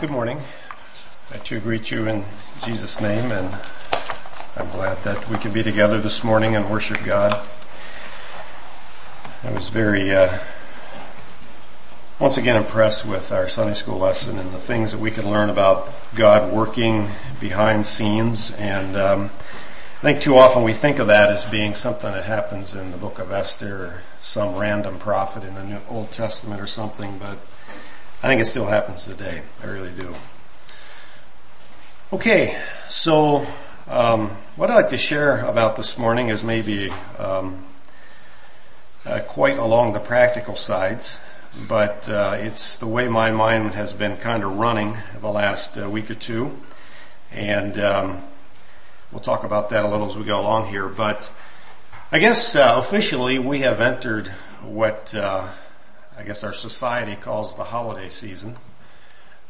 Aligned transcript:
Good 0.00 0.08
morning. 0.08 0.40
I 1.30 1.36
too 1.36 1.60
greet 1.60 1.90
you 1.90 2.08
in 2.08 2.24
Jesus' 2.64 3.02
name 3.02 3.32
and 3.32 3.54
I'm 4.56 4.70
glad 4.70 5.02
that 5.02 5.28
we 5.28 5.36
can 5.36 5.52
be 5.52 5.62
together 5.62 6.00
this 6.00 6.24
morning 6.24 6.56
and 6.56 6.70
worship 6.70 7.04
God. 7.04 7.46
I 9.44 9.52
was 9.52 9.68
very, 9.68 10.10
uh, 10.10 10.38
once 12.18 12.38
again 12.38 12.56
impressed 12.56 13.04
with 13.04 13.30
our 13.30 13.46
Sunday 13.46 13.74
school 13.74 13.98
lesson 13.98 14.38
and 14.38 14.54
the 14.54 14.58
things 14.58 14.92
that 14.92 15.00
we 15.00 15.10
can 15.10 15.30
learn 15.30 15.50
about 15.50 15.92
God 16.14 16.50
working 16.50 17.10
behind 17.38 17.84
scenes 17.84 18.52
and 18.52 18.96
um, 18.96 19.30
I 19.98 20.00
think 20.00 20.22
too 20.22 20.38
often 20.38 20.62
we 20.62 20.72
think 20.72 20.98
of 20.98 21.08
that 21.08 21.28
as 21.28 21.44
being 21.44 21.74
something 21.74 22.10
that 22.10 22.24
happens 22.24 22.74
in 22.74 22.90
the 22.90 22.96
book 22.96 23.18
of 23.18 23.30
Esther 23.30 23.84
or 23.84 24.02
some 24.18 24.56
random 24.56 24.98
prophet 24.98 25.44
in 25.44 25.56
the 25.56 25.64
New 25.64 25.80
Old 25.90 26.10
Testament 26.10 26.58
or 26.58 26.66
something, 26.66 27.18
but 27.18 27.36
I 28.22 28.28
think 28.28 28.42
it 28.42 28.44
still 28.44 28.66
happens 28.66 29.06
today. 29.06 29.40
I 29.62 29.66
really 29.66 29.92
do. 29.92 30.14
Okay, 32.12 32.62
so 32.86 33.46
um, 33.88 34.36
what 34.56 34.70
I'd 34.70 34.74
like 34.74 34.88
to 34.90 34.98
share 34.98 35.42
about 35.46 35.76
this 35.76 35.96
morning 35.96 36.28
is 36.28 36.44
maybe 36.44 36.90
um, 37.18 37.64
uh, 39.06 39.20
quite 39.20 39.56
along 39.56 39.94
the 39.94 40.00
practical 40.00 40.54
sides, 40.54 41.18
but 41.66 42.10
uh, 42.10 42.36
it's 42.38 42.76
the 42.76 42.86
way 42.86 43.08
my 43.08 43.30
mind 43.30 43.72
has 43.72 43.94
been 43.94 44.18
kind 44.18 44.44
of 44.44 44.52
running 44.52 44.98
the 45.22 45.30
last 45.30 45.78
uh, 45.78 45.88
week 45.88 46.10
or 46.10 46.14
two, 46.14 46.58
and 47.32 47.78
um, 47.78 48.22
we'll 49.12 49.22
talk 49.22 49.44
about 49.44 49.70
that 49.70 49.82
a 49.82 49.88
little 49.88 50.06
as 50.06 50.18
we 50.18 50.24
go 50.24 50.38
along 50.38 50.68
here. 50.68 50.88
But 50.88 51.30
I 52.12 52.18
guess 52.18 52.54
uh, 52.54 52.74
officially 52.76 53.38
we 53.38 53.60
have 53.60 53.80
entered 53.80 54.28
what 54.62 55.14
uh, 55.14 55.48
I 56.20 56.22
guess 56.22 56.44
our 56.44 56.52
society 56.52 57.16
calls 57.16 57.56
the 57.56 57.64
holiday 57.64 58.10
season. 58.10 58.58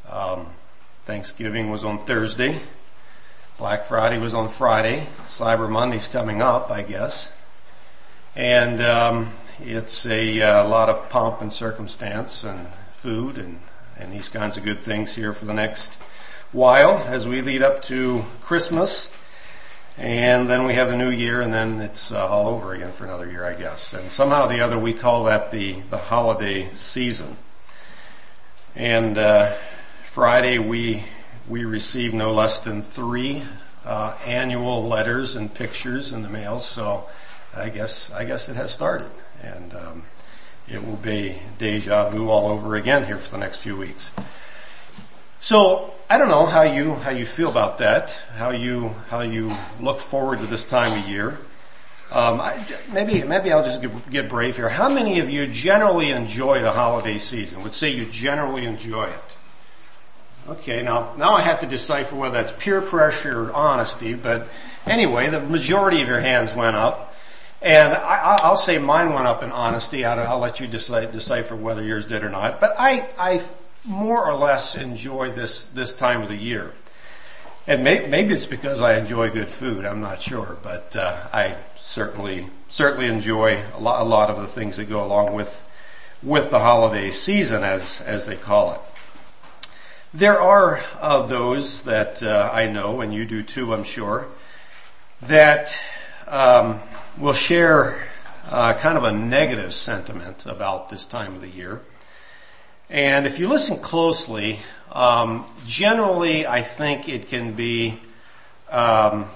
Um, 0.09 0.47
Thanksgiving 1.05 1.69
was 1.69 1.85
on 1.85 2.07
Thursday. 2.07 2.61
Black 3.59 3.87
Friday 3.87 4.19
was 4.19 4.35
on 4.35 4.49
Friday. 4.49 5.09
Cyber 5.27 5.69
Monday's 5.69 6.07
coming 6.07 6.41
up, 6.41 6.71
I 6.71 6.83
guess. 6.83 7.33
And 8.37 8.81
um, 8.81 9.33
it's 9.59 10.07
a, 10.07 10.39
a, 10.39 10.61
uh, 10.61 10.69
lot 10.69 10.89
of 10.89 11.09
pomp 11.09 11.41
and 11.41 11.53
circumstance 11.53 12.45
and 12.45 12.69
food 12.93 13.37
and, 13.37 13.59
and 13.99 14.13
these 14.13 14.29
kinds 14.29 14.57
of 14.57 14.63
good 14.63 14.79
things 14.79 15.17
here 15.17 15.33
for 15.33 15.47
the 15.47 15.55
next 15.55 15.99
while 16.53 16.99
as 16.99 17.27
we 17.27 17.43
lead 17.43 17.63
up 17.63 17.83
to 17.83 18.25
Christmas 18.43 19.11
and 20.01 20.49
then 20.49 20.65
we 20.65 20.73
have 20.73 20.89
the 20.89 20.97
new 20.97 21.11
year 21.11 21.43
and 21.43 21.53
then 21.53 21.83
it's 21.83 22.11
uh, 22.11 22.27
all 22.27 22.49
over 22.49 22.73
again 22.73 22.91
for 22.91 23.05
another 23.05 23.31
year, 23.31 23.45
I 23.45 23.53
guess. 23.53 23.93
And 23.93 24.11
somehow 24.11 24.47
or 24.47 24.49
the 24.49 24.61
other 24.61 24.79
we 24.79 24.95
call 24.95 25.25
that 25.25 25.51
the, 25.51 25.79
the 25.91 25.99
holiday 25.99 26.73
season. 26.73 27.37
And, 28.75 29.19
uh, 29.19 29.57
Friday 30.03 30.59
we, 30.59 31.05
we 31.47 31.67
received 31.67 32.15
no 32.15 32.33
less 32.33 32.61
than 32.61 32.81
three, 32.81 33.43
uh, 33.85 34.17
annual 34.25 34.89
letters 34.89 35.37
and 35.37 35.53
pictures 35.53 36.13
in 36.13 36.23
the 36.23 36.31
mail. 36.31 36.61
So 36.61 37.07
I 37.55 37.69
guess, 37.69 38.11
I 38.11 38.25
guess 38.25 38.49
it 38.49 38.57
has 38.57 38.73
started 38.73 39.11
and, 39.43 39.75
um, 39.75 40.05
it 40.67 40.83
will 40.87 40.97
be 40.97 41.43
deja 41.59 42.09
vu 42.09 42.31
all 42.31 42.49
over 42.49 42.75
again 42.75 43.05
here 43.05 43.19
for 43.19 43.33
the 43.33 43.39
next 43.39 43.59
few 43.59 43.77
weeks. 43.77 44.13
So 45.43 45.95
I 46.11 46.19
don't 46.19 46.29
know 46.29 46.45
how 46.45 46.63
you 46.63 46.95
how 46.97 47.13
you 47.13 47.25
feel 47.25 47.49
about 47.49 47.79
that. 47.79 48.21
How 48.37 48.51
you 48.51 48.91
how 49.09 49.23
you 49.23 49.57
look 49.81 49.99
forward 49.99 50.41
to 50.41 50.47
this 50.47 50.67
time 50.67 51.03
of 51.03 51.09
year. 51.09 51.39
Um, 52.13 52.41
I, 52.43 52.63
maybe 52.93 53.23
maybe 53.23 53.51
I'll 53.51 53.65
just 53.65 53.81
get, 53.81 54.11
get 54.11 54.29
brave 54.29 54.57
here. 54.57 54.69
How 54.69 54.91
many 54.91 55.19
of 55.19 55.31
you 55.31 55.47
generally 55.47 56.11
enjoy 56.11 56.61
the 56.61 56.73
holiday 56.73 57.17
season? 57.17 57.63
Would 57.63 57.75
say 57.75 57.89
you 57.89 58.05
generally 58.05 58.67
enjoy 58.67 59.05
it. 59.05 59.37
Okay, 60.47 60.83
now 60.83 61.15
now 61.17 61.37
I 61.37 61.41
have 61.41 61.61
to 61.61 61.67
decipher 61.67 62.17
whether 62.17 62.35
that's 62.35 62.53
peer 62.63 62.83
pressure 62.83 63.45
or 63.45 63.53
honesty. 63.53 64.13
But 64.13 64.47
anyway, 64.85 65.31
the 65.31 65.41
majority 65.41 66.03
of 66.03 66.09
your 66.09 66.21
hands 66.21 66.53
went 66.53 66.77
up. 66.77 67.15
And 67.63 67.95
I, 67.95 68.49
will 68.49 68.57
say 68.57 68.79
mine 68.79 69.13
went 69.13 69.27
up 69.27 69.43
in 69.43 69.53
honesty. 69.53 70.05
I'll, 70.05 70.19
I'll 70.21 70.39
let 70.39 70.61
you 70.61 70.67
decipher 70.67 71.55
whether 71.55 71.83
yours 71.83 72.07
did 72.07 72.25
or 72.25 72.31
not. 72.31 72.59
But 72.59 72.73
I, 72.79 73.07
I 73.19 73.43
more 73.85 74.25
or 74.25 74.35
less 74.35 74.75
enjoy 74.75 75.31
this, 75.33 75.65
this 75.67 75.95
time 75.95 76.23
of 76.23 76.29
the 76.29 76.37
year. 76.37 76.73
And 77.67 77.85
may, 77.85 78.07
maybe 78.07 78.35
it's 78.35 78.47
because 78.47 78.81
I 78.81 78.99
enjoy 78.99 79.31
good 79.31 79.51
food. 79.51 79.85
I'm 79.85 80.01
not 80.01 80.23
sure, 80.23 80.59
but 80.63 80.97
uh, 80.97 81.29
I 81.33 81.57
certainly 81.77 82.49
certainly 82.69 83.07
enjoy 83.07 83.65
a 83.75 83.81
lot, 83.81 84.01
a 84.01 84.05
lot 84.05 84.31
of 84.31 84.41
the 84.41 84.47
things 84.47 84.77
that 84.79 84.87
go 84.87 85.05
along 85.05 85.35
with 85.35 85.63
with 86.23 86.51
the 86.51 86.59
holiday 86.59 87.11
season, 87.11 87.63
as 87.63 88.01
as 88.01 88.27
they 88.27 88.37
call 88.37 88.73
it. 88.75 88.81
There 90.13 90.41
are 90.41 90.83
of 90.99 91.29
those 91.29 91.83
that 91.83 92.23
uh, 92.23 92.51
I 92.53 92.67
know, 92.67 93.01
and 93.01 93.15
you 93.15 93.25
do 93.27 93.43
too, 93.43 93.73
I'm 93.73 93.85
sure, 93.85 94.27
that 95.23 95.79
um, 96.27 96.81
will 97.19 97.33
share 97.35 98.09
uh, 98.49 98.75
kind 98.75 98.99
of 98.99 99.05
a 99.05 99.13
negative 99.13 99.75
sentiment 99.75 100.47
about 100.47 100.89
this 100.89 101.07
time 101.07 101.35
of 101.35 101.41
the 101.41 101.49
year. 101.49 101.83
And 102.91 103.25
if 103.25 103.39
you 103.39 103.47
listen 103.47 103.79
closely, 103.79 104.59
um, 104.91 105.47
generally 105.65 106.45
I 106.45 106.63
think 106.63 107.09
it 107.09 107.29
can 107.29 107.53
be 107.53 108.01
um, 108.69 109.27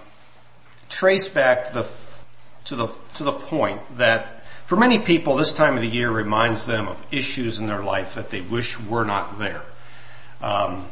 traced 0.88 1.32
back 1.32 1.68
to 1.68 1.74
the 1.74 1.88
to 2.64 2.74
the 2.74 2.88
to 3.14 3.24
the 3.24 3.32
point 3.32 3.80
that 3.98 4.44
for 4.64 4.76
many 4.76 4.98
people 4.98 5.36
this 5.36 5.52
time 5.52 5.76
of 5.76 5.82
the 5.82 5.88
year 5.88 6.10
reminds 6.10 6.66
them 6.66 6.88
of 6.88 7.00
issues 7.12 7.58
in 7.58 7.66
their 7.66 7.84
life 7.84 8.14
that 8.14 8.30
they 8.30 8.40
wish 8.40 8.80
were 8.80 9.04
not 9.04 9.38
there. 9.38 9.62
Um, 10.40 10.86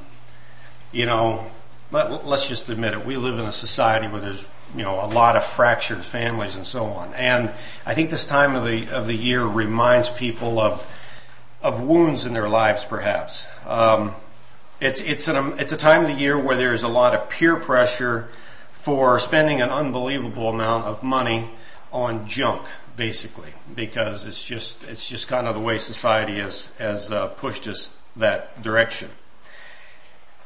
you 0.92 1.06
know, 1.06 1.50
let, 1.90 2.10
us 2.10 2.48
just 2.48 2.68
admit 2.68 2.92
it. 2.92 3.04
We 3.04 3.16
live 3.16 3.40
in 3.40 3.46
a 3.46 3.52
society 3.52 4.06
where 4.06 4.20
there's 4.20 4.44
you 4.76 4.84
know 4.84 5.04
a 5.04 5.08
lot 5.08 5.36
of 5.36 5.44
fractured 5.44 6.04
families 6.04 6.54
and 6.54 6.64
so 6.64 6.84
on, 6.84 7.12
and 7.14 7.50
I 7.84 7.94
think 7.94 8.10
this 8.10 8.26
time 8.26 8.54
of 8.54 8.64
the 8.64 8.88
of 8.94 9.08
the 9.08 9.16
year 9.16 9.44
reminds 9.44 10.10
people 10.10 10.60
of 10.60 10.86
of 11.62 11.80
wounds 11.80 12.26
in 12.26 12.32
their 12.32 12.48
lives, 12.48 12.84
perhaps. 12.84 13.46
Um, 13.66 14.14
it's 14.80 15.00
it's 15.00 15.28
an 15.28 15.58
it's 15.58 15.72
a 15.72 15.76
time 15.76 16.02
of 16.02 16.08
the 16.08 16.14
year 16.14 16.38
where 16.38 16.56
there's 16.56 16.82
a 16.82 16.88
lot 16.88 17.14
of 17.14 17.30
peer 17.30 17.56
pressure 17.56 18.28
for 18.72 19.18
spending 19.20 19.60
an 19.60 19.70
unbelievable 19.70 20.48
amount 20.48 20.86
of 20.86 21.02
money 21.02 21.50
on 21.92 22.26
junk, 22.26 22.66
basically, 22.96 23.50
because 23.74 24.26
it's 24.26 24.42
just 24.42 24.82
it's 24.84 25.08
just 25.08 25.28
kind 25.28 25.46
of 25.46 25.54
the 25.54 25.60
way 25.60 25.78
society 25.78 26.40
has 26.40 26.66
has 26.78 27.12
uh, 27.12 27.28
pushed 27.28 27.68
us 27.68 27.94
that 28.16 28.60
direction. 28.62 29.10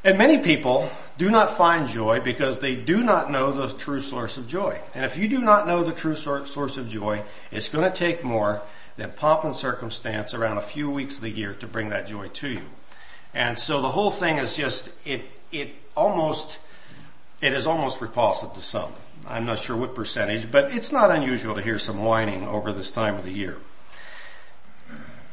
And 0.04 0.18
many 0.18 0.38
people 0.38 0.88
do 1.18 1.30
not 1.30 1.50
find 1.50 1.88
joy 1.88 2.20
because 2.20 2.60
they 2.60 2.76
do 2.76 3.02
not 3.02 3.30
know 3.30 3.50
the 3.50 3.76
true 3.76 4.00
source 4.00 4.36
of 4.36 4.46
joy. 4.46 4.80
And 4.94 5.04
if 5.04 5.16
you 5.16 5.26
do 5.26 5.40
not 5.40 5.66
know 5.66 5.82
the 5.82 5.90
true 5.90 6.14
source 6.14 6.76
of 6.76 6.88
joy, 6.88 7.24
it's 7.50 7.68
going 7.68 7.90
to 7.90 7.98
take 7.98 8.22
more 8.22 8.62
than 8.96 9.10
pomp 9.12 9.44
and 9.44 9.54
circumstance 9.54 10.34
around 10.34 10.58
a 10.58 10.62
few 10.62 10.90
weeks 10.90 11.16
of 11.16 11.22
the 11.22 11.30
year 11.30 11.54
to 11.54 11.66
bring 11.66 11.90
that 11.90 12.06
joy 12.06 12.28
to 12.28 12.48
you. 12.48 12.62
And 13.34 13.58
so 13.58 13.82
the 13.82 13.90
whole 13.90 14.10
thing 14.10 14.38
is 14.38 14.56
just, 14.56 14.90
it, 15.04 15.22
it 15.52 15.74
almost, 15.94 16.58
it 17.40 17.52
is 17.52 17.66
almost 17.66 18.00
repulsive 18.00 18.54
to 18.54 18.62
some. 18.62 18.92
I'm 19.26 19.44
not 19.44 19.58
sure 19.58 19.76
what 19.76 19.94
percentage, 19.94 20.50
but 20.50 20.72
it's 20.72 20.92
not 20.92 21.10
unusual 21.10 21.54
to 21.56 21.62
hear 21.62 21.78
some 21.78 22.02
whining 22.02 22.46
over 22.46 22.72
this 22.72 22.90
time 22.90 23.16
of 23.16 23.24
the 23.24 23.32
year. 23.32 23.58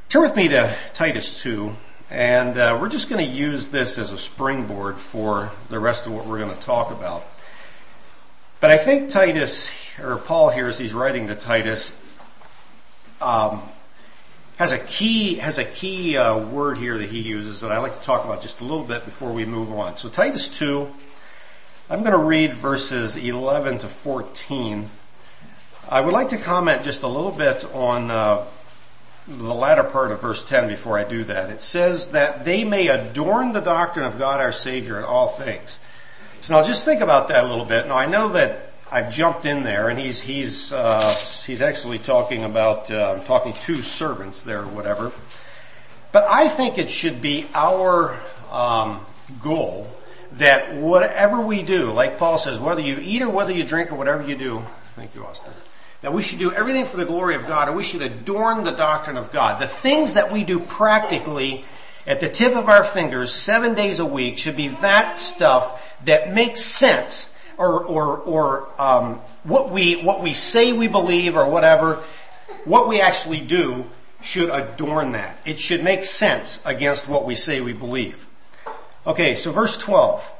Turn 0.09 0.21
with 0.21 0.35
me 0.35 0.47
to 0.49 0.77
Titus 0.93 1.41
2, 1.41 1.71
and 2.09 2.57
uh, 2.57 2.77
we're 2.79 2.89
just 2.89 3.09
going 3.09 3.25
to 3.25 3.31
use 3.31 3.67
this 3.67 3.97
as 3.97 4.11
a 4.11 4.17
springboard 4.17 4.99
for 4.99 5.51
the 5.69 5.79
rest 5.79 6.05
of 6.05 6.13
what 6.13 6.25
we're 6.25 6.39
going 6.39 6.53
to 6.53 6.59
talk 6.59 6.91
about. 6.91 7.25
But 8.59 8.71
I 8.71 8.77
think 8.77 9.09
Titus, 9.09 9.69
or 9.99 10.17
Paul 10.17 10.49
here 10.49 10.67
as 10.67 10.77
he's 10.77 10.93
writing 10.93 11.27
to 11.27 11.35
Titus, 11.35 11.93
um, 13.23 13.61
has 14.57 14.71
a 14.71 14.79
key 14.79 15.35
has 15.35 15.57
a 15.57 15.65
key 15.65 16.17
uh, 16.17 16.37
word 16.37 16.77
here 16.77 16.97
that 16.97 17.09
he 17.09 17.21
uses 17.21 17.61
that 17.61 17.71
I 17.71 17.79
like 17.79 17.97
to 17.97 18.03
talk 18.03 18.25
about 18.25 18.41
just 18.41 18.59
a 18.59 18.63
little 18.63 18.83
bit 18.83 19.05
before 19.05 19.31
we 19.31 19.45
move 19.45 19.71
on. 19.71 19.97
So 19.97 20.09
Titus 20.09 20.47
two, 20.47 20.91
I'm 21.89 22.01
going 22.01 22.11
to 22.11 22.17
read 22.17 22.53
verses 22.53 23.17
11 23.17 23.79
to 23.79 23.87
14. 23.87 24.89
I 25.89 26.01
would 26.01 26.13
like 26.13 26.29
to 26.29 26.37
comment 26.37 26.83
just 26.83 27.03
a 27.03 27.07
little 27.07 27.31
bit 27.31 27.65
on 27.73 28.09
uh, 28.09 28.45
the 29.27 29.53
latter 29.53 29.83
part 29.83 30.11
of 30.11 30.21
verse 30.21 30.43
10 30.43 30.67
before 30.67 30.97
I 30.97 31.03
do 31.03 31.23
that. 31.25 31.49
It 31.49 31.61
says 31.61 32.09
that 32.09 32.45
they 32.45 32.63
may 32.63 32.87
adorn 32.87 33.51
the 33.51 33.59
doctrine 33.59 34.05
of 34.05 34.17
God 34.17 34.39
our 34.39 34.51
Savior 34.51 34.97
in 34.97 35.03
all 35.03 35.27
things. 35.27 35.79
So 36.41 36.55
now 36.55 36.63
just 36.63 36.83
think 36.85 37.01
about 37.01 37.29
that 37.29 37.45
a 37.45 37.47
little 37.47 37.65
bit. 37.65 37.87
Now 37.87 37.97
I 37.97 38.05
know 38.05 38.29
that 38.29 38.72
I've 38.93 39.09
jumped 39.09 39.47
in 39.47 39.63
there, 39.63 39.89
and 39.89 39.97
he's 39.97 40.21
he's 40.21 40.71
uh, 40.71 41.15
he's 41.47 41.63
actually 41.63 41.97
talking 41.97 42.43
about 42.43 42.91
uh, 42.91 43.23
talking 43.23 43.53
to 43.53 43.81
servants 43.81 44.43
there 44.43 44.61
or 44.61 44.67
whatever. 44.67 45.11
But 46.11 46.25
I 46.29 46.47
think 46.47 46.77
it 46.77 46.91
should 46.91 47.19
be 47.19 47.47
our 47.55 48.15
um, 48.51 49.03
goal 49.41 49.87
that 50.33 50.75
whatever 50.75 51.41
we 51.41 51.63
do, 51.63 51.91
like 51.91 52.19
Paul 52.19 52.37
says, 52.37 52.59
whether 52.59 52.81
you 52.81 52.99
eat 53.01 53.23
or 53.23 53.31
whether 53.31 53.51
you 53.51 53.63
drink 53.63 53.91
or 53.91 53.95
whatever 53.95 54.21
you 54.21 54.35
do, 54.35 54.63
thank 54.95 55.15
you, 55.15 55.25
Austin. 55.25 55.53
That 56.01 56.13
we 56.13 56.21
should 56.21 56.37
do 56.37 56.51
everything 56.51 56.85
for 56.85 56.97
the 56.97 57.05
glory 57.05 57.33
of 57.33 57.47
God, 57.47 57.69
or 57.69 57.73
we 57.73 57.81
should 57.81 58.03
adorn 58.03 58.63
the 58.63 58.73
doctrine 58.73 59.17
of 59.17 59.31
God. 59.31 59.59
The 59.59 59.67
things 59.67 60.13
that 60.13 60.31
we 60.31 60.43
do 60.43 60.59
practically 60.59 61.65
at 62.05 62.19
the 62.19 62.29
tip 62.29 62.55
of 62.55 62.69
our 62.69 62.83
fingers 62.83 63.33
seven 63.33 63.73
days 63.73 63.97
a 63.97 64.05
week 64.05 64.37
should 64.37 64.55
be 64.55 64.67
that 64.67 65.17
stuff 65.17 65.81
that 66.05 66.31
makes 66.31 66.61
sense 66.61 67.27
or, 67.57 67.83
or, 67.83 68.17
or, 68.17 68.81
um, 68.81 69.21
what 69.43 69.71
we, 69.71 69.95
what 70.01 70.21
we 70.21 70.33
say 70.33 70.73
we 70.73 70.87
believe 70.87 71.35
or 71.35 71.49
whatever, 71.49 72.03
what 72.65 72.87
we 72.87 73.01
actually 73.01 73.41
do 73.41 73.85
should 74.21 74.49
adorn 74.49 75.11
that. 75.13 75.37
It 75.45 75.59
should 75.59 75.83
make 75.83 76.05
sense 76.05 76.59
against 76.65 77.07
what 77.07 77.25
we 77.25 77.35
say 77.35 77.61
we 77.61 77.73
believe. 77.73 78.25
Okay, 79.05 79.35
so 79.35 79.51
verse 79.51 79.75
12. 79.77 80.33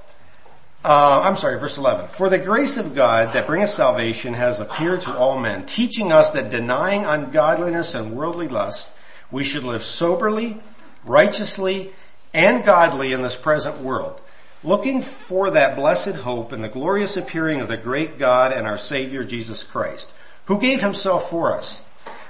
Uh, 0.86 1.22
I'm 1.24 1.36
sorry, 1.36 1.60
verse 1.60 1.78
11. 1.78 2.10
For 2.10 2.30
the 2.30 2.38
grace 2.38 2.78
of 2.78 2.96
God 2.96 3.34
that 3.34 3.48
bringeth 3.48 3.70
salvation 3.70 4.34
has 4.34 4.60
appeared 4.60 5.02
to 5.02 5.16
all 5.18 5.40
men, 5.40 5.66
teaching 5.66 6.12
us 6.12 6.32
that 6.32 6.50
denying 6.50 7.06
ungodliness 7.06 7.94
and 7.94 8.16
worldly 8.16 8.48
lust, 8.48 8.92
we 9.32 9.44
should 9.44 9.64
live 9.64 9.84
soberly, 9.84 10.60
righteously, 11.06 11.92
and 12.34 12.66
godly 12.66 13.14
in 13.14 13.22
this 13.22 13.36
present 13.36 13.80
world, 13.80 14.20
looking 14.64 15.02
for 15.02 15.50
that 15.52 15.76
blessed 15.76 16.16
hope 16.16 16.52
and 16.52 16.64
the 16.64 16.70
glorious 16.70 17.18
appearing 17.18 17.62
of 17.62 17.68
the 17.68 17.78
great 17.78 18.18
God 18.18 18.54
and 18.54 18.66
our 18.66 18.78
Savior 18.78 19.24
Jesus 19.24 19.64
Christ, 19.64 20.12
who 20.46 20.60
gave 20.60 20.82
himself 20.82 21.30
for 21.30 21.54
us, 21.54 21.82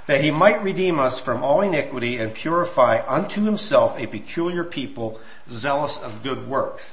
that 0.06 0.20
he 0.20 0.30
might 0.30 0.62
redeem 0.62 0.98
us 0.98 1.20
from 1.20 1.42
all 1.42 1.60
iniquity 1.60 2.18
and 2.18 2.34
purify 2.34 3.02
unto 3.06 3.44
himself 3.44 3.98
a 3.98 4.06
peculiar 4.06 4.64
people, 4.64 5.20
zealous 5.48 5.98
of 5.98 6.22
good 6.22 6.48
works. 6.48 6.92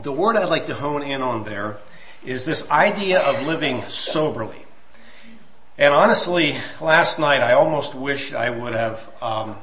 The 0.00 0.12
word 0.12 0.36
I'd 0.36 0.48
like 0.48 0.66
to 0.66 0.74
hone 0.74 1.02
in 1.02 1.22
on 1.22 1.44
there 1.44 1.78
is 2.24 2.44
this 2.44 2.68
idea 2.70 3.20
of 3.20 3.46
living 3.46 3.82
soberly. 3.88 4.64
And 5.76 5.94
honestly, 5.94 6.56
last 6.80 7.18
night 7.18 7.40
I 7.40 7.52
almost 7.52 7.94
wished 7.94 8.34
I 8.34 8.50
would 8.50 8.74
have 8.74 9.08
um, 9.22 9.56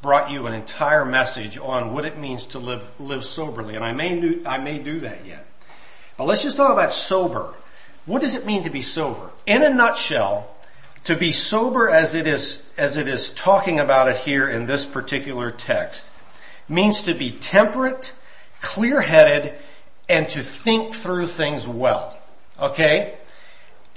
brought 0.00 0.30
you 0.30 0.46
an 0.46 0.54
entire 0.54 1.04
message 1.04 1.58
on 1.58 1.92
what 1.92 2.04
it 2.04 2.18
means 2.18 2.46
to 2.46 2.58
live 2.58 2.88
live 3.00 3.24
soberly, 3.24 3.74
and 3.74 3.84
I 3.84 3.92
may 3.92 4.20
do, 4.20 4.42
I 4.46 4.58
may 4.58 4.78
do 4.78 5.00
that 5.00 5.26
yet. 5.26 5.46
But 6.16 6.24
let's 6.24 6.42
just 6.42 6.56
talk 6.56 6.72
about 6.72 6.92
sober. 6.92 7.54
What 8.06 8.22
does 8.22 8.34
it 8.34 8.46
mean 8.46 8.64
to 8.64 8.70
be 8.70 8.82
sober? 8.82 9.30
In 9.46 9.62
a 9.62 9.70
nutshell, 9.70 10.48
to 11.04 11.16
be 11.16 11.32
sober 11.32 11.88
as 11.88 12.14
it 12.14 12.26
is 12.26 12.60
as 12.76 12.96
it 12.96 13.08
is 13.08 13.32
talking 13.32 13.80
about 13.80 14.08
it 14.08 14.16
here 14.16 14.48
in 14.48 14.66
this 14.66 14.86
particular 14.86 15.50
text 15.50 16.12
means 16.68 17.02
to 17.02 17.14
be 17.14 17.30
temperate, 17.30 18.12
clear-headed, 18.60 19.54
and 20.08 20.28
to 20.28 20.42
think 20.42 20.94
through 20.94 21.26
things 21.26 21.66
well. 21.66 22.18
Okay? 22.60 23.16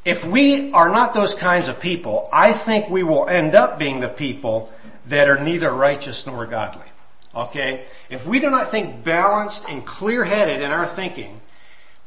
If 0.03 0.25
we 0.25 0.71
are 0.71 0.89
not 0.89 1.13
those 1.13 1.35
kinds 1.35 1.67
of 1.67 1.79
people, 1.79 2.27
I 2.31 2.53
think 2.53 2.89
we 2.89 3.03
will 3.03 3.27
end 3.27 3.55
up 3.55 3.77
being 3.77 3.99
the 3.99 4.09
people 4.09 4.71
that 5.07 5.29
are 5.29 5.39
neither 5.39 5.71
righteous 5.71 6.25
nor 6.25 6.45
godly. 6.45 6.85
Okay? 7.33 7.85
If 8.09 8.27
we 8.27 8.39
do 8.39 8.49
not 8.49 8.71
think 8.71 9.03
balanced 9.03 9.63
and 9.67 9.85
clear-headed 9.85 10.61
in 10.61 10.71
our 10.71 10.85
thinking, 10.85 11.41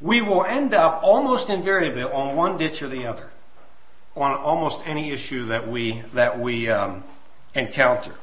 we 0.00 0.20
will 0.20 0.44
end 0.44 0.74
up 0.74 1.00
almost 1.02 1.50
invariably 1.50 2.02
on 2.02 2.36
one 2.36 2.58
ditch 2.58 2.82
or 2.82 2.88
the 2.88 3.06
other 3.06 3.30
on 4.16 4.32
almost 4.34 4.80
any 4.84 5.10
issue 5.10 5.46
that 5.46 5.68
we 5.68 6.02
that 6.12 6.38
we 6.38 6.68
um, 6.68 7.02
encounter. 7.54 8.14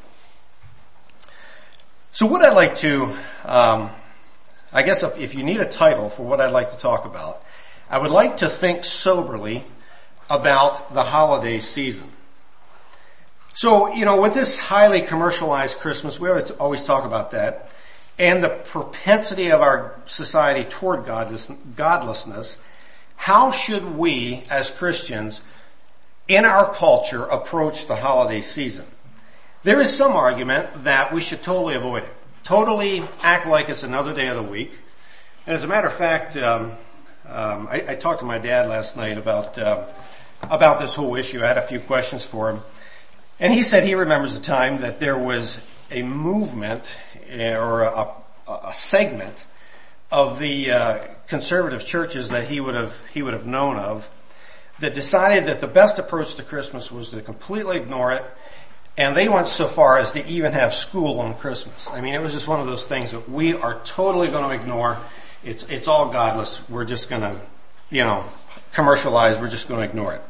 So 2.14 2.26
what 2.26 2.44
I'd 2.44 2.56
like 2.56 2.76
to 2.76 3.18
um, 3.44 3.90
I 4.74 4.84
guess 4.84 5.04
if, 5.04 5.18
if 5.18 5.36
you 5.36 5.44
need 5.44 5.60
a 5.60 5.66
title 5.66 6.10
for 6.10 6.24
what 6.24 6.40
I'd 6.40 6.52
like 6.52 6.72
to 6.72 6.78
talk 6.78 7.06
about, 7.06 7.44
I 7.90 7.98
would 7.98 8.12
like 8.12 8.38
to 8.38 8.48
think 8.48 8.86
soberly 8.86 9.66
about 10.30 10.94
the 10.94 11.04
holiday 11.04 11.60
season. 11.60 12.10
So, 13.54 13.94
you 13.94 14.06
know, 14.06 14.22
with 14.22 14.34
this 14.34 14.58
highly 14.58 15.02
commercialized 15.02 15.78
Christmas, 15.80 16.20
we 16.20 16.30
always, 16.30 16.52
always 16.52 16.82
talk 16.84 17.06
about 17.06 17.32
that, 17.32 17.72
and 18.18 18.44
the 18.44 18.50
propensity 18.50 19.52
of 19.52 19.62
our 19.62 20.00
society 20.06 20.64
toward 20.64 21.06
godless, 21.06 21.52
godlessness, 21.76 22.58
how 23.16 23.52
should 23.52 23.98
we 23.98 24.44
as 24.50 24.72
Christians 24.72 25.42
in 26.28 26.46
our 26.46 26.74
culture 26.74 27.24
approach 27.24 27.88
the 27.88 27.96
holiday 27.96 28.42
season? 28.42 28.86
There 29.64 29.80
is 29.80 29.96
some 29.96 30.14
argument 30.14 30.86
that 30.86 31.14
we 31.14 31.22
should 31.22 31.44
totally 31.44 31.76
avoid 31.76 32.04
it 32.04 32.14
totally 32.44 33.04
act 33.22 33.48
like 33.48 33.70
it's 33.70 33.84
another 33.84 34.14
day 34.14 34.28
of 34.28 34.36
the 34.36 34.44
week. 34.44 34.72
And 35.46 35.56
as 35.56 35.64
a 35.64 35.68
matter 35.68 35.88
of 35.88 35.94
fact, 35.94 36.38
um, 36.38 36.74
um, 37.28 37.68
I, 37.70 37.84
I, 37.90 37.96
talked 37.96 38.20
to 38.20 38.26
my 38.26 38.40
dad 38.40 38.68
last 38.68 38.98
night 38.98 39.18
about 39.18 39.58
uh, 39.58 39.86
about 40.44 40.80
this 40.80 40.96
whole 40.96 41.16
issue. 41.16 41.44
I 41.44 41.48
had 41.48 41.58
a 41.58 41.62
few 41.62 41.80
questions 41.80 42.26
for 42.26 42.50
him, 42.50 42.62
and 43.42 43.52
he 43.52 43.64
said 43.64 43.84
he 43.84 43.96
remembers 43.96 44.34
a 44.34 44.40
time 44.40 44.78
that 44.78 45.00
there 45.00 45.18
was 45.18 45.60
a 45.90 46.04
movement 46.04 46.96
eh, 47.28 47.54
or 47.54 47.82
a, 47.82 48.08
a 48.48 48.74
segment 48.74 49.46
of 50.10 50.40
the 50.40 50.72
uh, 50.72 51.08
conservative 51.28 51.86
churches 51.86 52.30
that 52.30 52.48
he 52.48 52.62
would 52.62 52.76
have 52.76 53.04
he 53.14 53.22
would 53.22 53.34
have 53.34 53.46
known 53.46 53.78
of 53.78 54.10
that 54.80 54.94
decided 54.94 55.48
that 55.48 55.60
the 55.60 55.68
best 55.68 56.00
approach 56.00 56.36
to 56.36 56.44
Christmas 56.44 56.92
was 56.92 57.10
to 57.10 57.22
completely 57.22 57.78
ignore 57.78 58.14
it 58.14 58.24
and 58.98 59.16
they 59.16 59.30
went 59.30 59.48
so 59.48 59.68
far 59.68 59.98
as 59.98 60.12
to 60.12 60.26
even 60.28 60.52
have 60.52 60.74
school 60.74 61.20
on 61.22 61.34
Christmas. 61.36 61.88
I 61.90 62.02
mean, 62.02 62.14
it 62.14 62.22
was 62.22 62.34
just 62.34 62.48
one 62.48 62.60
of 62.60 62.68
those 62.68 62.88
things 62.88 63.12
that 63.12 63.30
we 63.30 63.54
are 63.54 63.80
totally 63.86 64.28
going 64.28 64.50
to 64.50 64.62
ignore. 64.62 64.98
It's, 65.44 65.64
it's 65.64 65.88
all 65.88 66.12
godless. 66.12 66.60
We're 66.70 66.86
just 66.86 67.10
going 67.10 67.22
to, 67.22 67.40
you 67.90 68.04
know, 68.04 68.26
commercialize. 68.74 69.40
We're 69.40 69.50
just 69.50 69.70
going 69.70 69.80
to 69.80 69.88
ignore 69.88 70.16
it. 70.16 70.22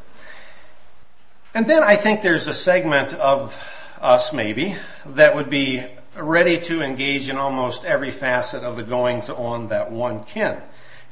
And 1.54 1.68
then 1.68 1.84
I 1.84 1.98
think 1.98 2.22
there's 2.22 2.48
a 2.48 2.54
segment 2.54 3.14
of 3.14 3.62
us 4.00 4.32
maybe 4.32 4.76
that 5.06 5.36
would 5.36 5.50
be 5.50 5.84
ready 6.16 6.60
to 6.60 6.82
engage 6.82 7.28
in 7.28 7.36
almost 7.36 7.84
every 7.84 8.10
facet 8.10 8.64
of 8.64 8.78
the 8.78 8.84
goings 8.84 9.30
on 9.30 9.68
that 9.68 9.92
one 9.92 10.24
can 10.24 10.62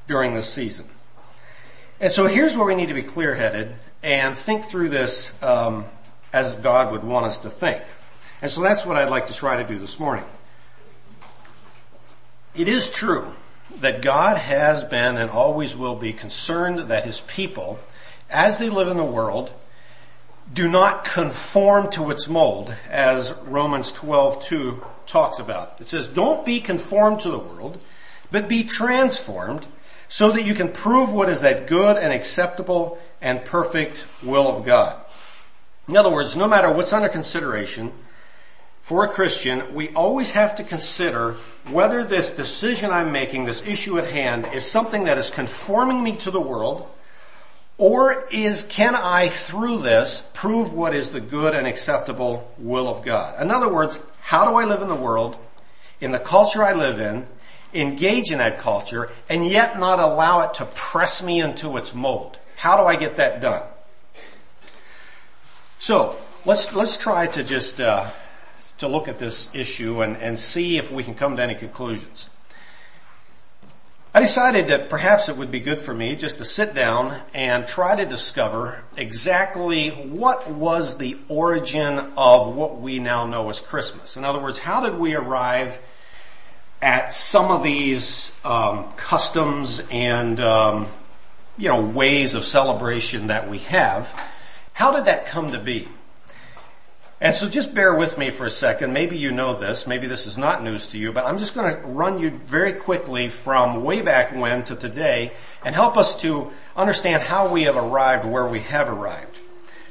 during 0.07 0.33
this 0.33 0.51
season. 0.51 0.87
And 1.99 2.11
so 2.11 2.27
here's 2.27 2.55
where 2.55 2.65
we 2.65 2.75
need 2.75 2.87
to 2.87 2.93
be 2.93 3.03
clear 3.03 3.35
headed 3.35 3.75
and 4.01 4.37
think 4.37 4.63
through 4.63 4.89
this 4.89 5.31
um, 5.41 5.83
as 6.31 6.55
God 6.55 6.93
would 6.93 7.03
want 7.03 7.25
us 7.25 7.39
to 7.39 7.49
think. 7.49 7.83
And 8.41 8.49
so 8.49 8.61
that's 8.61 8.85
what 8.85 8.95
I'd 8.95 9.09
like 9.09 9.27
to 9.27 9.33
try 9.33 9.61
to 9.61 9.67
do 9.67 9.77
this 9.77 9.99
morning. 9.99 10.23
It 12.55 12.69
is 12.69 12.89
true 12.89 13.35
that 13.81 14.01
God 14.01 14.37
has 14.37 14.85
been 14.85 15.17
and 15.17 15.29
always 15.29 15.75
will 15.75 15.95
be 15.95 16.13
concerned 16.13 16.89
that 16.89 17.03
his 17.03 17.19
people, 17.21 17.79
as 18.29 18.57
they 18.57 18.69
live 18.69 18.87
in 18.87 18.95
the 18.95 19.03
world, 19.03 19.51
do 20.51 20.67
not 20.67 21.05
conform 21.05 21.89
to 21.91 22.09
its 22.11 22.27
mold, 22.27 22.73
as 22.89 23.33
Romans 23.45 23.91
12:2 23.93 24.83
talks 25.05 25.39
about. 25.39 25.75
It 25.79 25.87
says, 25.87 26.07
"Don't 26.07 26.45
be 26.45 26.59
conformed 26.59 27.19
to 27.21 27.29
the 27.29 27.39
world, 27.39 27.79
but 28.31 28.47
be 28.47 28.63
transformed, 28.63 29.67
so 30.07 30.31
that 30.31 30.43
you 30.43 30.55
can 30.55 30.69
prove 30.69 31.13
what 31.13 31.29
is 31.29 31.41
that 31.41 31.67
good 31.67 31.97
and 31.97 32.11
acceptable 32.11 32.97
and 33.21 33.45
perfect 33.45 34.05
will 34.23 34.47
of 34.47 34.65
God." 34.65 34.95
In 35.87 35.97
other 35.97 36.09
words, 36.09 36.35
no 36.35 36.47
matter 36.47 36.71
what's 36.71 36.93
under 36.93 37.09
consideration, 37.09 37.91
for 38.81 39.03
a 39.03 39.07
Christian, 39.07 39.75
we 39.75 39.89
always 39.89 40.31
have 40.31 40.55
to 40.55 40.63
consider 40.63 41.35
whether 41.69 42.03
this 42.03 42.31
decision 42.31 42.91
I'm 42.91 43.11
making, 43.11 43.45
this 43.45 43.61
issue 43.67 43.99
at 43.99 44.05
hand, 44.05 44.47
is 44.51 44.69
something 44.69 45.03
that 45.03 45.19
is 45.19 45.29
conforming 45.29 46.01
me 46.01 46.15
to 46.17 46.31
the 46.31 46.41
world, 46.41 46.87
or 47.79 48.27
is, 48.29 48.63
can 48.63 48.93
I 48.93 49.29
through 49.29 49.79
this 49.79 50.21
prove 50.33 50.73
what 50.73 50.93
is 50.93 51.11
the 51.11 51.21
good 51.21 51.55
and 51.55 51.65
acceptable 51.65 52.53
will 52.57 52.89
of 52.89 53.05
God? 53.05 53.41
In 53.41 53.49
other 53.49 53.69
words, 53.69 53.99
how 54.19 54.45
do 54.45 54.55
I 54.55 54.65
live 54.65 54.81
in 54.81 54.89
the 54.89 54.95
world, 54.95 55.37
in 56.01 56.11
the 56.11 56.19
culture 56.19 56.61
I 56.61 56.73
live 56.73 56.99
in, 56.99 57.25
engage 57.73 58.31
in 58.31 58.39
that 58.39 58.59
culture, 58.59 59.09
and 59.29 59.47
yet 59.47 59.79
not 59.79 59.99
allow 59.99 60.41
it 60.41 60.55
to 60.55 60.65
press 60.65 61.23
me 61.23 61.39
into 61.39 61.77
its 61.77 61.95
mold? 61.95 62.37
How 62.57 62.75
do 62.75 62.83
I 62.83 62.97
get 62.97 63.15
that 63.15 63.39
done? 63.39 63.63
So 65.79 66.17
let's 66.45 66.75
let's 66.75 66.97
try 66.97 67.27
to 67.27 67.45
just 67.45 67.79
uh, 67.79 68.11
to 68.79 68.89
look 68.89 69.07
at 69.07 69.19
this 69.19 69.49
issue 69.53 70.01
and, 70.01 70.17
and 70.17 70.37
see 70.37 70.77
if 70.77 70.91
we 70.91 71.05
can 71.05 71.15
come 71.15 71.37
to 71.37 71.43
any 71.43 71.55
conclusions. 71.55 72.29
I 74.11 74.21
decided 74.21 74.69
that 74.69 74.89
perhaps 74.89 75.29
it 75.29 75.37
would 75.37 75.51
be 75.51 75.59
good 75.59 75.79
for 75.79 75.93
me 75.93 76.15
just 76.15 76.39
to 76.39 76.45
sit 76.45 76.73
down 76.73 77.15
and 77.31 77.67
try 77.67 77.95
to 77.95 78.07
discover 78.07 78.83
exactly 78.97 79.91
what 79.91 80.49
was 80.49 80.97
the 80.97 81.15
origin 81.27 81.99
of 82.17 82.55
what 82.55 82.81
we 82.81 82.97
now 82.97 83.27
know 83.27 83.51
as 83.51 83.61
Christmas. 83.61 84.17
In 84.17 84.25
other 84.25 84.39
words, 84.39 84.57
how 84.57 84.81
did 84.81 84.97
we 84.97 85.13
arrive 85.13 85.77
at 86.81 87.13
some 87.13 87.51
of 87.51 87.61
these 87.61 88.31
um, 88.43 88.91
customs 88.93 89.79
and 89.91 90.39
um, 90.39 90.87
you 91.55 91.67
know 91.69 91.81
ways 91.81 92.33
of 92.33 92.43
celebration 92.43 93.27
that 93.27 93.47
we 93.47 93.59
have? 93.59 94.11
How 94.73 94.91
did 94.91 95.05
that 95.05 95.27
come 95.27 95.51
to 95.51 95.59
be? 95.59 95.87
And 97.21 97.35
so 97.35 97.49
just 97.49 97.73
bear 97.73 97.93
with 97.93 98.17
me 98.17 98.29
for 98.29 98.45
a 98.45 98.49
second. 98.49 98.93
Maybe 98.93 99.17
you 99.17 99.31
know 99.31 99.53
this. 99.53 99.85
Maybe 99.85 100.07
this 100.07 100.25
is 100.25 100.37
not 100.37 100.63
news 100.63 100.87
to 100.89 100.97
you, 100.97 101.11
but 101.11 101.25
I'm 101.25 101.37
just 101.37 101.53
going 101.53 101.75
to 101.75 101.81
run 101.81 102.19
you 102.19 102.29
very 102.29 102.71
quickly 102.71 103.27
from 103.27 103.83
way 103.83 104.01
back 104.01 104.33
when 104.33 104.63
to 104.65 104.75
today 104.75 105.33
and 105.65 105.75
help 105.75 105.97
us 105.97 106.21
to 106.21 106.51
understand 106.77 107.23
how 107.23 107.51
we 107.51 107.63
have 107.63 107.75
arrived 107.75 108.23
where 108.23 108.47
we 108.47 108.61
have 108.61 108.87
arrived. 108.87 109.37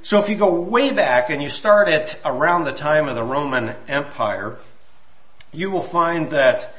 So 0.00 0.18
if 0.20 0.30
you 0.30 0.36
go 0.36 0.58
way 0.58 0.90
back 0.90 1.28
and 1.28 1.42
you 1.42 1.50
start 1.50 1.88
at 1.88 2.18
around 2.24 2.64
the 2.64 2.72
time 2.72 3.08
of 3.08 3.14
the 3.14 3.24
Roman 3.24 3.76
Empire, 3.88 4.56
you 5.52 5.70
will 5.70 5.82
find 5.82 6.30
that, 6.30 6.74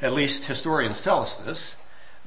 at 0.00 0.14
least 0.14 0.46
historians 0.46 1.02
tell 1.02 1.20
us 1.20 1.34
this, 1.34 1.76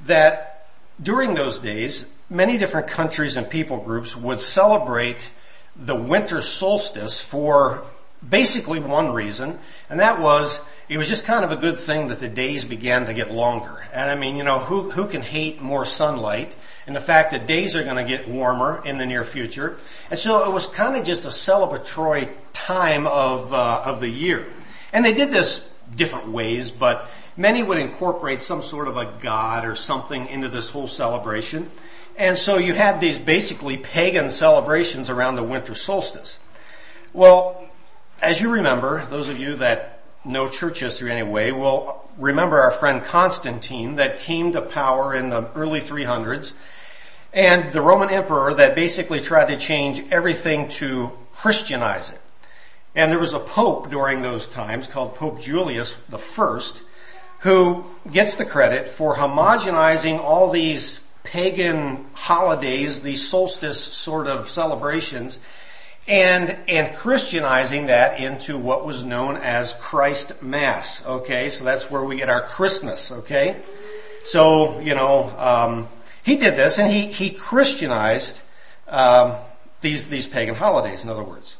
that 0.04 0.68
during 1.02 1.34
those 1.34 1.58
days, 1.58 2.06
many 2.30 2.56
different 2.56 2.86
countries 2.86 3.34
and 3.34 3.50
people 3.50 3.78
groups 3.78 4.16
would 4.16 4.40
celebrate 4.40 5.30
the 5.78 5.94
winter 5.94 6.42
solstice 6.42 7.20
for 7.20 7.84
basically 8.28 8.80
one 8.80 9.12
reason, 9.12 9.58
and 9.88 10.00
that 10.00 10.20
was 10.20 10.60
it 10.88 10.96
was 10.96 11.06
just 11.06 11.24
kind 11.24 11.44
of 11.44 11.52
a 11.52 11.56
good 11.56 11.78
thing 11.78 12.08
that 12.08 12.18
the 12.18 12.28
days 12.28 12.64
began 12.64 13.04
to 13.06 13.14
get 13.14 13.30
longer. 13.30 13.84
And 13.92 14.10
I 14.10 14.14
mean, 14.14 14.36
you 14.36 14.42
know, 14.42 14.58
who, 14.58 14.90
who 14.90 15.06
can 15.06 15.20
hate 15.20 15.60
more 15.60 15.84
sunlight 15.84 16.56
and 16.86 16.96
the 16.96 17.00
fact 17.00 17.32
that 17.32 17.46
days 17.46 17.76
are 17.76 17.84
going 17.84 17.96
to 17.96 18.04
get 18.04 18.26
warmer 18.26 18.82
in 18.86 18.96
the 18.96 19.04
near 19.04 19.22
future? 19.22 19.76
And 20.10 20.18
so 20.18 20.48
it 20.48 20.52
was 20.52 20.66
kind 20.66 20.96
of 20.96 21.04
just 21.04 21.26
a 21.26 21.28
celebratory 21.28 22.30
time 22.54 23.06
of, 23.06 23.52
uh, 23.52 23.82
of 23.84 24.00
the 24.00 24.08
year. 24.08 24.50
And 24.90 25.04
they 25.04 25.12
did 25.12 25.30
this 25.30 25.62
different 25.94 26.28
ways, 26.28 26.70
but 26.70 27.10
many 27.36 27.62
would 27.62 27.78
incorporate 27.78 28.40
some 28.40 28.62
sort 28.62 28.88
of 28.88 28.96
a 28.96 29.12
god 29.20 29.66
or 29.66 29.74
something 29.74 30.26
into 30.26 30.48
this 30.48 30.70
whole 30.70 30.86
celebration. 30.86 31.70
And 32.18 32.36
so 32.36 32.58
you 32.58 32.74
had 32.74 33.00
these 33.00 33.16
basically 33.16 33.76
pagan 33.76 34.28
celebrations 34.28 35.08
around 35.08 35.36
the 35.36 35.44
winter 35.44 35.76
solstice. 35.76 36.40
Well, 37.12 37.64
as 38.20 38.40
you 38.40 38.50
remember, 38.50 39.06
those 39.06 39.28
of 39.28 39.38
you 39.38 39.54
that 39.56 40.00
know 40.24 40.48
church 40.48 40.80
history 40.80 41.12
anyway 41.12 41.52
will 41.52 42.04
remember 42.18 42.60
our 42.60 42.72
friend 42.72 43.04
Constantine 43.04 43.94
that 43.94 44.18
came 44.18 44.50
to 44.52 44.60
power 44.60 45.14
in 45.14 45.30
the 45.30 45.48
early 45.54 45.80
300s 45.80 46.54
and 47.32 47.72
the 47.72 47.80
Roman 47.80 48.10
emperor 48.10 48.52
that 48.52 48.74
basically 48.74 49.20
tried 49.20 49.46
to 49.46 49.56
change 49.56 50.02
everything 50.10 50.68
to 50.68 51.12
Christianize 51.32 52.10
it. 52.10 52.20
And 52.96 53.12
there 53.12 53.18
was 53.20 53.32
a 53.32 53.38
pope 53.38 53.90
during 53.90 54.22
those 54.22 54.48
times 54.48 54.88
called 54.88 55.14
Pope 55.14 55.40
Julius 55.40 56.02
I 56.12 56.60
who 57.40 57.84
gets 58.10 58.34
the 58.34 58.44
credit 58.44 58.88
for 58.88 59.14
homogenizing 59.14 60.18
all 60.18 60.50
these 60.50 61.00
pagan 61.32 62.06
holidays, 62.14 63.00
these 63.02 63.26
solstice 63.26 63.80
sort 63.80 64.26
of 64.26 64.48
celebrations, 64.48 65.40
and, 66.06 66.56
and 66.68 66.96
Christianizing 66.96 67.86
that 67.86 68.18
into 68.18 68.58
what 68.58 68.86
was 68.86 69.02
known 69.02 69.36
as 69.36 69.74
Christ 69.74 70.42
Mass. 70.42 71.04
Okay, 71.06 71.50
so 71.50 71.64
that's 71.64 71.90
where 71.90 72.02
we 72.02 72.16
get 72.16 72.28
our 72.28 72.42
Christmas. 72.42 73.12
Okay, 73.12 73.60
so 74.24 74.80
you 74.80 74.94
know 74.94 75.30
um, 75.36 75.88
he 76.24 76.36
did 76.36 76.56
this, 76.56 76.78
and 76.78 76.90
he 76.90 77.06
he 77.06 77.30
Christianized 77.30 78.40
um, 78.88 79.34
these 79.82 80.08
these 80.08 80.26
pagan 80.26 80.54
holidays. 80.54 81.04
In 81.04 81.10
other 81.10 81.24
words, 81.24 81.58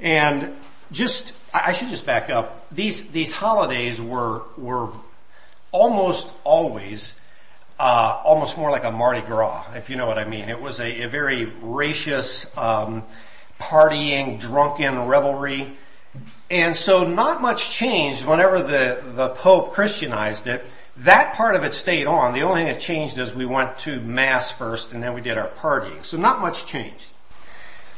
and 0.00 0.54
just 0.90 1.32
I 1.54 1.72
should 1.72 1.88
just 1.88 2.04
back 2.04 2.30
up. 2.30 2.66
These 2.72 3.10
these 3.10 3.30
holidays 3.30 4.00
were 4.00 4.42
were 4.56 4.90
almost 5.70 6.32
always 6.42 7.14
uh, 7.78 8.20
almost 8.24 8.56
more 8.56 8.70
like 8.70 8.84
a 8.84 8.90
Mardi 8.90 9.20
Gras, 9.20 9.66
if 9.74 9.90
you 9.90 9.96
know 9.96 10.06
what 10.06 10.18
I 10.18 10.24
mean. 10.24 10.48
It 10.48 10.60
was 10.60 10.80
a, 10.80 11.02
a 11.02 11.08
very 11.08 11.44
racious, 11.60 12.46
um, 12.56 13.04
partying, 13.60 14.40
drunken 14.40 15.06
revelry. 15.06 15.76
And 16.50 16.76
so 16.76 17.04
not 17.06 17.42
much 17.42 17.70
changed 17.70 18.24
whenever 18.24 18.62
the, 18.62 19.02
the 19.14 19.30
Pope 19.30 19.72
Christianized 19.72 20.46
it. 20.46 20.64
That 20.98 21.34
part 21.34 21.56
of 21.56 21.64
it 21.64 21.74
stayed 21.74 22.06
on. 22.06 22.32
The 22.32 22.42
only 22.42 22.62
thing 22.62 22.72
that 22.72 22.80
changed 22.80 23.18
is 23.18 23.34
we 23.34 23.44
went 23.44 23.78
to 23.80 24.00
Mass 24.00 24.50
first 24.50 24.92
and 24.92 25.02
then 25.02 25.12
we 25.12 25.20
did 25.20 25.36
our 25.36 25.48
partying. 25.48 26.04
So 26.04 26.16
not 26.16 26.40
much 26.40 26.64
changed. 26.66 27.12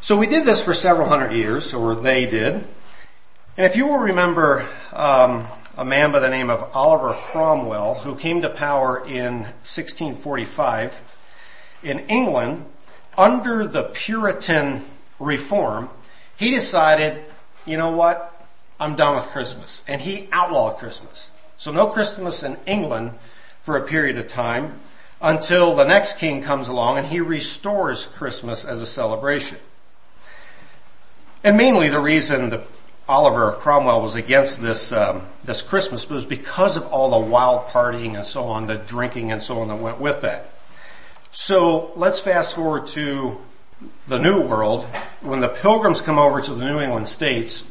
So 0.00 0.16
we 0.16 0.26
did 0.26 0.44
this 0.44 0.64
for 0.64 0.74
several 0.74 1.08
hundred 1.08 1.32
years, 1.32 1.74
or 1.74 1.96
they 1.96 2.26
did. 2.26 2.54
And 2.54 3.66
if 3.66 3.76
you 3.76 3.86
will 3.88 3.98
remember, 3.98 4.68
um, 4.92 5.48
a 5.78 5.84
man 5.84 6.10
by 6.10 6.18
the 6.18 6.28
name 6.28 6.50
of 6.50 6.74
Oliver 6.74 7.12
Cromwell 7.12 7.94
who 7.94 8.16
came 8.16 8.42
to 8.42 8.50
power 8.50 8.98
in 9.06 9.42
1645 9.62 11.04
in 11.84 12.00
England 12.00 12.66
under 13.16 13.64
the 13.64 13.84
Puritan 13.84 14.82
reform, 15.20 15.88
he 16.36 16.50
decided, 16.50 17.24
you 17.64 17.76
know 17.76 17.92
what? 17.92 18.44
I'm 18.80 18.96
done 18.96 19.14
with 19.14 19.28
Christmas. 19.28 19.82
And 19.86 20.00
he 20.00 20.28
outlawed 20.32 20.78
Christmas. 20.78 21.30
So 21.56 21.70
no 21.70 21.86
Christmas 21.86 22.42
in 22.42 22.56
England 22.66 23.12
for 23.58 23.76
a 23.76 23.86
period 23.86 24.18
of 24.18 24.26
time 24.26 24.80
until 25.20 25.76
the 25.76 25.84
next 25.84 26.18
king 26.18 26.42
comes 26.42 26.66
along 26.66 26.98
and 26.98 27.06
he 27.06 27.20
restores 27.20 28.08
Christmas 28.08 28.64
as 28.64 28.80
a 28.80 28.86
celebration. 28.86 29.58
And 31.44 31.56
mainly 31.56 31.88
the 31.88 32.00
reason 32.00 32.48
the 32.48 32.64
Oliver 33.08 33.52
Cromwell 33.52 34.02
was 34.02 34.14
against 34.14 34.60
this 34.60 34.92
um, 34.92 35.22
this 35.42 35.62
Christmas 35.62 36.04
but 36.04 36.12
it 36.12 36.14
was 36.16 36.24
because 36.26 36.76
of 36.76 36.86
all 36.88 37.10
the 37.10 37.26
wild 37.26 37.66
partying 37.68 38.14
and 38.14 38.24
so 38.24 38.44
on, 38.44 38.66
the 38.66 38.76
drinking 38.76 39.32
and 39.32 39.42
so 39.42 39.60
on 39.60 39.68
that 39.68 39.76
went 39.76 39.98
with 39.98 40.20
that. 40.20 40.50
So 41.30 41.92
let's 41.96 42.20
fast 42.20 42.54
forward 42.54 42.86
to 42.88 43.38
the 44.06 44.18
New 44.18 44.42
World 44.42 44.84
when 45.20 45.40
the 45.40 45.48
Pilgrims 45.48 46.02
come 46.02 46.18
over 46.18 46.40
to 46.40 46.54
the 46.54 46.64
New 46.64 46.80
England 46.80 47.08
states 47.08 47.64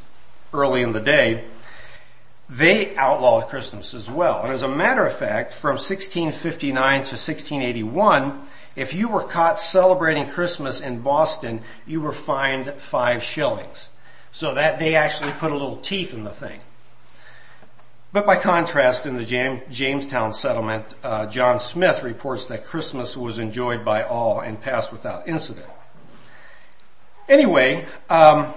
early 0.54 0.82
in 0.82 0.92
the 0.92 1.00
day. 1.00 1.44
They 2.50 2.96
outlawed 2.96 3.50
Christmas 3.50 3.94
as 3.94 4.10
well. 4.10 4.42
And 4.42 4.54
as 4.54 4.64
a 4.64 4.70
matter 4.70 5.06
of 5.06 5.12
fact, 5.12 5.54
from 5.54 5.72
1659 5.72 6.74
to 6.74 7.16
1681, 7.16 8.42
if 8.76 8.94
you 8.94 9.10
were 9.10 9.24
caught 9.24 9.60
celebrating 9.60 10.28
Christmas 10.30 10.80
in 10.80 11.02
Boston, 11.02 11.62
you 11.86 12.00
were 12.00 12.14
fined 12.14 12.74
five 12.76 13.22
shillings. 13.22 13.90
So 14.32 14.54
that 14.54 14.80
they 14.80 14.96
actually 14.96 15.32
put 15.34 15.52
a 15.52 15.56
little 15.56 15.78
teeth 15.78 16.14
in 16.14 16.24
the 16.24 16.32
thing. 16.32 16.60
But 18.14 18.26
by 18.26 18.38
contrast, 18.38 19.06
in 19.06 19.18
the 19.18 19.62
Jamestown 19.70 20.34
settlement, 20.34 20.96
uh, 21.04 21.26
John 21.28 21.60
Smith 21.60 22.04
reports 22.04 22.46
that 22.46 22.66
Christmas 22.66 23.18
was 23.18 23.38
enjoyed 23.38 23.84
by 23.84 24.04
all 24.04 24.40
and 24.40 24.60
passed 24.60 24.92
without 24.92 25.28
incident. 25.28 25.68
Anyway, 27.28 27.86
um, 28.10 28.54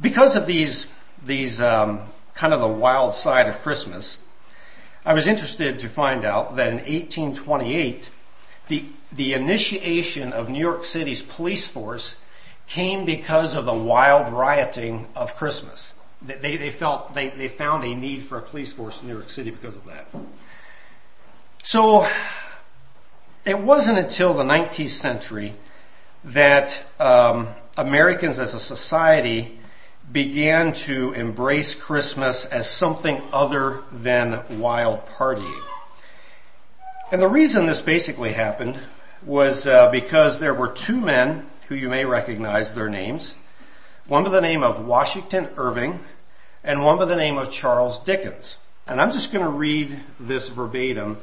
because 0.00 0.36
of 0.36 0.46
these 0.46 0.86
these 1.24 1.60
um, 1.60 2.00
kind 2.34 2.54
of 2.54 2.60
the 2.60 2.68
wild 2.68 3.16
side 3.16 3.48
of 3.48 3.60
Christmas, 3.60 4.18
I 5.04 5.12
was 5.14 5.26
interested 5.26 5.80
to 5.80 5.88
find 5.88 6.24
out 6.24 6.56
that 6.56 6.68
in 6.68 6.76
1828, 6.76 8.08
the 8.68 8.84
the 9.10 9.34
initiation 9.34 10.32
of 10.32 10.48
New 10.48 10.60
York 10.60 10.84
City's 10.84 11.22
police 11.22 11.66
force 11.66 12.14
came 12.68 13.04
because 13.04 13.54
of 13.54 13.64
the 13.64 13.74
wild 13.74 14.32
rioting 14.32 15.06
of 15.16 15.34
Christmas. 15.34 15.94
They, 16.20 16.56
they 16.56 16.70
felt, 16.70 17.14
they, 17.14 17.28
they 17.28 17.48
found 17.48 17.84
a 17.84 17.94
need 17.94 18.22
for 18.22 18.38
a 18.38 18.42
police 18.42 18.72
force 18.72 19.00
in 19.00 19.08
New 19.08 19.14
York 19.14 19.30
City 19.30 19.50
because 19.50 19.74
of 19.74 19.86
that. 19.86 20.06
So, 21.62 22.06
it 23.44 23.58
wasn't 23.58 23.98
until 23.98 24.34
the 24.34 24.42
19th 24.42 24.90
century 24.90 25.54
that 26.24 26.84
um, 27.00 27.48
Americans 27.76 28.38
as 28.38 28.54
a 28.54 28.60
society 28.60 29.58
began 30.10 30.72
to 30.72 31.12
embrace 31.12 31.74
Christmas 31.74 32.44
as 32.44 32.68
something 32.68 33.22
other 33.32 33.82
than 33.92 34.42
wild 34.58 35.06
partying. 35.06 35.62
And 37.10 37.22
the 37.22 37.28
reason 37.28 37.66
this 37.66 37.80
basically 37.80 38.32
happened 38.32 38.78
was 39.24 39.66
uh, 39.66 39.90
because 39.90 40.38
there 40.38 40.54
were 40.54 40.68
two 40.68 41.00
men 41.00 41.46
who 41.68 41.74
you 41.74 41.88
may 41.88 42.04
recognize 42.04 42.74
their 42.74 42.88
names. 42.88 43.34
One 44.06 44.24
by 44.24 44.30
the 44.30 44.40
name 44.40 44.62
of 44.62 44.84
Washington 44.84 45.48
Irving 45.56 46.00
and 46.64 46.82
one 46.82 46.98
by 46.98 47.04
the 47.04 47.16
name 47.16 47.36
of 47.36 47.50
Charles 47.50 47.98
Dickens. 47.98 48.58
And 48.86 49.00
I'm 49.00 49.12
just 49.12 49.32
going 49.32 49.44
to 49.44 49.50
read 49.50 50.00
this 50.18 50.48
verbatim 50.48 51.18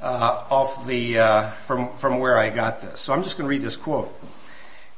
uh, 0.00 0.44
off 0.50 0.86
the 0.86 1.18
uh, 1.18 1.50
from 1.62 1.96
from 1.96 2.18
where 2.18 2.36
I 2.36 2.50
got 2.50 2.80
this. 2.80 3.00
So 3.00 3.12
I'm 3.12 3.22
just 3.22 3.38
going 3.38 3.46
to 3.46 3.50
read 3.50 3.62
this 3.62 3.76
quote. 3.76 4.12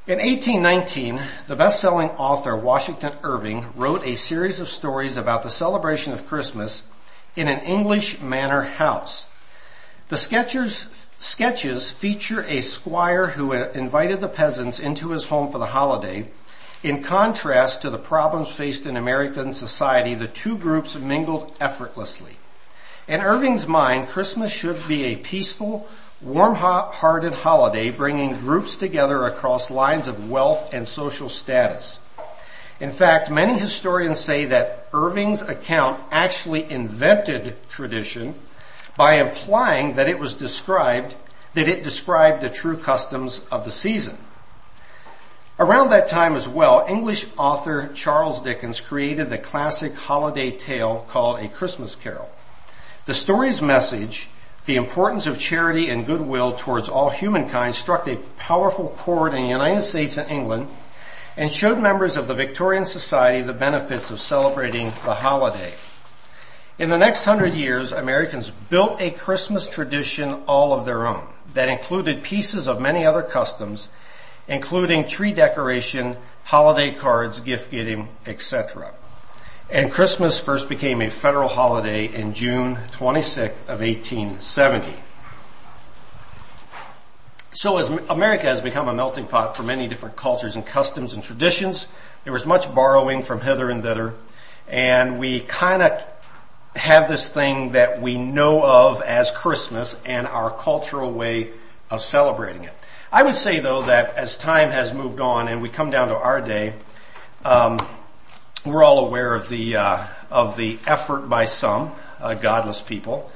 In 0.07 0.19
1819, 0.19 1.21
the 1.47 1.55
best-selling 1.55 2.09
author 2.11 2.55
Washington 2.55 3.13
Irving 3.23 3.67
wrote 3.75 4.05
a 4.05 4.15
series 4.15 4.59
of 4.59 4.69
stories 4.69 5.17
about 5.17 5.43
the 5.43 5.49
celebration 5.49 6.13
of 6.13 6.25
Christmas 6.25 6.83
in 7.35 7.47
an 7.47 7.59
English 7.59 8.21
manor 8.21 8.61
house. 8.63 9.27
The 10.07 10.17
sketches 10.17 11.06
sketches 11.19 11.91
feature 11.91 12.43
a 12.43 12.61
squire 12.61 13.27
who 13.27 13.51
invited 13.53 14.21
the 14.21 14.27
peasants 14.27 14.79
into 14.79 15.11
his 15.11 15.25
home 15.25 15.47
for 15.47 15.57
the 15.57 15.67
holiday. 15.67 16.27
In 16.83 17.03
contrast 17.03 17.81
to 17.81 17.89
the 17.89 17.97
problems 17.97 18.49
faced 18.49 18.85
in 18.85 18.97
American 18.97 19.51
society, 19.51 20.13
the 20.13 20.27
two 20.27 20.57
groups 20.57 20.95
mingled 20.95 21.55
effortlessly. 21.59 22.37
In 23.07 23.21
Irving's 23.21 23.65
mind, 23.65 24.09
Christmas 24.09 24.51
should 24.51 24.87
be 24.87 25.05
a 25.05 25.15
peaceful, 25.15 25.87
warm-hearted 26.21 27.33
holiday 27.33 27.89
bringing 27.89 28.37
groups 28.39 28.75
together 28.75 29.25
across 29.25 29.71
lines 29.71 30.07
of 30.07 30.29
wealth 30.29 30.73
and 30.73 30.87
social 30.87 31.29
status. 31.29 31.99
In 32.79 32.91
fact, 32.91 33.31
many 33.31 33.57
historians 33.57 34.19
say 34.19 34.45
that 34.45 34.87
Irving's 34.93 35.41
account 35.41 35.99
actually 36.11 36.69
invented 36.71 37.55
tradition 37.69 38.35
by 38.97 39.15
implying 39.15 39.93
that 39.95 40.09
it 40.09 40.19
was 40.19 40.33
described, 40.33 41.15
that 41.53 41.69
it 41.69 41.83
described 41.83 42.41
the 42.41 42.49
true 42.49 42.75
customs 42.75 43.41
of 43.51 43.63
the 43.63 43.71
season. 43.71 44.17
Around 45.59 45.89
that 45.89 46.07
time 46.07 46.35
as 46.35 46.47
well, 46.47 46.85
English 46.87 47.25
author 47.37 47.89
Charles 47.93 48.41
Dickens 48.41 48.81
created 48.81 49.29
the 49.29 49.37
classic 49.37 49.95
holiday 49.95 50.51
tale 50.51 51.05
called 51.09 51.39
A 51.39 51.47
Christmas 51.47 51.95
Carol. 51.95 52.29
The 53.05 53.13
story's 53.13 53.61
message, 53.61 54.29
the 54.65 54.75
importance 54.75 55.25
of 55.25 55.39
charity 55.39 55.89
and 55.89 56.05
goodwill 56.05 56.51
towards 56.51 56.89
all 56.89 57.09
humankind 57.09 57.73
struck 57.73 58.07
a 58.07 58.17
powerful 58.37 58.89
chord 58.97 59.33
in 59.33 59.43
the 59.43 59.49
United 59.49 59.81
States 59.81 60.17
and 60.17 60.29
England 60.29 60.67
and 61.37 61.51
showed 61.51 61.79
members 61.79 62.15
of 62.15 62.27
the 62.27 62.33
Victorian 62.33 62.85
society 62.85 63.41
the 63.41 63.53
benefits 63.53 64.11
of 64.11 64.19
celebrating 64.19 64.87
the 65.05 65.13
holiday. 65.13 65.73
In 66.79 66.91
the 66.91 66.97
next 66.97 67.25
hundred 67.25 67.55
years, 67.55 67.91
Americans 67.91 68.51
built 68.69 69.01
a 69.01 69.09
Christmas 69.09 69.67
tradition 69.67 70.43
all 70.45 70.73
of 70.73 70.85
their 70.85 71.07
own 71.07 71.25
that 71.55 71.69
included 71.69 72.21
pieces 72.21 72.67
of 72.67 72.79
many 72.79 73.03
other 73.03 73.23
customs, 73.23 73.89
including 74.47 75.07
tree 75.07 75.33
decoration, 75.33 76.15
holiday 76.43 76.91
cards, 76.91 77.39
gift 77.39 77.71
giving, 77.71 78.07
etc. 78.27 78.93
And 79.71 79.91
Christmas 79.91 80.39
first 80.39 80.69
became 80.69 81.01
a 81.01 81.09
federal 81.09 81.49
holiday 81.49 82.05
in 82.05 82.35
June 82.35 82.75
26th 82.91 83.57
of 83.67 83.81
1870. 83.81 84.93
So 87.53 87.77
as 87.79 87.89
America 87.89 88.45
has 88.45 88.61
become 88.61 88.87
a 88.87 88.93
melting 88.93 89.25
pot 89.25 89.57
for 89.57 89.63
many 89.63 89.87
different 89.87 90.15
cultures 90.15 90.55
and 90.55 90.63
customs 90.63 91.15
and 91.15 91.23
traditions, 91.23 91.87
there 92.23 92.31
was 92.31 92.45
much 92.45 92.71
borrowing 92.75 93.23
from 93.23 93.41
hither 93.41 93.71
and 93.71 93.81
thither, 93.81 94.13
and 94.67 95.17
we 95.17 95.39
kind 95.39 95.81
of 95.81 96.05
have 96.77 97.07
this 97.07 97.29
thing 97.29 97.71
that 97.71 98.01
we 98.01 98.17
know 98.17 98.63
of 98.63 99.01
as 99.01 99.31
Christmas 99.31 99.97
and 100.05 100.27
our 100.27 100.51
cultural 100.51 101.11
way 101.11 101.51
of 101.89 102.01
celebrating 102.01 102.63
it. 102.63 102.73
I 103.11 103.23
would 103.23 103.35
say 103.35 103.59
though 103.59 103.83
that 103.83 104.15
as 104.15 104.37
time 104.37 104.69
has 104.71 104.93
moved 104.93 105.19
on 105.19 105.47
and 105.47 105.61
we 105.61 105.69
come 105.69 105.89
down 105.89 106.09
to 106.09 106.15
our 106.15 106.41
day, 106.41 106.73
um, 107.45 107.79
we're 108.65 108.83
all 108.83 109.05
aware 109.05 109.33
of 109.33 109.47
the 109.49 109.77
uh, 109.77 110.07
of 110.29 110.57
the 110.57 110.77
effort 110.85 111.29
by 111.29 111.45
some 111.45 111.93
uh, 112.19 112.33
godless 112.33 112.81
people 112.81 113.31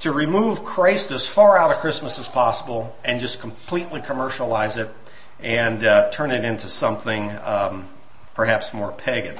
to 0.00 0.12
remove 0.12 0.64
Christ 0.64 1.10
as 1.10 1.26
far 1.26 1.56
out 1.56 1.72
of 1.72 1.78
Christmas 1.78 2.18
as 2.18 2.28
possible 2.28 2.94
and 3.04 3.20
just 3.20 3.40
completely 3.40 4.02
commercialize 4.02 4.76
it 4.76 4.90
and 5.40 5.84
uh, 5.84 6.10
turn 6.10 6.30
it 6.30 6.44
into 6.44 6.68
something 6.68 7.30
um, 7.42 7.88
perhaps 8.34 8.74
more 8.74 8.92
pagan. 8.92 9.38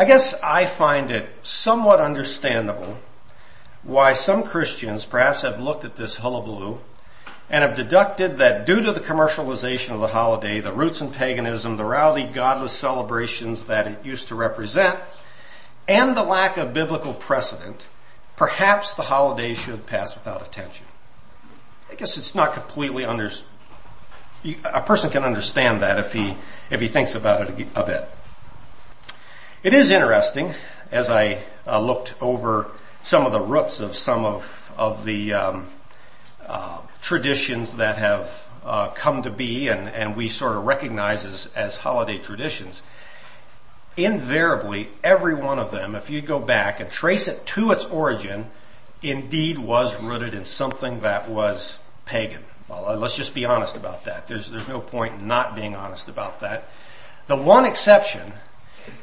I 0.00 0.06
guess 0.06 0.32
I 0.42 0.64
find 0.64 1.10
it 1.10 1.28
somewhat 1.42 2.00
understandable 2.00 2.96
why 3.82 4.14
some 4.14 4.44
Christians 4.44 5.04
perhaps 5.04 5.42
have 5.42 5.60
looked 5.60 5.84
at 5.84 5.96
this 5.96 6.16
hullabaloo 6.16 6.78
and 7.50 7.62
have 7.62 7.74
deducted 7.74 8.38
that 8.38 8.64
due 8.64 8.80
to 8.80 8.92
the 8.92 9.00
commercialization 9.00 9.90
of 9.90 10.00
the 10.00 10.06
holiday, 10.06 10.60
the 10.60 10.72
roots 10.72 11.02
in 11.02 11.10
paganism, 11.10 11.76
the 11.76 11.84
rowdy, 11.84 12.24
godless 12.24 12.72
celebrations 12.72 13.66
that 13.66 13.86
it 13.86 14.02
used 14.02 14.28
to 14.28 14.34
represent, 14.34 14.98
and 15.86 16.16
the 16.16 16.24
lack 16.24 16.56
of 16.56 16.72
biblical 16.72 17.12
precedent, 17.12 17.86
perhaps 18.36 18.94
the 18.94 19.02
holiday 19.02 19.52
should 19.52 19.84
pass 19.84 20.14
without 20.14 20.40
attention. 20.40 20.86
I 21.90 21.94
guess 21.94 22.16
it's 22.16 22.34
not 22.34 22.54
completely 22.54 23.04
under, 23.04 23.30
a 24.64 24.80
person 24.80 25.10
can 25.10 25.24
understand 25.24 25.82
that 25.82 25.98
if 25.98 26.14
he, 26.14 26.38
if 26.70 26.80
he 26.80 26.88
thinks 26.88 27.14
about 27.14 27.50
it 27.50 27.68
a 27.74 27.84
bit. 27.84 28.08
It 29.62 29.74
is 29.74 29.90
interesting 29.90 30.54
as 30.90 31.10
I 31.10 31.42
uh, 31.66 31.80
looked 31.80 32.14
over 32.22 32.70
some 33.02 33.26
of 33.26 33.32
the 33.32 33.42
roots 33.42 33.80
of 33.80 33.94
some 33.94 34.24
of, 34.24 34.72
of 34.74 35.04
the 35.04 35.34
um, 35.34 35.66
uh, 36.46 36.80
traditions 37.02 37.74
that 37.74 37.98
have 37.98 38.48
uh, 38.64 38.88
come 38.88 39.20
to 39.20 39.30
be 39.30 39.68
and, 39.68 39.86
and 39.90 40.16
we 40.16 40.30
sort 40.30 40.56
of 40.56 40.64
recognize 40.64 41.26
as, 41.26 41.46
as 41.54 41.76
holiday 41.76 42.16
traditions 42.16 42.80
invariably 43.98 44.88
every 45.04 45.34
one 45.34 45.58
of 45.58 45.70
them, 45.70 45.94
if 45.94 46.08
you 46.08 46.22
go 46.22 46.38
back 46.38 46.80
and 46.80 46.90
trace 46.90 47.28
it 47.28 47.44
to 47.44 47.70
its 47.70 47.84
origin, 47.84 48.46
indeed 49.02 49.58
was 49.58 50.00
rooted 50.00 50.32
in 50.32 50.46
something 50.46 51.00
that 51.00 51.28
was 51.28 51.78
pagan. 52.06 52.42
Well, 52.66 52.88
uh, 52.88 52.96
let's 52.96 53.16
just 53.16 53.34
be 53.34 53.44
honest 53.44 53.76
about 53.76 54.04
that. 54.06 54.26
There's, 54.26 54.48
there's 54.48 54.68
no 54.68 54.80
point 54.80 55.20
in 55.20 55.26
not 55.26 55.54
being 55.54 55.76
honest 55.76 56.08
about 56.08 56.40
that. 56.40 56.70
The 57.26 57.36
one 57.36 57.66
exception 57.66 58.32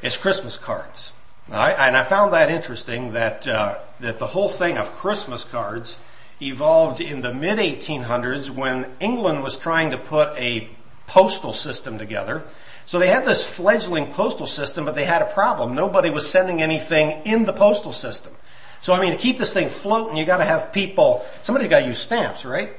is 0.01 0.17
Christmas 0.17 0.57
cards. 0.57 1.11
And 1.47 1.95
I 1.95 2.03
found 2.03 2.33
that 2.33 2.49
interesting 2.49 3.13
that, 3.13 3.47
uh, 3.47 3.79
that 3.99 4.19
the 4.19 4.27
whole 4.27 4.49
thing 4.49 4.77
of 4.77 4.93
Christmas 4.93 5.45
cards 5.45 5.97
evolved 6.41 7.01
in 7.01 7.21
the 7.21 7.33
mid 7.33 7.57
1800s 7.57 8.49
when 8.49 8.85
England 8.99 9.43
was 9.43 9.57
trying 9.57 9.91
to 9.91 9.97
put 9.97 10.37
a 10.37 10.69
postal 11.07 11.53
system 11.53 11.97
together 11.97 12.43
so 12.87 12.99
they 12.99 13.09
had 13.09 13.25
this 13.25 13.43
fledgling 13.43 14.13
postal 14.13 14.47
system, 14.47 14.85
but 14.85 14.95
they 14.95 15.03
had 15.03 15.21
a 15.21 15.25
problem. 15.25 15.75
Nobody 15.75 16.09
was 16.09 16.27
sending 16.27 16.61
anything 16.61 17.21
in 17.25 17.43
the 17.43 17.51
postal 17.51 17.91
system. 17.91 18.33
So 18.79 18.93
I 18.93 19.01
mean, 19.01 19.11
to 19.11 19.17
keep 19.17 19.37
this 19.37 19.51
thing 19.51 19.67
floating, 19.67 20.15
you 20.15 20.23
gotta 20.23 20.45
have 20.45 20.71
people, 20.71 21.25
somebody's 21.41 21.67
gotta 21.67 21.85
use 21.85 21.99
stamps, 21.99 22.45
right? 22.45 22.77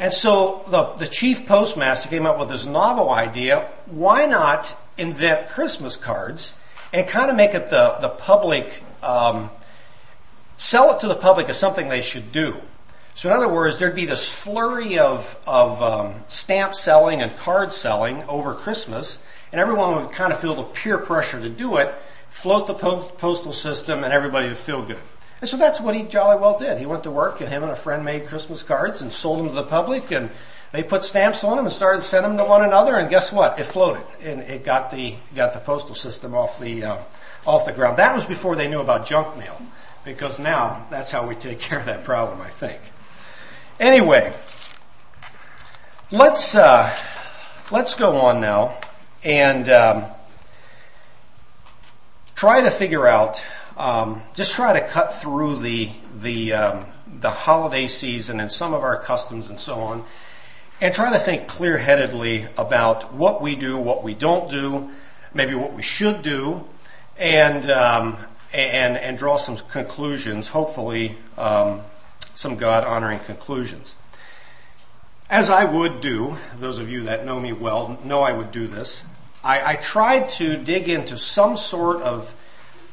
And 0.00 0.14
so 0.14 0.64
the, 0.68 0.94
the 0.94 1.06
chief 1.06 1.46
postmaster 1.46 2.08
came 2.08 2.24
up 2.24 2.38
with 2.38 2.48
this 2.48 2.64
novel 2.64 3.10
idea, 3.10 3.70
why 3.84 4.24
not 4.24 4.74
invent 4.96 5.50
Christmas 5.50 5.96
cards 5.96 6.54
and 6.90 7.06
kind 7.06 7.30
of 7.30 7.36
make 7.36 7.54
it 7.54 7.68
the, 7.68 7.98
the 8.00 8.08
public, 8.08 8.82
um, 9.02 9.50
sell 10.56 10.94
it 10.94 11.00
to 11.00 11.06
the 11.06 11.14
public 11.14 11.50
as 11.50 11.58
something 11.58 11.90
they 11.90 12.00
should 12.00 12.32
do. 12.32 12.56
So 13.14 13.28
in 13.28 13.36
other 13.36 13.48
words, 13.48 13.78
there'd 13.78 13.94
be 13.94 14.06
this 14.06 14.26
flurry 14.26 14.98
of, 14.98 15.36
of 15.46 15.82
um, 15.82 16.14
stamp 16.28 16.74
selling 16.74 17.20
and 17.20 17.36
card 17.36 17.74
selling 17.74 18.24
over 18.24 18.54
Christmas, 18.54 19.18
and 19.52 19.60
everyone 19.60 19.96
would 19.96 20.12
kind 20.12 20.32
of 20.32 20.40
feel 20.40 20.54
the 20.54 20.62
peer 20.62 20.96
pressure 20.96 21.38
to 21.38 21.50
do 21.50 21.76
it, 21.76 21.94
float 22.30 22.66
the 22.66 22.74
po- 22.74 23.10
postal 23.18 23.52
system, 23.52 24.02
and 24.02 24.14
everybody 24.14 24.48
would 24.48 24.56
feel 24.56 24.82
good. 24.82 24.96
And 25.40 25.48
so 25.48 25.56
that's 25.56 25.80
what 25.80 25.94
he 25.94 26.02
jolly 26.02 26.38
well 26.38 26.58
did. 26.58 26.78
He 26.78 26.86
went 26.86 27.04
to 27.04 27.10
work, 27.10 27.40
and 27.40 27.48
him 27.48 27.62
and 27.62 27.72
a 27.72 27.76
friend 27.76 28.04
made 28.04 28.26
Christmas 28.26 28.62
cards 28.62 29.00
and 29.00 29.10
sold 29.10 29.38
them 29.38 29.48
to 29.48 29.54
the 29.54 29.62
public, 29.62 30.10
and 30.10 30.30
they 30.72 30.82
put 30.82 31.02
stamps 31.02 31.42
on 31.42 31.56
them 31.56 31.64
and 31.64 31.72
started 31.72 32.02
sending 32.02 32.36
them 32.36 32.38
to 32.38 32.44
one 32.44 32.62
another. 32.62 32.96
And 32.96 33.08
guess 33.08 33.32
what? 33.32 33.58
It 33.58 33.64
floated, 33.64 34.04
and 34.22 34.40
it 34.42 34.64
got 34.64 34.90
the 34.90 35.14
got 35.34 35.54
the 35.54 35.60
postal 35.60 35.94
system 35.94 36.34
off 36.34 36.60
the 36.60 36.84
uh, 36.84 36.98
off 37.46 37.64
the 37.64 37.72
ground. 37.72 37.96
That 37.96 38.14
was 38.14 38.26
before 38.26 38.54
they 38.54 38.68
knew 38.68 38.80
about 38.80 39.06
junk 39.06 39.36
mail, 39.38 39.60
because 40.04 40.38
now 40.38 40.86
that's 40.90 41.10
how 41.10 41.26
we 41.26 41.34
take 41.34 41.58
care 41.60 41.78
of 41.78 41.86
that 41.86 42.04
problem. 42.04 42.40
I 42.42 42.50
think. 42.50 42.80
Anyway, 43.80 44.34
let's 46.10 46.54
uh, 46.54 46.94
let's 47.70 47.94
go 47.94 48.18
on 48.18 48.42
now 48.42 48.78
and 49.24 49.70
um, 49.70 50.04
try 52.34 52.60
to 52.60 52.70
figure 52.70 53.06
out. 53.06 53.42
Um, 53.80 54.20
just 54.34 54.52
try 54.52 54.78
to 54.78 54.86
cut 54.86 55.10
through 55.10 55.60
the 55.60 55.90
the 56.14 56.52
um, 56.52 56.86
the 57.20 57.30
holiday 57.30 57.86
season 57.86 58.38
and 58.38 58.52
some 58.52 58.74
of 58.74 58.82
our 58.82 58.98
customs 58.98 59.48
and 59.48 59.58
so 59.58 59.76
on, 59.76 60.04
and 60.82 60.92
try 60.92 61.10
to 61.10 61.18
think 61.18 61.48
clear-headedly 61.48 62.46
about 62.58 63.14
what 63.14 63.40
we 63.40 63.56
do, 63.56 63.78
what 63.78 64.04
we 64.04 64.14
don't 64.14 64.50
do, 64.50 64.90
maybe 65.32 65.54
what 65.54 65.72
we 65.72 65.80
should 65.80 66.20
do, 66.20 66.66
and 67.16 67.70
um, 67.70 68.18
and 68.52 68.98
and 68.98 69.16
draw 69.16 69.38
some 69.38 69.56
conclusions. 69.56 70.48
Hopefully, 70.48 71.16
um, 71.38 71.80
some 72.34 72.56
God 72.56 72.84
honoring 72.84 73.20
conclusions. 73.20 73.96
As 75.30 75.48
I 75.48 75.64
would 75.64 76.02
do, 76.02 76.36
those 76.58 76.76
of 76.76 76.90
you 76.90 77.04
that 77.04 77.24
know 77.24 77.40
me 77.40 77.54
well 77.54 77.98
know 78.04 78.20
I 78.20 78.32
would 78.32 78.52
do 78.52 78.66
this, 78.66 79.02
I, 79.42 79.72
I 79.72 79.76
tried 79.76 80.28
to 80.30 80.58
dig 80.58 80.90
into 80.90 81.16
some 81.16 81.56
sort 81.56 82.02
of, 82.02 82.34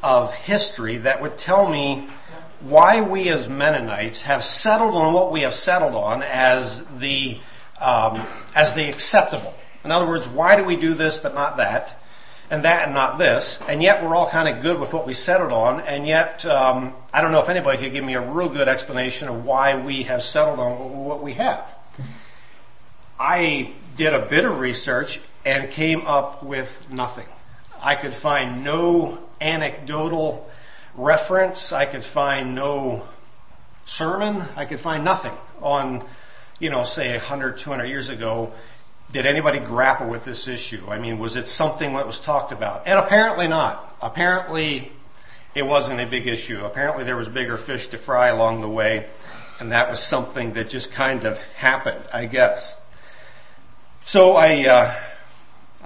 of 0.01 0.33
history 0.33 0.97
that 0.97 1.21
would 1.21 1.37
tell 1.37 1.67
me 1.67 2.07
why 2.61 3.01
we 3.01 3.29
as 3.29 3.47
Mennonites 3.47 4.21
have 4.21 4.43
settled 4.43 4.95
on 4.95 5.13
what 5.13 5.31
we 5.31 5.41
have 5.41 5.53
settled 5.53 5.95
on 5.95 6.23
as 6.23 6.83
the, 6.97 7.39
um, 7.79 8.21
as 8.55 8.73
the 8.73 8.89
acceptable. 8.89 9.53
In 9.83 9.91
other 9.91 10.07
words, 10.07 10.27
why 10.27 10.55
do 10.55 10.63
we 10.63 10.75
do 10.75 10.93
this 10.93 11.17
but 11.17 11.33
not 11.33 11.57
that? 11.57 12.01
and 12.49 12.63
that 12.63 12.85
and 12.85 12.93
not 12.93 13.17
this, 13.17 13.59
and 13.67 13.83
yet 13.83 14.01
we're 14.01 14.15
all 14.15 14.29
kind 14.29 14.47
of 14.47 14.63
good 14.63 14.79
with 14.79 14.93
what 14.93 15.05
we 15.05 15.13
settled 15.13 15.51
on, 15.51 15.81
and 15.81 16.07
yet 16.07 16.45
um, 16.45 16.93
I 17.11 17.21
don't 17.21 17.31
know 17.31 17.39
if 17.39 17.49
anybody 17.49 17.77
could 17.77 17.91
give 17.91 18.05
me 18.05 18.13
a 18.13 18.21
real 18.21 18.49
good 18.49 18.69
explanation 18.69 19.27
of 19.27 19.43
why 19.43 19.75
we 19.75 20.03
have 20.03 20.23
settled 20.23 20.59
on 20.59 21.03
what 21.03 21.21
we 21.21 21.33
have. 21.33 21.75
I 23.19 23.73
did 23.95 24.13
a 24.13 24.25
bit 24.25 24.45
of 24.45 24.59
research 24.59 25.19
and 25.43 25.69
came 25.71 26.05
up 26.05 26.43
with 26.43 26.89
nothing. 26.89 27.25
I 27.81 27.95
could 27.95 28.13
find 28.13 28.63
no 28.63 29.19
anecdotal 29.39 30.49
reference. 30.95 31.71
I 31.71 31.85
could 31.85 32.03
find 32.03 32.55
no 32.55 33.07
sermon. 33.85 34.43
I 34.55 34.65
could 34.65 34.79
find 34.79 35.03
nothing 35.03 35.33
on, 35.61 36.05
you 36.59 36.69
know, 36.69 36.83
say 36.83 37.11
100, 37.11 37.57
200 37.57 37.85
years 37.85 38.09
ago 38.09 38.53
did 39.09 39.25
anybody 39.25 39.59
grapple 39.59 40.09
with 40.09 40.25
this 40.25 40.49
issue? 40.49 40.85
I 40.89 40.99
mean, 40.99 41.17
was 41.17 41.37
it 41.37 41.47
something 41.47 41.93
that 41.93 42.05
was 42.05 42.19
talked 42.19 42.51
about? 42.51 42.87
And 42.87 42.99
apparently 42.99 43.47
not. 43.47 43.95
Apparently 44.01 44.91
it 45.55 45.63
wasn't 45.63 46.01
a 46.01 46.05
big 46.05 46.27
issue. 46.27 46.65
Apparently 46.65 47.05
there 47.05 47.15
was 47.15 47.29
bigger 47.29 47.55
fish 47.55 47.87
to 47.87 47.97
fry 47.97 48.27
along 48.27 48.59
the 48.59 48.69
way 48.69 49.07
and 49.59 49.71
that 49.71 49.89
was 49.89 49.99
something 49.99 50.53
that 50.53 50.69
just 50.69 50.91
kind 50.91 51.25
of 51.25 51.41
happened, 51.55 52.03
I 52.13 52.25
guess. 52.25 52.75
So 54.05 54.35
I, 54.35 54.65
uh, 54.65 54.95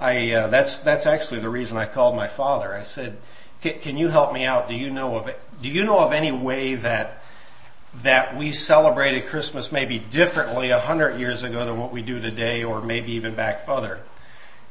I, 0.02 0.32
uh, 0.32 0.48
that's, 0.48 0.80
that's 0.80 1.06
actually 1.06 1.40
the 1.40 1.48
reason 1.48 1.78
I 1.78 1.86
called 1.86 2.16
my 2.16 2.26
father. 2.26 2.74
I 2.74 2.82
said, 2.82 3.18
can 3.60 3.96
you 3.96 4.08
help 4.08 4.32
me 4.32 4.44
out? 4.44 4.68
Do 4.68 4.74
you 4.74 4.90
know 4.90 5.16
of, 5.16 5.32
do 5.62 5.68
you 5.68 5.84
know 5.84 6.00
of 6.00 6.12
any 6.12 6.32
way 6.32 6.74
that, 6.74 7.22
that 8.02 8.36
we 8.36 8.50
celebrated 8.50 9.26
Christmas 9.26 9.70
maybe 9.70 10.00
differently 10.00 10.70
a 10.70 10.80
hundred 10.80 11.20
years 11.20 11.44
ago 11.44 11.64
than 11.64 11.78
what 11.78 11.92
we 11.92 12.02
do 12.02 12.18
today 12.18 12.64
or 12.64 12.82
maybe 12.82 13.12
even 13.12 13.36
back 13.36 13.60
further? 13.60 14.00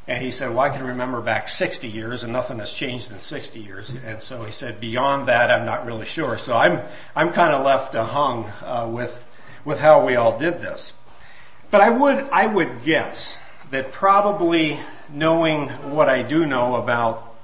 And 0.06 0.22
he 0.22 0.32
said, 0.32 0.50
well, 0.50 0.60
I 0.60 0.70
can 0.70 0.86
remember 0.86 1.22
back 1.22 1.48
60 1.48 1.88
years 1.88 2.24
and 2.24 2.34
nothing 2.34 2.60
has 2.60 2.74
changed 2.74 3.10
in 3.10 3.20
60 3.20 3.62
years. 3.62 3.94
And 4.06 4.22
so 4.22 4.44
he 4.44 4.52
said, 4.52 4.82
beyond 4.82 5.30
that, 5.30 5.50
I'm 5.50 5.66
not 5.66 5.86
really 5.86 6.06
sure. 6.06 6.38
So 6.38 6.58
I'm, 6.58 6.82
I'm 7.16 7.32
kind 7.32 7.54
of 7.54 7.66
left 7.66 7.96
uh, 7.96 8.04
hung, 8.04 8.52
uh, 8.66 8.90
with, 8.92 9.26
with 9.64 9.80
how 9.80 10.06
we 10.06 10.18
all 10.18 10.38
did 10.38 10.60
this. 10.60 10.92
But 11.70 11.80
I 11.80 11.90
would, 11.90 12.18
I 12.34 12.48
would 12.48 12.84
guess 12.84 13.38
that 13.70 13.94
probably 13.94 14.78
knowing 15.14 15.70
what 15.70 16.10
I 16.10 16.24
do 16.24 16.46
know 16.46 16.76
about 16.76 17.36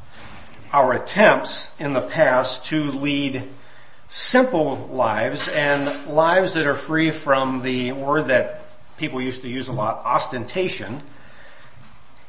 our 0.71 0.93
attempts 0.93 1.69
in 1.79 1.93
the 1.93 2.01
past 2.01 2.65
to 2.65 2.91
lead 2.91 3.43
simple 4.09 4.87
lives 4.91 5.47
and 5.47 6.07
lives 6.07 6.53
that 6.53 6.65
are 6.65 6.75
free 6.75 7.11
from 7.11 7.61
the 7.61 7.91
word 7.91 8.27
that 8.27 8.65
people 8.97 9.21
used 9.21 9.41
to 9.43 9.49
use 9.49 9.67
a 9.67 9.73
lot, 9.73 10.03
ostentation, 10.05 11.01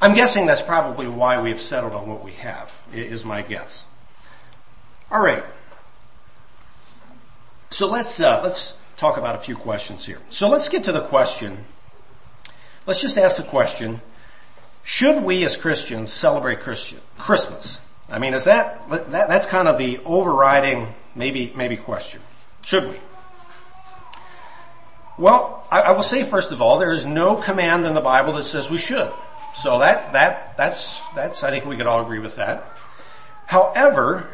I'm 0.01 0.14
guessing 0.14 0.46
that's 0.46 0.62
probably 0.62 1.09
why 1.09 1.42
we've 1.42 1.61
settled 1.61 1.92
on 1.92 2.09
what 2.09 2.22
we 2.22 2.33
have, 2.33 2.72
is 2.92 3.24
my 3.24 3.42
guess. 3.42 3.85
Alright. 5.11 5.44
So 7.70 7.88
let's, 7.88 8.20
uh, 8.20 8.40
let's 8.42 8.74
talk 8.96 9.16
about 9.16 9.35
a 9.35 9.38
few 9.38 9.57
questions 9.57 10.07
here. 10.07 10.20
So 10.29 10.48
let's 10.48 10.68
get 10.68 10.85
to 10.85 10.92
the 10.92 11.01
question. 11.01 11.64
Let's 12.87 13.03
just 13.03 13.18
ask 13.18 13.37
the 13.37 13.42
question, 13.42 14.01
should 14.88 15.22
we 15.22 15.44
as 15.44 15.55
Christians 15.55 16.11
celebrate 16.11 16.61
Christian, 16.61 16.98
Christmas? 17.18 17.79
I 18.09 18.18
mean, 18.18 18.33
is 18.33 18.44
that, 18.44 18.88
that, 18.88 19.29
that's 19.29 19.44
kind 19.44 19.68
of 19.68 19.77
the 19.77 19.98
overriding, 20.07 20.88
maybe, 21.14 21.53
maybe 21.55 21.77
question. 21.77 22.22
Should 22.62 22.88
we? 22.88 22.96
Well, 25.18 25.66
I, 25.70 25.83
I 25.83 25.92
will 25.92 26.03
say 26.03 26.22
first 26.22 26.53
of 26.53 26.62
all, 26.62 26.79
there 26.79 26.90
is 26.90 27.05
no 27.05 27.37
command 27.37 27.85
in 27.85 27.92
the 27.92 28.01
Bible 28.01 28.33
that 28.33 28.44
says 28.44 28.70
we 28.70 28.79
should. 28.79 29.12
So 29.55 29.81
that, 29.81 30.14
that, 30.14 30.57
that's, 30.57 31.03
that's, 31.14 31.44
I 31.44 31.51
think 31.51 31.66
we 31.66 31.77
could 31.77 31.87
all 31.87 32.01
agree 32.01 32.20
with 32.20 32.37
that. 32.37 32.64
However, 33.44 34.31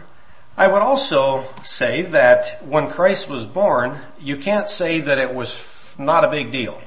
I 0.56 0.68
would 0.68 0.82
also 0.82 1.52
say 1.64 2.02
that 2.02 2.62
when 2.64 2.90
Christ 2.90 3.28
was 3.28 3.44
born, 3.44 3.98
you 4.20 4.36
can't 4.36 4.68
say 4.68 5.00
that 5.00 5.18
it 5.18 5.34
was 5.34 5.96
not 5.98 6.22
a 6.22 6.30
big 6.30 6.52
deal. 6.52 6.80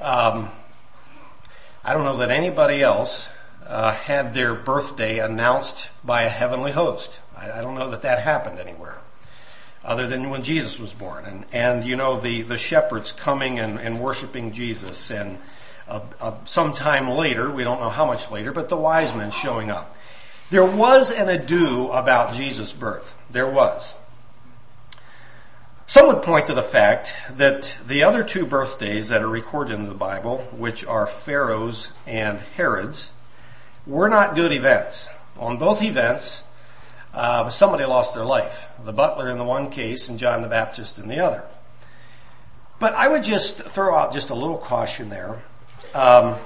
Um, 0.00 0.48
I 1.82 1.94
don't 1.94 2.04
know 2.04 2.18
that 2.18 2.30
anybody 2.30 2.82
else 2.82 3.30
uh, 3.66 3.92
had 3.92 4.34
their 4.34 4.54
birthday 4.54 5.18
announced 5.18 5.90
by 6.04 6.24
a 6.24 6.28
heavenly 6.28 6.72
host. 6.72 7.20
I, 7.34 7.52
I, 7.52 7.60
don't 7.62 7.74
know 7.74 7.90
that 7.90 8.02
that 8.02 8.20
happened 8.20 8.58
anywhere, 8.58 8.98
other 9.82 10.06
than 10.06 10.28
when 10.28 10.42
Jesus 10.42 10.78
was 10.78 10.92
born, 10.92 11.24
and 11.24 11.46
and 11.52 11.84
you 11.84 11.96
know 11.96 12.20
the 12.20 12.42
the 12.42 12.58
shepherds 12.58 13.12
coming 13.12 13.58
and, 13.58 13.78
and 13.78 13.98
worshiping 13.98 14.52
Jesus, 14.52 15.10
and 15.10 15.38
uh, 15.88 16.00
uh, 16.20 16.34
sometime 16.44 17.08
later, 17.08 17.50
we 17.50 17.64
don't 17.64 17.80
know 17.80 17.88
how 17.88 18.04
much 18.04 18.30
later, 18.30 18.52
but 18.52 18.68
the 18.68 18.76
wise 18.76 19.14
men 19.14 19.30
showing 19.30 19.70
up. 19.70 19.96
There 20.50 20.66
was 20.66 21.10
an 21.10 21.28
ado 21.28 21.90
about 21.92 22.34
Jesus' 22.34 22.72
birth. 22.72 23.16
There 23.30 23.48
was. 23.48 23.94
Some 25.90 26.06
would 26.06 26.22
point 26.22 26.46
to 26.46 26.54
the 26.54 26.62
fact 26.62 27.16
that 27.36 27.74
the 27.84 28.04
other 28.04 28.22
two 28.22 28.46
birthdays 28.46 29.08
that 29.08 29.22
are 29.22 29.28
recorded 29.28 29.74
in 29.74 29.88
the 29.88 29.92
Bible, 29.92 30.38
which 30.52 30.86
are 30.86 31.04
Pharaoh's 31.04 31.90
and 32.06 32.38
Herod's, 32.38 33.10
were 33.88 34.08
not 34.08 34.36
good 34.36 34.52
events. 34.52 35.08
On 35.36 35.58
both 35.58 35.82
events, 35.82 36.44
uh, 37.12 37.50
somebody 37.50 37.84
lost 37.86 38.14
their 38.14 38.24
life. 38.24 38.68
The 38.84 38.92
butler 38.92 39.28
in 39.30 39.38
the 39.38 39.44
one 39.44 39.68
case 39.68 40.08
and 40.08 40.16
John 40.16 40.42
the 40.42 40.48
Baptist 40.48 40.96
in 40.96 41.08
the 41.08 41.18
other. 41.18 41.42
But 42.78 42.94
I 42.94 43.08
would 43.08 43.24
just 43.24 43.60
throw 43.60 43.92
out 43.92 44.12
just 44.12 44.30
a 44.30 44.34
little 44.36 44.58
caution 44.58 45.08
there. 45.08 45.42
Um, 45.92 46.36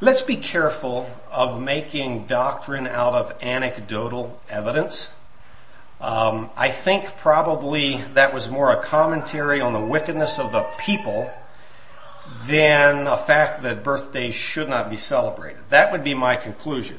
let's 0.00 0.22
be 0.22 0.36
careful 0.36 1.10
of 1.32 1.60
making 1.60 2.28
doctrine 2.28 2.86
out 2.86 3.14
of 3.14 3.42
anecdotal 3.42 4.40
evidence. 4.48 5.10
Um, 6.00 6.50
I 6.56 6.70
think 6.70 7.16
probably 7.18 7.96
that 8.14 8.32
was 8.32 8.48
more 8.48 8.70
a 8.70 8.82
commentary 8.82 9.60
on 9.60 9.72
the 9.72 9.80
wickedness 9.80 10.38
of 10.38 10.52
the 10.52 10.62
people 10.78 11.30
than 12.46 13.06
a 13.06 13.16
fact 13.16 13.62
that 13.62 13.82
birthdays 13.82 14.34
should 14.34 14.68
not 14.68 14.90
be 14.90 14.96
celebrated. 14.96 15.62
That 15.70 15.90
would 15.92 16.04
be 16.04 16.14
my 16.14 16.36
conclusion. 16.36 16.98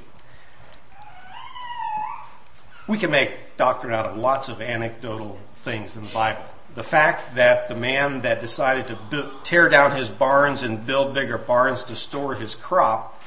We 2.87 2.97
can 2.97 3.11
make 3.11 3.57
doctrine 3.57 3.93
out 3.93 4.05
of 4.05 4.17
lots 4.17 4.49
of 4.49 4.61
anecdotal 4.61 5.39
things 5.55 5.95
in 5.95 6.05
the 6.05 6.11
Bible 6.11 6.43
the 6.75 6.83
fact 6.83 7.35
that 7.35 7.67
the 7.67 7.75
man 7.75 8.21
that 8.21 8.41
decided 8.41 8.87
to 8.87 8.95
build, 9.09 9.43
tear 9.43 9.69
down 9.69 9.95
his 9.95 10.09
barns 10.09 10.63
and 10.63 10.85
build 10.85 11.13
bigger 11.13 11.37
barns 11.37 11.83
to 11.83 11.95
store 11.95 12.35
his 12.35 12.55
crop, 12.55 13.21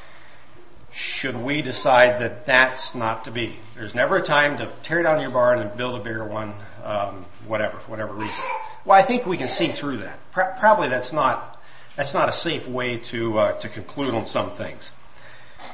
should 0.93 1.37
we 1.37 1.63
decide 1.63 2.21
that 2.21 2.47
that's 2.47 2.95
not 2.95 3.25
to 3.25 3.31
be? 3.31 3.57
There's 3.83 3.97
never 3.97 4.14
a 4.14 4.23
time 4.23 4.59
to 4.59 4.71
tear 4.85 5.03
down 5.03 5.21
your 5.21 5.31
barn 5.31 5.59
and 5.59 5.77
build 5.77 6.01
a 6.01 6.05
bigger 6.05 6.25
one, 6.25 6.55
um, 6.85 7.27
whatever, 7.49 7.79
whatever 7.88 8.14
reason. 8.14 8.45
Well, 8.85 8.97
I 8.97 9.03
think 9.03 9.27
we 9.27 9.37
can 9.37 9.49
see 9.49 9.66
through 9.66 9.97
that. 9.97 10.21
Pro- 10.31 10.53
probably 10.53 10.88
that's 10.88 11.12
not 11.12 11.61
that's 11.97 12.14
not 12.14 12.29
a 12.29 12.33
safe 12.33 12.68
way 12.68 12.99
to 12.99 13.38
uh, 13.40 13.53
to 13.55 13.68
conclude 13.68 14.14
on 14.14 14.27
some 14.27 14.53
things. 14.53 14.92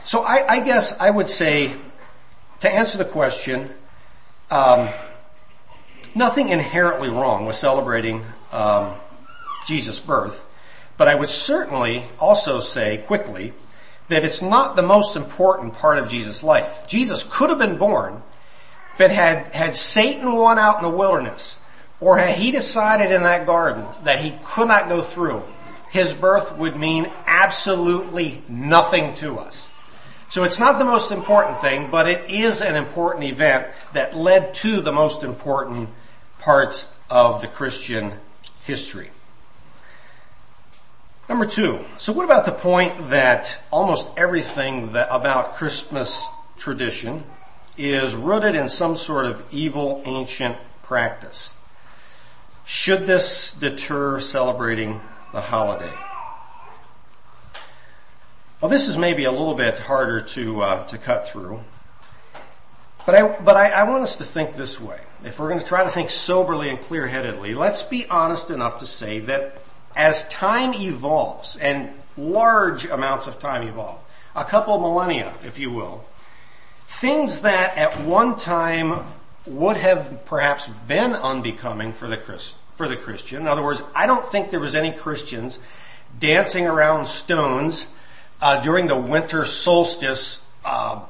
So 0.05 0.23
I, 0.23 0.55
I, 0.55 0.61
guess 0.61 0.99
I 0.99 1.11
would 1.11 1.29
say 1.29 1.77
to 2.61 2.71
answer 2.71 2.97
the 2.97 3.05
question. 3.05 3.75
Um, 4.51 4.89
nothing 6.15 6.49
inherently 6.49 7.11
wrong 7.11 7.45
with 7.45 7.57
celebrating 7.57 8.25
um, 8.53 8.95
Jesus' 9.67 10.01
birth, 10.01 10.47
but 10.97 11.09
I 11.09 11.15
would 11.15 11.29
certainly 11.29 12.05
also 12.19 12.61
say 12.61 13.05
quickly 13.07 13.53
that 14.09 14.25
it's 14.25 14.43
not 14.43 14.77
the 14.77 14.83
most 14.83 15.17
important 15.17 15.75
part 15.75 15.99
of 15.99 16.09
Jesus' 16.09 16.43
life. 16.43 16.87
Jesus 16.87 17.27
could 17.31 17.51
have 17.51 17.59
been 17.59 17.79
born, 17.79 18.23
but 18.97 19.11
had, 19.11 19.55
had 19.55 19.77
Satan 19.77 20.33
won 20.33 20.59
out 20.59 20.79
in 20.79 20.83
the 20.83 20.97
wilderness, 20.97 21.59
or 22.01 22.19
had 22.19 22.37
he 22.37 22.51
decided 22.51 23.13
in 23.13 23.23
that 23.23 23.47
garden 23.47 23.85
that 24.05 24.21
he 24.21 24.39
could 24.45 24.69
not 24.69 24.89
go 24.89 25.03
through, 25.03 25.43
his 25.91 26.13
birth 26.13 26.57
would 26.57 26.77
mean 26.77 27.11
absolutely 27.27 28.43
nothing 28.49 29.15
to 29.17 29.39
us. 29.39 29.69
So 30.31 30.45
it's 30.45 30.59
not 30.59 30.79
the 30.79 30.85
most 30.85 31.11
important 31.11 31.61
thing, 31.61 31.91
but 31.91 32.09
it 32.09 32.31
is 32.31 32.61
an 32.61 32.77
important 32.77 33.25
event 33.25 33.69
that 33.95 34.15
led 34.15 34.53
to 34.55 34.81
the 34.81 34.93
most 34.93 35.23
important 35.23 35.89
parts 36.39 36.87
of 37.09 37.41
the 37.41 37.49
Christian 37.49 38.13
history. 38.65 39.11
Number 41.29 41.45
two, 41.45 41.85
so 41.99 42.15
what 42.15 42.25
about 42.25 42.47
the 42.47 42.53
point 42.53 43.11
that 43.11 43.61
almost 43.71 44.09
everything 44.17 44.93
that 44.93 45.09
about 45.11 45.57
Christmas 45.57 46.25
tradition 46.57 47.23
is 47.77 48.15
rooted 48.15 48.55
in 48.55 48.67
some 48.67 48.97
sort 48.97 49.27
of 49.27 49.45
evil 49.53 50.01
ancient 50.07 50.57
practice? 50.83 51.51
Should 52.65 53.07
this 53.07 53.53
deter 53.53 54.21
celebrating 54.21 55.03
the 55.33 55.43
holiday? 55.43 55.93
Well, 58.63 58.71
this 58.71 58.89
is 58.89 58.97
maybe 58.97 59.25
a 59.25 59.31
little 59.31 59.55
bit 59.55 59.79
harder 59.79 60.23
to 60.23 60.63
uh, 60.63 60.87
to 60.87 60.97
cut 60.97 61.29
through, 61.29 61.61
but 63.05 63.15
I 63.15 63.39
but 63.39 63.55
I, 63.55 63.69
I 63.69 63.85
want 63.85 64.03
us 64.03 64.17
to 64.17 64.25
think 64.25 64.57
this 64.57 64.81
way 64.81 64.99
if 65.25 65.39
we're 65.39 65.49
going 65.49 65.61
to 65.61 65.67
try 65.67 65.85
to 65.85 65.91
think 65.91 66.11
soberly 66.11 66.71
and 66.71 66.81
clear-headedly, 66.81 67.55
let's 67.55 67.83
be 67.83 68.07
honest 68.07 68.51
enough 68.51 68.79
to 68.79 68.87
say 68.87 69.21
that 69.21 69.58
as 69.97 70.25
time 70.29 70.75
evolves, 70.75 71.57
and 71.57 71.91
large 72.17 72.85
amounts 72.87 73.27
of 73.27 73.39
time 73.39 73.67
evolve, 73.67 74.01
a 74.35 74.45
couple 74.45 74.79
millennia, 74.79 75.35
if 75.45 75.59
you 75.59 75.71
will, 75.71 76.05
things 76.87 77.41
that 77.41 77.77
at 77.77 78.05
one 78.05 78.37
time 78.37 79.05
would 79.47 79.77
have 79.77 80.25
perhaps 80.25 80.69
been 80.87 81.13
unbecoming 81.13 81.93
for 81.93 82.07
the 82.07 82.17
Christ, 82.17 82.57
for 82.71 82.89
the 82.89 82.97
Christian. 82.97 83.43
In 83.43 83.49
other 83.49 83.63
words, 83.63 83.83
I 83.95 84.07
don't 84.07 84.25
think 84.25 84.51
there 84.51 84.61
was 84.61 84.75
any 84.75 84.93
Christians 84.93 85.59
dancing 86.19 86.67
around 86.67 87.07
stones 87.07 87.87
uh, 88.41 88.61
during 88.63 88.87
the 88.87 88.97
winter 88.97 89.45
solstice 89.45 90.43
uh, 90.65 91.01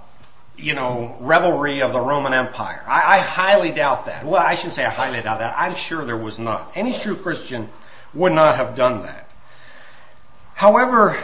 you 0.59 0.75
know, 0.75 1.17
revelry 1.21 1.83
of 1.83 1.93
the 1.93 2.01
Roman 2.01 2.35
Empire. 2.35 2.83
I, 2.87 3.17
I, 3.17 3.19
highly 3.21 3.71
doubt 3.71 4.07
that. 4.07 4.27
Well, 4.27 4.43
I 4.43 4.57
shouldn't 4.57 4.75
say 4.75 4.85
I 4.85 4.91
highly 4.91 5.23
doubt 5.23 5.39
that. 5.39 5.55
I'm 5.57 5.75
sure 5.75 6.05
there 6.05 6.17
was 6.17 6.39
not. 6.39 6.73
Any 6.75 6.99
true 6.99 7.15
Christian 7.15 7.69
would 8.19 8.33
not 8.33 8.57
have 8.57 8.75
done 8.75 9.03
that. 9.03 9.31
However, 10.55 11.19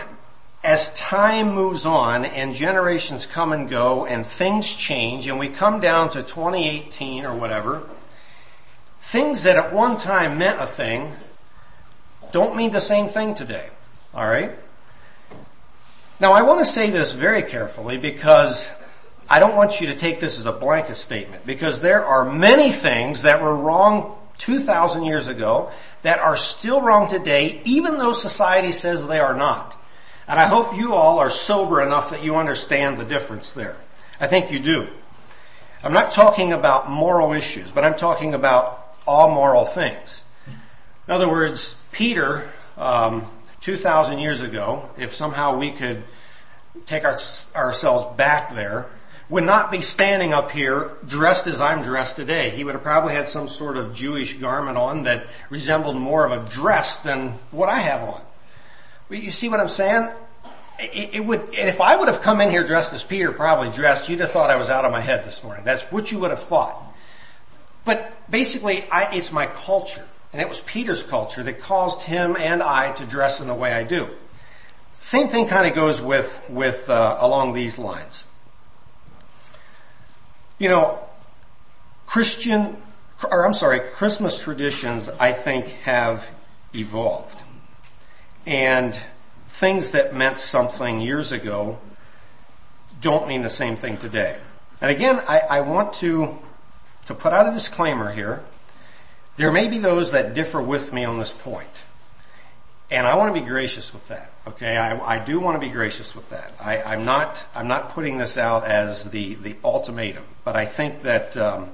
as 0.62 0.90
time 0.90 1.52
moves 1.52 1.85
on 1.85 2.24
and 2.24 2.54
generations 2.54 3.26
come 3.26 3.52
and 3.52 3.68
go 3.68 4.07
and 4.07 4.26
things 4.26 4.72
change 4.72 5.26
and 5.26 5.38
we 5.38 5.48
come 5.48 5.80
down 5.80 6.09
to 6.11 6.22
2018 6.22 7.24
or 7.26 7.37
whatever, 7.37 7.83
things 9.00 9.42
that 9.42 9.57
at 9.57 9.72
one 9.72 9.98
time 9.98 10.38
meant 10.38 10.61
a 10.61 10.66
thing 10.66 11.12
don't 12.33 12.57
mean 12.57 12.70
the 12.70 12.80
same 12.80 13.09
thing 13.09 13.35
today. 13.35 13.68
Alright? 14.14 14.59
Now 16.20 16.33
I 16.33 16.42
want 16.42 16.61
to 16.61 16.64
say 16.64 16.90
this 16.90 17.12
very 17.12 17.42
carefully 17.42 17.98
because 17.98 18.70
I 19.28 19.40
don't 19.40 19.54
want 19.54 19.80
you 19.80 19.88
to 19.88 19.96
take 19.96 20.20
this 20.20 20.38
as 20.38 20.46
a 20.46 20.52
blanket 20.52 20.94
statement 20.94 21.44
because 21.44 21.80
there 21.80 22.04
are 22.04 22.24
many 22.24 22.70
things 22.70 23.22
that 23.22 23.42
were 23.42 23.57
wrong 23.57 24.16
2,000 24.38 25.04
years 25.04 25.26
ago 25.26 25.70
that 26.02 26.18
are 26.18 26.36
still 26.36 26.80
wrong 26.80 27.08
today 27.08 27.60
even 27.64 27.98
though 27.98 28.12
society 28.12 28.72
says 28.72 29.06
they 29.06 29.20
are 29.20 29.34
not. 29.34 29.80
And 30.26 30.40
I 30.40 30.46
hope 30.46 30.76
you 30.76 30.94
all 30.94 31.18
are 31.18 31.30
sober 31.30 31.82
enough 31.82 32.10
that 32.10 32.24
you 32.24 32.36
understand 32.36 32.98
the 32.98 33.04
difference 33.04 33.52
there. 33.52 33.76
I 34.18 34.26
think 34.26 34.50
you 34.50 34.58
do. 34.58 34.88
I'm 35.82 35.92
not 35.92 36.12
talking 36.12 36.52
about 36.52 36.90
moral 36.90 37.32
issues, 37.34 37.70
but 37.70 37.84
I'm 37.84 37.94
talking 37.94 38.32
about 38.32 38.96
all 39.06 39.30
moral 39.30 39.66
things. 39.66 40.24
In 40.46 41.12
other 41.12 41.28
words, 41.28 41.76
Peter, 41.92 42.50
um, 42.78 43.26
2,000 43.60 44.18
years 44.18 44.40
ago, 44.40 44.88
if 44.96 45.14
somehow 45.14 45.58
we 45.58 45.70
could 45.72 46.02
take 46.86 47.04
our, 47.04 47.18
ourselves 47.54 48.16
back 48.16 48.54
there, 48.54 48.86
would 49.28 49.44
not 49.44 49.70
be 49.70 49.80
standing 49.80 50.32
up 50.32 50.50
here 50.50 50.92
dressed 51.06 51.46
as 51.46 51.60
I'm 51.60 51.82
dressed 51.82 52.16
today. 52.16 52.50
He 52.50 52.62
would 52.62 52.74
have 52.74 52.82
probably 52.82 53.14
had 53.14 53.28
some 53.28 53.48
sort 53.48 53.76
of 53.76 53.94
Jewish 53.94 54.34
garment 54.34 54.76
on 54.76 55.04
that 55.04 55.26
resembled 55.48 55.96
more 55.96 56.26
of 56.26 56.32
a 56.32 56.48
dress 56.50 56.98
than 56.98 57.38
what 57.50 57.68
I 57.68 57.78
have 57.78 58.08
on. 58.08 58.20
You 59.10 59.30
see 59.30 59.48
what 59.48 59.60
I'm 59.60 59.68
saying? 59.68 60.10
It, 60.78 61.24
would, 61.24 61.50
if 61.52 61.80
I 61.80 61.96
would 61.96 62.08
have 62.08 62.20
come 62.20 62.40
in 62.40 62.50
here 62.50 62.64
dressed 62.64 62.92
as 62.92 63.04
Peter, 63.04 63.30
probably 63.32 63.70
dressed, 63.70 64.08
you'd 64.08 64.20
have 64.20 64.30
thought 64.30 64.50
I 64.50 64.56
was 64.56 64.68
out 64.68 64.84
of 64.84 64.92
my 64.92 65.00
head 65.00 65.24
this 65.24 65.42
morning. 65.42 65.64
That's 65.64 65.82
what 65.84 66.10
you 66.10 66.18
would 66.18 66.30
have 66.30 66.42
thought. 66.42 66.82
But 67.84 68.12
basically, 68.30 68.84
I, 68.90 69.14
it's 69.14 69.30
my 69.30 69.46
culture, 69.46 70.04
and 70.32 70.42
it 70.42 70.48
was 70.48 70.60
Peter's 70.60 71.02
culture 71.02 71.42
that 71.44 71.60
caused 71.60 72.02
him 72.02 72.37
and 72.37 72.62
I 72.62 72.92
to 72.92 73.06
dress 73.06 73.40
in 73.40 73.46
the 73.46 73.54
way 73.54 73.72
I 73.72 73.84
do. 73.84 74.10
Same 74.94 75.28
thing 75.28 75.46
kind 75.46 75.66
of 75.66 75.74
goes 75.74 76.00
with 76.00 76.42
with 76.48 76.88
uh, 76.88 77.18
along 77.20 77.52
these 77.52 77.78
lines. 77.78 78.24
You 80.58 80.68
know, 80.68 80.98
Christian, 82.06 82.76
or 83.28 83.44
I'm 83.44 83.54
sorry, 83.54 83.80
Christmas 83.80 84.40
traditions, 84.40 85.08
I 85.08 85.32
think, 85.32 85.66
have 85.82 86.30
evolved. 86.74 87.42
And 88.46 88.98
things 89.48 89.90
that 89.90 90.14
meant 90.14 90.38
something 90.38 91.00
years 91.00 91.32
ago 91.32 91.78
don't 93.00 93.26
mean 93.26 93.42
the 93.42 93.50
same 93.50 93.76
thing 93.76 93.96
today. 93.98 94.36
And 94.80 94.90
again, 94.90 95.20
I, 95.28 95.40
I 95.40 95.60
want 95.60 95.92
to, 95.94 96.38
to 97.06 97.14
put 97.14 97.32
out 97.32 97.48
a 97.48 97.52
disclaimer 97.52 98.12
here. 98.12 98.42
There 99.36 99.50
may 99.50 99.68
be 99.68 99.78
those 99.78 100.12
that 100.12 100.34
differ 100.34 100.60
with 100.60 100.92
me 100.92 101.04
on 101.04 101.18
this 101.18 101.32
point. 101.32 101.82
And 102.90 103.06
I 103.06 103.16
want 103.16 103.34
to 103.34 103.40
be 103.40 103.46
gracious 103.46 103.92
with 103.92 104.08
that. 104.08 104.30
Okay, 104.46 104.76
I, 104.76 105.16
I 105.16 105.24
do 105.24 105.40
want 105.40 105.60
to 105.60 105.66
be 105.66 105.72
gracious 105.72 106.14
with 106.14 106.28
that. 106.30 106.52
I, 106.60 106.94
am 106.94 107.04
not 107.04 107.46
I'm 107.54 107.66
not 107.66 107.90
putting 107.90 108.18
this 108.18 108.36
out 108.36 108.64
as 108.64 109.04
the 109.04 109.36
the 109.36 109.56
ultimatum, 109.64 110.24
but 110.44 110.54
I 110.54 110.66
think 110.66 111.02
that 111.02 111.36
um, 111.36 111.70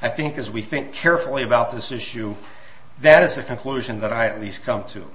I 0.00 0.08
think 0.08 0.38
as 0.38 0.50
we 0.50 0.62
think 0.62 0.92
carefully 0.92 1.42
about 1.42 1.70
this 1.70 1.92
issue, 1.92 2.34
that 3.02 3.22
is 3.22 3.34
the 3.34 3.42
conclusion 3.42 4.00
that 4.00 4.12
I 4.12 4.26
at 4.26 4.40
least 4.40 4.62
come 4.64 4.84
to. 4.84 5.06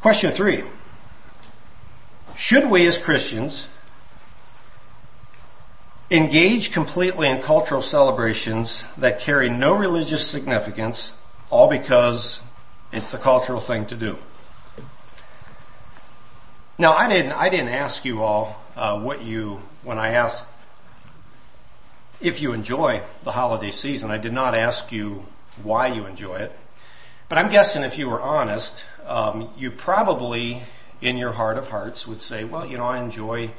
Question 0.00 0.30
three. 0.30 0.64
Should 2.36 2.70
we 2.70 2.86
as 2.86 2.98
Christians 2.98 3.68
engage 6.10 6.70
completely 6.72 7.28
in 7.28 7.42
cultural 7.42 7.82
celebrations 7.82 8.84
that 8.96 9.20
carry 9.20 9.48
no 9.48 9.74
religious 9.74 10.26
significance, 10.26 11.12
all 11.50 11.68
because 11.68 12.42
it's 12.92 13.12
the 13.12 13.18
cultural 13.18 13.60
thing 13.60 13.86
to 13.86 13.96
do? 13.96 14.18
Now, 16.78 16.94
I 16.94 17.08
didn't, 17.08 17.32
I 17.32 17.48
didn't 17.48 17.70
ask 17.70 18.04
you 18.04 18.22
all 18.22 18.62
uh, 18.76 19.00
what 19.00 19.22
you, 19.22 19.62
when 19.82 19.98
I 19.98 20.10
asked 20.10 20.44
if 22.20 22.40
you 22.40 22.52
enjoy 22.52 23.02
the 23.24 23.32
holiday 23.32 23.70
season, 23.70 24.10
I 24.10 24.18
did 24.18 24.32
not 24.32 24.54
ask 24.54 24.90
you 24.90 25.26
why 25.62 25.88
you 25.88 26.06
enjoy 26.06 26.36
it. 26.36 26.52
But 27.28 27.38
I'm 27.38 27.50
guessing 27.50 27.82
if 27.82 27.98
you 27.98 28.08
were 28.08 28.20
honest, 28.20 28.84
um, 29.06 29.50
you 29.56 29.70
probably, 29.70 30.62
in 31.00 31.16
your 31.16 31.32
heart 31.32 31.58
of 31.58 31.68
hearts, 31.68 32.06
would 32.06 32.22
say, 32.22 32.44
well, 32.44 32.66
you 32.66 32.78
know, 32.78 32.84
I 32.84 33.02
enjoy 33.02 33.50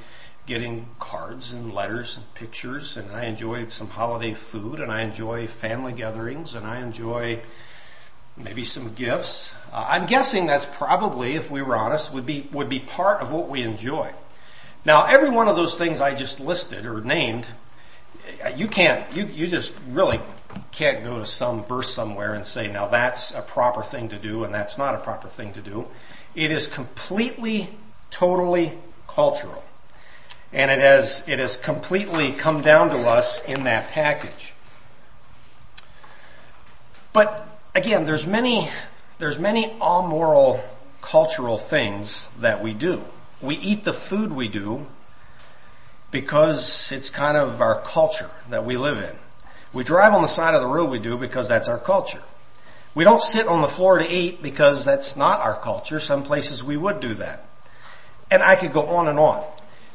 getting 0.45 0.88
cards 1.00 1.52
and 1.52 1.73
letters 1.73 2.15
and 2.15 2.34
pictures, 2.34 2.95
and 2.95 3.12
I 3.12 3.26
enjoy 3.26 3.67
some 3.67 3.89
holiday 3.89 4.34
food, 4.34 4.80
and 4.80 4.91
I 4.91 5.02
enjoy 5.02 5.47
family 5.47 5.91
gatherings, 5.91 6.56
and 6.56 6.65
I 6.65 6.82
enjoy 6.82 7.41
maybe 8.38 8.63
some 8.63 8.93
gifts. 8.93 9.52
Uh, 9.71 9.86
I'm 9.89 10.06
guessing 10.06 10.45
that's 10.45 10.65
probably, 10.65 11.36
if 11.36 11.52
we 11.52 11.62
were 11.62 11.76
honest, 11.76 12.13
would 12.13 12.26
be 12.26 12.47
would 12.52 12.69
be 12.69 12.80
part 12.80 13.21
of 13.21 13.32
what 13.32 13.50
we 13.50 13.63
enjoy. 13.63 14.13
Now, 14.86 15.06
every 15.06 15.30
one 15.30 15.47
of 15.50 15.56
those 15.56 15.76
things 15.76 16.00
I 16.00 16.13
just 16.13 16.39
listed 16.39 16.86
or 16.86 17.02
named, 17.02 17.50
you 18.56 18.67
can't, 18.67 19.13
you, 19.15 19.26
you 19.26 19.47
just 19.47 19.73
really 19.89 20.21
can't 20.71 21.04
go 21.04 21.19
to 21.19 21.26
some 21.26 21.63
verse 21.65 21.93
somewhere 21.93 22.34
and 22.34 22.45
say, 22.45 22.71
now 22.71 22.88
that's 22.88 23.32
a 23.32 23.41
proper 23.41 23.84
thing 23.84 24.10
to 24.10 24.17
do 24.17 24.43
and 24.43 24.54
that's 24.54 24.78
not 24.78 24.95
a 24.95 25.00
proper 25.00 25.28
thing 25.28 25.54
to 25.54 25.62
do. 25.62 25.88
It 26.36 26.52
is 26.52 26.67
completely, 26.67 27.69
totally 28.12 28.78
cultural. 29.08 29.63
And 30.54 30.71
it 30.71 30.80
has, 30.80 31.23
it 31.28 31.39
has 31.39 31.58
completely 31.58 32.32
come 32.32 32.62
down 32.62 32.89
to 32.89 32.97
us 33.10 33.43
in 33.43 33.65
that 33.65 33.89
package. 33.89 34.54
But 37.12 37.47
again, 37.78 38.06
there's 38.06 38.26
many, 38.26 38.70
there's 39.20 39.38
many 39.38 39.72
amoral 39.74 40.60
cultural 41.02 41.58
things 41.58 42.28
that 42.40 42.63
we 42.63 42.74
do. 42.74 43.04
We 43.40 43.56
eat 43.56 43.84
the 43.84 43.94
food 43.94 44.34
we 44.34 44.48
do 44.48 44.88
because 46.10 46.92
it's 46.92 47.12
kind 47.12 47.38
of 47.38 47.62
our 47.62 47.82
culture 47.82 48.32
that 48.50 48.66
we 48.66 48.78
live 48.78 48.98
in. 48.98 49.16
We 49.74 49.84
drive 49.84 50.13
on 50.13 50.24
the 50.24 50.28
side 50.28 50.56
of 50.56 50.62
the 50.62 50.68
road 50.68 50.90
we 50.90 50.98
do 50.98 51.18
because 51.18 51.48
that's 51.48 51.70
our 51.70 51.78
culture. 51.78 52.24
We 52.96 53.04
don't 53.04 53.22
sit 53.22 53.48
on 53.48 53.62
the 53.62 53.68
floor 53.68 54.00
to 54.00 54.08
eat 54.10 54.42
because 54.42 54.84
that's 54.84 55.16
not 55.16 55.40
our 55.40 55.60
culture. 55.60 56.00
Some 56.00 56.24
places 56.24 56.63
we 56.63 56.78
would 56.78 57.00
do 57.00 57.13
that. 57.16 57.46
And 58.32 58.42
I 58.42 58.56
could 58.56 58.74
go 58.74 58.88
on 58.88 59.08
and 59.08 59.20
on. 59.20 59.46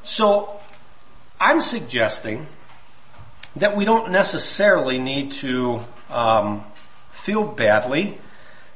So 0.05 0.61
I'm 1.41 1.61
suggesting 1.61 2.47
that 3.57 3.77
we 3.77 3.85
don't 3.85 4.13
necessarily 4.13 5.01
need 5.01 5.33
to 5.33 5.85
um, 6.11 6.65
feel 7.13 7.47
badly 7.47 8.19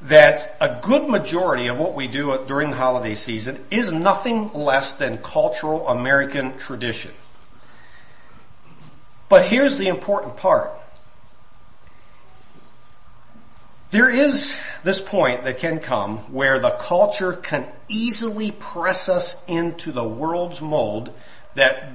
that 0.03 0.57
a 0.61 0.79
good 0.83 1.09
majority 1.09 1.66
of 1.66 1.79
what 1.79 1.94
we 1.94 2.07
do 2.07 2.44
during 2.46 2.70
the 2.70 2.77
holiday 2.77 3.14
season 3.14 3.64
is 3.70 3.90
nothing 3.92 4.53
less 4.53 4.92
than 4.92 5.18
cultural 5.18 5.88
American 5.88 6.57
tradition. 6.59 7.12
But 9.29 9.46
here's 9.46 9.79
the 9.79 9.88
important 9.88 10.37
part. 10.37 10.72
There 13.90 14.09
is 14.09 14.55
this 14.85 15.01
point 15.01 15.44
that 15.44 15.59
can 15.59 15.81
come 15.81 16.18
where 16.33 16.59
the 16.59 16.70
culture 16.70 17.33
can 17.33 17.66
easily 17.88 18.51
press 18.51 19.09
us 19.09 19.37
into 19.49 19.92
the 19.92 20.07
world's 20.07 20.61
mold 20.61 21.12
that 21.55 21.92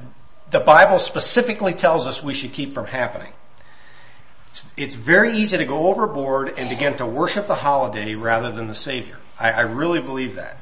the 0.50 0.60
Bible 0.60 1.00
specifically 1.00 1.74
tells 1.74 2.08
us 2.08 2.24
we 2.24 2.34
should 2.34 2.54
keep 2.54 2.74
from 2.74 2.88
happening. 2.88 3.32
It's, 4.76 4.96
very 4.96 5.34
easy 5.34 5.58
to 5.58 5.66
go 5.66 5.88
overboard 5.88 6.54
and 6.58 6.70
begin 6.70 6.98
to 6.98 7.06
worship 7.06 7.48
the 7.48 7.56
holiday 7.56 8.16
rather 8.16 8.52
than 8.52 8.68
the 8.68 8.76
Savior. 8.76 9.18
I, 9.40 9.52
I 9.52 9.62
really 9.62 10.02
believe 10.02 10.36
that. 10.36 10.58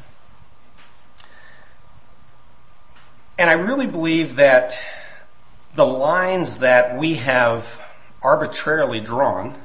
And 3.39 3.49
I 3.49 3.54
really 3.54 3.88
believe 3.88 4.36
that 4.36 4.80
the 5.73 5.86
lines 5.86 6.60
that 6.60 6.97
we 6.97 7.15
have 7.15 7.82
arbitrarily 8.21 8.99
drawn 8.99 9.60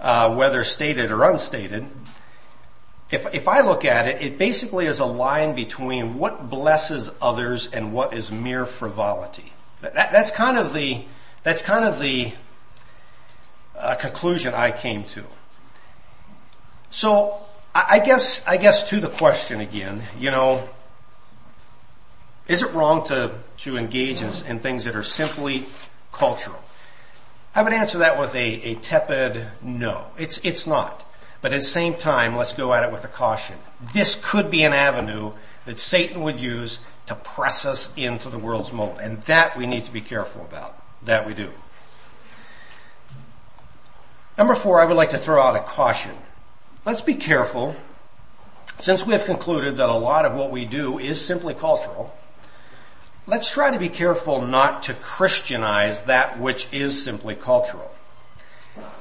uh, 0.00 0.34
whether 0.34 0.62
stated 0.64 1.10
or 1.10 1.24
unstated, 1.24 1.86
if, 3.10 3.34
if 3.34 3.48
I 3.48 3.60
look 3.60 3.84
at 3.84 4.08
it, 4.08 4.22
it 4.22 4.38
basically 4.38 4.86
is 4.86 4.98
a 4.98 5.06
line 5.06 5.54
between 5.54 6.18
what 6.18 6.50
blesses 6.50 7.10
others 7.20 7.68
and 7.68 7.92
what 7.92 8.14
is 8.14 8.30
mere 8.30 8.66
frivolity. 8.66 9.52
That, 9.80 9.94
that's 9.94 10.30
kind 10.30 10.58
of 10.58 10.72
the, 10.72 11.04
that's 11.42 11.62
kind 11.62 11.84
of 11.84 11.98
the 11.98 12.32
conclusion 13.98 14.54
I 14.54 14.70
came 14.70 15.04
to. 15.04 15.24
So 16.90 17.38
I, 17.74 17.98
guess, 17.98 18.42
I 18.46 18.56
guess 18.56 18.88
to 18.90 19.00
the 19.00 19.08
question 19.08 19.60
again, 19.60 20.02
you 20.18 20.30
know, 20.30 20.68
is 22.48 22.62
it 22.62 22.72
wrong 22.72 23.06
to, 23.08 23.32
to 23.58 23.76
engage 23.76 24.22
in, 24.22 24.30
in 24.46 24.60
things 24.60 24.84
that 24.84 24.96
are 24.96 25.02
simply 25.02 25.66
cultural? 26.12 26.62
I 27.54 27.62
would 27.62 27.72
answer 27.72 27.98
that 27.98 28.18
with 28.18 28.34
a, 28.34 28.62
a 28.62 28.74
tepid 28.76 29.46
no. 29.62 30.06
It's, 30.18 30.38
it's 30.44 30.66
not. 30.66 31.04
But 31.42 31.52
at 31.52 31.60
the 31.60 31.66
same 31.66 31.94
time, 31.94 32.36
let's 32.36 32.52
go 32.52 32.72
at 32.72 32.84
it 32.84 32.92
with 32.92 33.04
a 33.04 33.08
caution. 33.08 33.56
This 33.92 34.18
could 34.22 34.50
be 34.50 34.62
an 34.62 34.72
avenue 34.72 35.32
that 35.64 35.78
Satan 35.78 36.22
would 36.22 36.40
use 36.40 36.80
to 37.06 37.14
press 37.14 37.66
us 37.66 37.90
into 37.96 38.28
the 38.30 38.38
world's 38.38 38.72
mold. 38.72 38.98
And 39.00 39.20
that 39.22 39.56
we 39.56 39.66
need 39.66 39.84
to 39.84 39.92
be 39.92 40.00
careful 40.00 40.42
about. 40.42 40.82
That 41.04 41.26
we 41.26 41.34
do. 41.34 41.50
Number 44.38 44.54
four, 44.54 44.80
I 44.80 44.84
would 44.84 44.96
like 44.96 45.10
to 45.10 45.18
throw 45.18 45.40
out 45.42 45.56
a 45.56 45.60
caution. 45.60 46.14
Let's 46.84 47.00
be 47.00 47.14
careful 47.14 47.74
since 48.78 49.06
we 49.06 49.14
have 49.14 49.24
concluded 49.24 49.78
that 49.78 49.88
a 49.88 49.94
lot 49.94 50.26
of 50.26 50.34
what 50.34 50.50
we 50.50 50.66
do 50.66 50.98
is 50.98 51.24
simply 51.24 51.54
cultural, 51.54 52.14
let's 53.26 53.50
try 53.50 53.70
to 53.70 53.78
be 53.78 53.88
careful 53.88 54.42
not 54.42 54.82
to 54.84 54.94
Christianize 54.94 56.02
that 56.04 56.38
which 56.38 56.68
is 56.72 57.02
simply 57.02 57.34
cultural. 57.34 57.90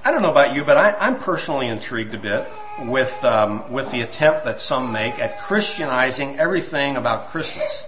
I 0.06 0.12
don't 0.12 0.22
know 0.22 0.32
about 0.32 0.56
you, 0.56 0.64
but 0.64 0.78
I, 0.78 1.08
am 1.08 1.20
personally 1.20 1.68
intrigued 1.68 2.14
a 2.14 2.18
bit 2.18 2.48
with 2.84 3.14
um, 3.26 3.70
with 3.74 3.92
the 3.92 4.02
attempt 4.02 4.46
that 4.46 4.62
some 4.62 4.94
make 4.94 5.20
at 5.20 5.42
Christianizing 5.42 6.40
everything 6.40 6.96
about 6.96 7.28
Christmas. 7.32 7.84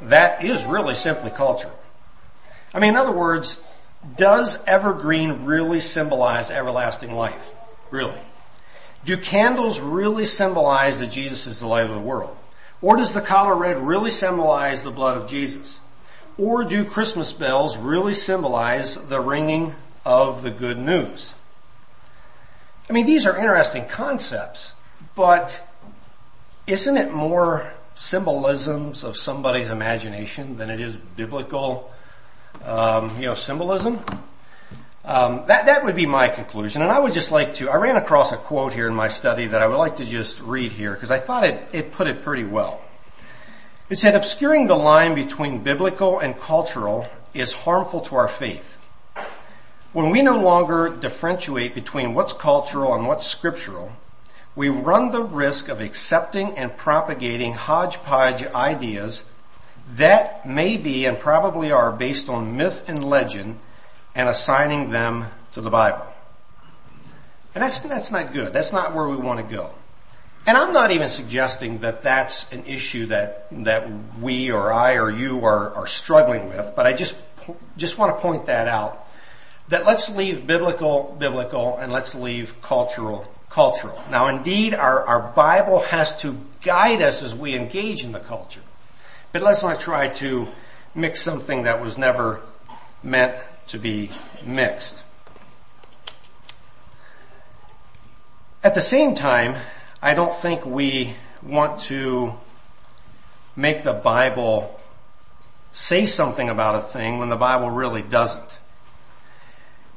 That 0.00 0.42
is 0.42 0.64
really 0.64 0.94
simply 0.94 1.30
cultural. 1.30 1.78
I 2.72 2.80
mean, 2.80 2.90
in 2.90 2.96
other 2.96 3.12
words, 3.12 3.60
does 4.16 4.58
evergreen 4.66 5.44
really 5.44 5.80
symbolize 5.80 6.50
everlasting 6.50 7.12
life? 7.12 7.54
Really? 7.90 8.20
Do 9.04 9.16
candles 9.16 9.80
really 9.80 10.24
symbolize 10.24 10.98
that 10.98 11.10
Jesus 11.10 11.46
is 11.46 11.60
the 11.60 11.66
light 11.66 11.86
of 11.86 11.94
the 11.94 12.00
world? 12.00 12.36
Or 12.80 12.96
does 12.96 13.14
the 13.14 13.20
color 13.20 13.56
red 13.56 13.78
really 13.78 14.10
symbolize 14.10 14.82
the 14.82 14.90
blood 14.90 15.16
of 15.16 15.28
Jesus? 15.28 15.80
Or 16.36 16.64
do 16.64 16.84
Christmas 16.84 17.32
bells 17.32 17.76
really 17.76 18.14
symbolize 18.14 18.96
the 18.96 19.20
ringing 19.20 19.74
of 20.04 20.42
the 20.42 20.50
good 20.50 20.78
news? 20.78 21.34
I 22.88 22.92
mean, 22.92 23.06
these 23.06 23.26
are 23.26 23.36
interesting 23.36 23.86
concepts, 23.86 24.72
but 25.14 25.60
isn't 26.66 26.96
it 26.96 27.12
more 27.12 27.72
symbolisms 27.94 29.02
of 29.02 29.16
somebody's 29.16 29.70
imagination 29.70 30.56
than 30.56 30.70
it 30.70 30.80
is 30.80 30.96
biblical, 31.16 31.92
um, 32.64 33.18
you 33.18 33.26
know, 33.26 33.34
symbolism? 33.34 34.00
Um, 35.04 35.44
that 35.46 35.66
that 35.66 35.84
would 35.84 35.96
be 35.96 36.04
my 36.04 36.28
conclusion, 36.28 36.82
and 36.82 36.90
I 36.90 36.98
would 36.98 37.14
just 37.14 37.30
like 37.30 37.54
to. 37.54 37.70
I 37.70 37.76
ran 37.76 37.96
across 37.96 38.32
a 38.32 38.36
quote 38.36 38.74
here 38.74 38.86
in 38.86 38.94
my 38.94 39.08
study 39.08 39.46
that 39.46 39.62
I 39.62 39.66
would 39.66 39.78
like 39.78 39.96
to 39.96 40.04
just 40.04 40.40
read 40.40 40.72
here 40.72 40.92
because 40.92 41.10
I 41.10 41.18
thought 41.18 41.44
it 41.44 41.66
it 41.72 41.92
put 41.92 42.08
it 42.08 42.22
pretty 42.22 42.44
well. 42.44 42.82
It 43.88 43.98
said, 43.98 44.14
"Obscuring 44.14 44.66
the 44.66 44.76
line 44.76 45.14
between 45.14 45.62
biblical 45.62 46.18
and 46.18 46.38
cultural 46.38 47.08
is 47.32 47.52
harmful 47.52 48.00
to 48.02 48.16
our 48.16 48.28
faith. 48.28 48.76
When 49.92 50.10
we 50.10 50.20
no 50.20 50.36
longer 50.36 50.90
differentiate 50.90 51.74
between 51.74 52.12
what's 52.12 52.34
cultural 52.34 52.94
and 52.94 53.06
what's 53.06 53.26
scriptural, 53.26 53.92
we 54.54 54.68
run 54.68 55.10
the 55.10 55.22
risk 55.22 55.68
of 55.68 55.80
accepting 55.80 56.58
and 56.58 56.76
propagating 56.76 57.54
hodgepodge 57.54 58.44
ideas 58.48 59.22
that 59.94 60.46
may 60.46 60.76
be 60.76 61.06
and 61.06 61.18
probably 61.18 61.72
are 61.72 61.92
based 61.92 62.28
on 62.28 62.56
myth 62.56 62.88
and 62.88 63.02
legend." 63.02 63.58
and 64.18 64.28
assigning 64.28 64.90
them 64.90 65.26
to 65.52 65.60
the 65.60 65.70
Bible. 65.70 66.04
And 67.54 67.62
that's, 67.62 67.78
that's 67.80 68.10
not 68.10 68.32
good. 68.32 68.52
That's 68.52 68.72
not 68.72 68.92
where 68.92 69.06
we 69.06 69.16
want 69.16 69.38
to 69.38 69.56
go. 69.56 69.70
And 70.44 70.56
I'm 70.56 70.72
not 70.72 70.90
even 70.90 71.08
suggesting 71.08 71.78
that 71.80 72.02
that's 72.02 72.50
an 72.50 72.64
issue 72.64 73.06
that, 73.06 73.46
that 73.64 73.88
we 74.20 74.50
or 74.50 74.72
I 74.72 74.94
or 74.94 75.08
you 75.08 75.44
are, 75.44 75.72
are 75.72 75.86
struggling 75.86 76.48
with, 76.48 76.72
but 76.74 76.84
I 76.84 76.94
just, 76.94 77.16
just 77.76 77.96
want 77.96 78.16
to 78.16 78.20
point 78.20 78.46
that 78.46 78.66
out. 78.66 79.06
That 79.68 79.86
let's 79.86 80.08
leave 80.08 80.46
biblical, 80.46 81.14
biblical, 81.18 81.76
and 81.76 81.92
let's 81.92 82.14
leave 82.16 82.60
cultural, 82.60 83.32
cultural. 83.50 84.02
Now 84.10 84.26
indeed, 84.26 84.74
our, 84.74 85.06
our 85.06 85.32
Bible 85.32 85.80
has 85.80 86.16
to 86.22 86.36
guide 86.62 87.02
us 87.02 87.22
as 87.22 87.36
we 87.36 87.54
engage 87.54 88.02
in 88.02 88.10
the 88.10 88.20
culture. 88.20 88.62
But 89.38 89.44
let's 89.44 89.62
not 89.62 89.78
try 89.78 90.08
to 90.08 90.48
mix 90.96 91.22
something 91.22 91.62
that 91.62 91.80
was 91.80 91.96
never 91.96 92.40
meant 93.04 93.36
to 93.68 93.78
be 93.78 94.10
mixed. 94.44 95.04
At 98.64 98.74
the 98.74 98.80
same 98.80 99.14
time, 99.14 99.54
I 100.02 100.14
don't 100.14 100.34
think 100.34 100.66
we 100.66 101.14
want 101.40 101.78
to 101.82 102.34
make 103.54 103.84
the 103.84 103.92
Bible 103.92 104.80
say 105.70 106.04
something 106.04 106.48
about 106.48 106.74
a 106.74 106.80
thing 106.80 107.18
when 107.18 107.28
the 107.28 107.36
Bible 107.36 107.70
really 107.70 108.02
doesn't. 108.02 108.58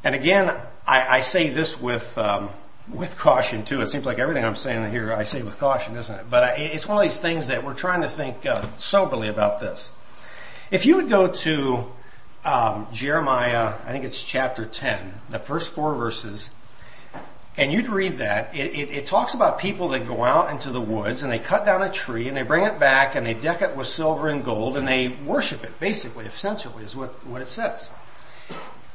And 0.03 0.13
again, 0.13 0.55
I, 0.85 1.17
I 1.17 1.21
say 1.21 1.49
this 1.49 1.81
with 1.81 2.15
um, 2.15 2.51
with 2.87 3.17
caution 3.17 3.63
too. 3.63 3.81
It 3.81 3.87
seems 3.87 4.05
like 4.05 4.19
everything 4.19 4.43
I'm 4.43 4.55
saying 4.55 4.91
here 4.91 5.13
I 5.13 5.23
say 5.23 5.41
with 5.41 5.57
caution, 5.59 5.95
isn't 5.95 6.15
it? 6.15 6.25
But 6.29 6.43
I, 6.43 6.51
it's 6.53 6.87
one 6.87 6.97
of 6.97 7.03
these 7.03 7.19
things 7.19 7.47
that 7.47 7.63
we're 7.63 7.73
trying 7.73 8.01
to 8.01 8.09
think 8.09 8.45
uh, 8.45 8.67
soberly 8.77 9.27
about 9.27 9.59
this. 9.59 9.91
If 10.71 10.85
you 10.85 10.95
would 10.95 11.09
go 11.09 11.27
to 11.27 11.91
um, 12.43 12.87
Jeremiah, 12.91 13.73
I 13.85 13.91
think 13.91 14.05
it's 14.05 14.23
chapter 14.23 14.65
10, 14.65 15.13
the 15.29 15.39
first 15.39 15.73
four 15.73 15.95
verses, 15.95 16.49
and 17.57 17.71
you'd 17.71 17.89
read 17.89 18.17
that, 18.17 18.55
it, 18.55 18.73
it, 18.73 18.91
it, 18.91 19.05
talks 19.05 19.33
about 19.33 19.59
people 19.59 19.89
that 19.89 20.07
go 20.07 20.23
out 20.23 20.49
into 20.49 20.71
the 20.71 20.79
woods 20.79 21.21
and 21.21 21.31
they 21.31 21.37
cut 21.37 21.65
down 21.65 21.81
a 21.81 21.91
tree 21.91 22.29
and 22.29 22.37
they 22.37 22.43
bring 22.43 22.63
it 22.63 22.79
back 22.79 23.15
and 23.15 23.27
they 23.27 23.33
deck 23.33 23.61
it 23.61 23.75
with 23.75 23.87
silver 23.87 24.29
and 24.29 24.45
gold 24.45 24.77
and 24.77 24.87
they 24.87 25.09
worship 25.09 25.63
it, 25.63 25.77
basically, 25.79 26.25
essentially 26.25 26.83
is 26.83 26.95
what, 26.95 27.25
what 27.27 27.41
it 27.41 27.49
says. 27.49 27.89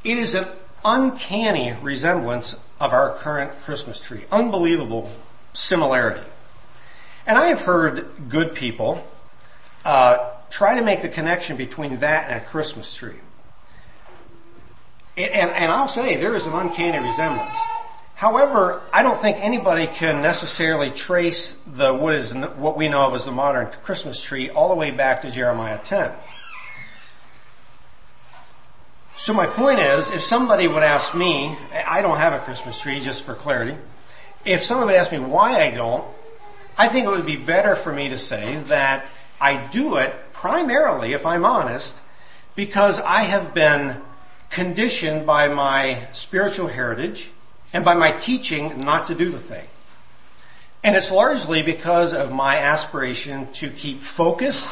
It 0.02 0.16
is 0.16 0.34
an 0.34 0.48
uncanny 0.86 1.76
resemblance 1.82 2.54
of 2.80 2.92
our 2.92 3.14
current 3.16 3.60
Christmas 3.62 4.00
tree. 4.00 4.24
Unbelievable 4.30 5.10
similarity. 5.52 6.22
And 7.26 7.36
I 7.36 7.46
have 7.46 7.60
heard 7.60 8.08
good 8.28 8.54
people 8.54 9.06
uh, 9.84 10.30
try 10.48 10.78
to 10.78 10.84
make 10.84 11.02
the 11.02 11.08
connection 11.08 11.56
between 11.56 11.98
that 11.98 12.30
and 12.30 12.40
a 12.40 12.44
Christmas 12.44 12.94
tree. 12.94 13.16
And, 15.16 15.50
and 15.50 15.72
I'll 15.72 15.88
say 15.88 16.16
there 16.16 16.36
is 16.36 16.46
an 16.46 16.52
uncanny 16.52 17.04
resemblance. 17.04 17.56
However, 18.14 18.80
I 18.92 19.02
don't 19.02 19.18
think 19.18 19.38
anybody 19.40 19.86
can 19.86 20.22
necessarily 20.22 20.90
trace 20.90 21.56
the 21.66 21.92
what 21.92 22.14
is 22.14 22.34
what 22.34 22.76
we 22.76 22.88
know 22.88 23.08
of 23.08 23.14
as 23.14 23.26
the 23.26 23.30
modern 23.30 23.66
Christmas 23.82 24.22
tree 24.22 24.48
all 24.48 24.68
the 24.68 24.74
way 24.74 24.90
back 24.90 25.22
to 25.22 25.30
Jeremiah 25.30 25.78
10. 25.82 26.12
So 29.18 29.32
my 29.32 29.46
point 29.46 29.80
is, 29.80 30.10
if 30.10 30.20
somebody 30.22 30.68
would 30.68 30.82
ask 30.82 31.14
me, 31.14 31.56
I 31.72 32.02
don't 32.02 32.18
have 32.18 32.34
a 32.34 32.38
Christmas 32.38 32.78
tree 32.78 33.00
just 33.00 33.22
for 33.22 33.34
clarity. 33.34 33.74
If 34.44 34.62
someone 34.62 34.88
would 34.88 34.94
ask 34.94 35.10
me 35.10 35.18
why 35.18 35.62
I 35.62 35.70
don't, 35.70 36.04
I 36.76 36.88
think 36.88 37.06
it 37.06 37.08
would 37.08 37.24
be 37.24 37.36
better 37.36 37.74
for 37.76 37.90
me 37.90 38.10
to 38.10 38.18
say 38.18 38.56
that 38.66 39.06
I 39.40 39.56
do 39.68 39.96
it 39.96 40.14
primarily, 40.34 41.14
if 41.14 41.24
I'm 41.24 41.46
honest, 41.46 41.98
because 42.54 43.00
I 43.00 43.22
have 43.22 43.54
been 43.54 44.02
conditioned 44.50 45.26
by 45.26 45.48
my 45.48 46.08
spiritual 46.12 46.66
heritage 46.68 47.30
and 47.72 47.86
by 47.86 47.94
my 47.94 48.12
teaching 48.12 48.76
not 48.76 49.06
to 49.06 49.14
do 49.14 49.30
the 49.30 49.38
thing. 49.38 49.66
And 50.84 50.94
it's 50.94 51.10
largely 51.10 51.62
because 51.62 52.12
of 52.12 52.30
my 52.30 52.58
aspiration 52.58 53.50
to 53.54 53.70
keep 53.70 54.00
focus 54.00 54.70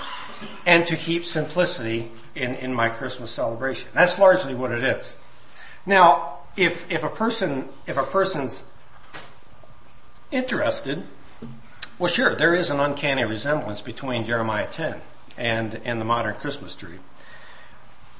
and 0.67 0.85
to 0.87 0.97
keep 0.97 1.25
simplicity 1.25 2.13
in, 2.35 2.55
in 2.57 2.75
my 2.75 2.89
Christmas 2.89 3.31
celebration. 3.31 3.89
That's 3.95 4.19
largely 4.19 4.55
what 4.55 4.73
it 4.73 4.83
is. 4.83 5.17
Now, 5.87 6.39
if, 6.57 6.91
if 6.91 7.03
a 7.03 7.09
person, 7.09 7.69
if 7.87 7.97
a 7.97 8.05
person's 8.05 8.63
interested, 10.31 11.05
well 11.99 12.11
sure, 12.11 12.35
there 12.35 12.55
is 12.55 12.71
an 12.71 12.81
uncanny 12.81 13.25
resemblance 13.25 13.81
between 13.81 14.25
Jeremiah 14.25 14.67
10 14.67 15.01
and, 15.37 15.81
and 15.85 16.01
the 16.01 16.05
modern 16.05 16.35
Christmas 16.35 16.75
tree. 16.75 16.99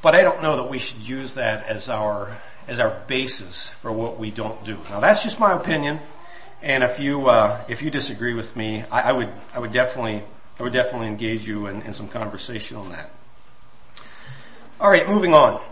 But 0.03 0.15
I 0.15 0.23
don't 0.23 0.43
know 0.43 0.57
that 0.57 0.69
we 0.69 0.79
should 0.79 1.09
use 1.09 1.35
that 1.35 1.67
as 1.67 1.89
our 1.89 2.37
as 2.67 2.81
our 2.81 3.03
basis 3.07 3.69
for 3.69 3.93
what 3.93 4.19
we 4.19 4.31
don't 4.31 4.63
do. 4.65 4.79
Now 4.91 5.01
that's 5.01 5.23
just 5.23 5.41
my 5.41 5.53
opinion, 5.53 6.01
and 6.63 6.85
if 6.85 7.01
you 7.01 7.29
uh, 7.29 7.65
if 7.69 7.83
you 7.83 7.91
disagree 7.91 8.35
with 8.35 8.55
me, 8.55 8.85
I, 8.91 9.11
I, 9.11 9.13
would 9.13 9.33
I 9.55 9.61
would 9.61 9.73
definitely 9.73 10.23
I 10.59 10.63
would 10.63 10.75
definitely 10.75 11.09
engage 11.09 11.49
you 11.49 11.69
in, 11.69 11.81
in 11.83 11.95
some 11.95 12.09
conversation 12.09 12.77
on 12.77 12.91
that. 12.91 13.11
All 14.81 14.91
right, 14.91 15.09
moving 15.09 15.33
on. 15.35 15.63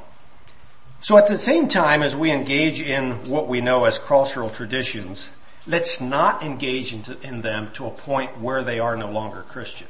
So 1.00 1.16
at 1.16 1.26
the 1.26 1.36
same 1.36 1.66
time 1.66 2.04
as 2.04 2.14
we 2.14 2.30
engage 2.30 2.80
in 2.80 3.28
what 3.28 3.48
we 3.48 3.60
know 3.60 3.84
as 3.84 3.98
cultural 3.98 4.48
traditions, 4.48 5.32
let's 5.66 6.00
not 6.00 6.44
engage 6.44 6.94
in 6.94 7.40
them 7.40 7.72
to 7.72 7.86
a 7.86 7.90
point 7.90 8.40
where 8.40 8.62
they 8.62 8.78
are 8.78 8.96
no 8.96 9.10
longer 9.10 9.42
Christian. 9.42 9.88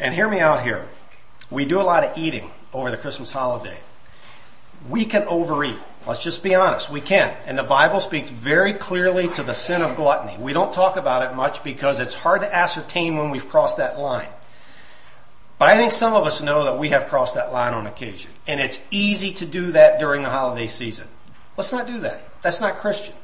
And 0.00 0.12
hear 0.12 0.28
me 0.28 0.40
out 0.40 0.64
here. 0.64 0.88
We 1.48 1.64
do 1.64 1.80
a 1.80 1.82
lot 1.82 2.02
of 2.02 2.18
eating 2.18 2.50
over 2.72 2.90
the 2.90 2.96
Christmas 2.96 3.30
holiday. 3.30 3.78
We 4.88 5.04
can 5.04 5.22
overeat. 5.24 5.78
Let's 6.04 6.22
just 6.22 6.42
be 6.42 6.56
honest. 6.56 6.90
We 6.90 7.00
can. 7.00 7.36
And 7.46 7.56
the 7.56 7.62
Bible 7.62 8.00
speaks 8.00 8.30
very 8.30 8.72
clearly 8.72 9.28
to 9.28 9.44
the 9.44 9.54
sin 9.54 9.80
of 9.80 9.94
gluttony. 9.94 10.36
We 10.42 10.52
don't 10.52 10.72
talk 10.72 10.96
about 10.96 11.22
it 11.22 11.36
much 11.36 11.62
because 11.62 12.00
it's 12.00 12.16
hard 12.16 12.40
to 12.40 12.52
ascertain 12.52 13.16
when 13.16 13.30
we've 13.30 13.48
crossed 13.48 13.76
that 13.76 13.98
line. 13.98 14.28
But 15.58 15.68
I 15.68 15.76
think 15.76 15.92
some 15.92 16.14
of 16.14 16.24
us 16.24 16.40
know 16.40 16.64
that 16.64 16.78
we 16.78 16.90
have 16.90 17.08
crossed 17.08 17.34
that 17.34 17.52
line 17.52 17.74
on 17.74 17.86
occasion. 17.86 18.30
And 18.46 18.60
it's 18.60 18.80
easy 18.90 19.32
to 19.34 19.46
do 19.46 19.72
that 19.72 19.98
during 19.98 20.22
the 20.22 20.30
holiday 20.30 20.68
season. 20.68 21.08
Let's 21.56 21.72
not 21.72 21.86
do 21.86 22.00
that. 22.00 22.22
That's 22.42 22.60
not 22.60 22.78
Christian. 22.78 23.16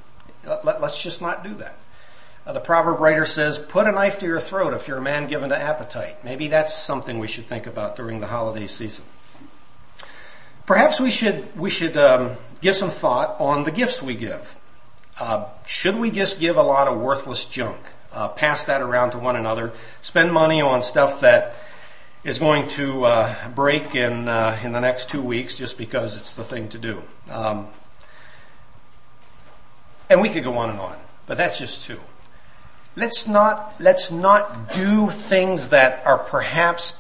Let's 0.45 1.01
just 1.03 1.23
not 1.23 1.45
do 1.45 1.55
that. 1.55 1.77
Uh, 2.47 2.53
the 2.53 2.61
proverb 2.61 3.01
writer 3.01 3.25
says, 3.25 3.59
put 3.59 3.87
a 3.87 3.93
knife 3.93 4.19
to 4.19 4.27
your 4.27 4.41
throat 4.41 4.75
if 4.75 4.87
you're 4.89 4.99
a 4.99 5.03
man 5.03 5.29
given 5.29 5.49
to 5.49 5.57
appetite. 5.57 6.23
Maybe 6.25 6.49
that's 6.49 6.77
something 6.77 7.19
we 7.19 7.29
should 7.29 7.47
think 7.47 7.67
about 7.67 7.97
during 7.97 8.21
the 8.21 8.27
holiday 8.27 8.67
season. 8.67 9.05
Perhaps 10.67 10.99
we 10.99 11.11
should 11.11 11.57
we 11.59 11.69
should 11.69 11.97
um, 11.97 12.33
give 12.61 12.75
some 12.75 12.91
thought 12.91 13.39
on 13.39 13.65
the 13.65 13.71
gifts 13.71 14.03
we 14.03 14.15
give. 14.15 14.57
Uh, 15.19 15.47
should 15.67 15.97
we 15.97 16.11
just 16.11 16.41
give 16.41 16.57
a 16.57 16.63
lot 16.63 16.89
of 16.89 16.99
worthless 16.99 17.45
junk, 17.45 17.79
uh, 18.13 18.29
pass 18.29 18.65
that 18.65 18.81
around 18.81 19.11
to 19.11 19.19
one 19.19 19.37
another, 19.37 19.73
spend 20.01 20.33
money 20.33 20.61
on 20.61 20.83
stuff 20.83 21.21
that 21.21 21.55
is 22.25 22.39
going 22.39 22.67
to 22.67 23.05
uh, 23.05 23.49
break 23.51 23.95
in 23.95 24.29
uh, 24.29 24.59
in 24.63 24.73
the 24.73 24.81
next 24.81 25.11
two 25.11 25.23
weeks 25.23 25.55
just 25.55 25.77
because 25.77 26.17
it's 26.17 26.33
the 26.33 26.45
thing 26.45 26.69
to 26.71 26.79
do. 26.79 27.03
Um, 27.31 27.69
and 30.09 30.21
we 30.21 30.31
could 30.31 30.43
go 30.43 30.57
on 30.57 30.71
and 30.71 30.81
on, 30.81 30.97
but 31.27 31.37
that's 31.37 31.59
just 31.59 31.85
two. 31.85 32.01
Let's 32.97 33.27
not 33.27 33.75
let's 33.79 34.11
not 34.11 34.73
do 34.73 35.11
things 35.11 35.69
that 35.69 36.07
are 36.07 36.19
perhaps 36.19 36.95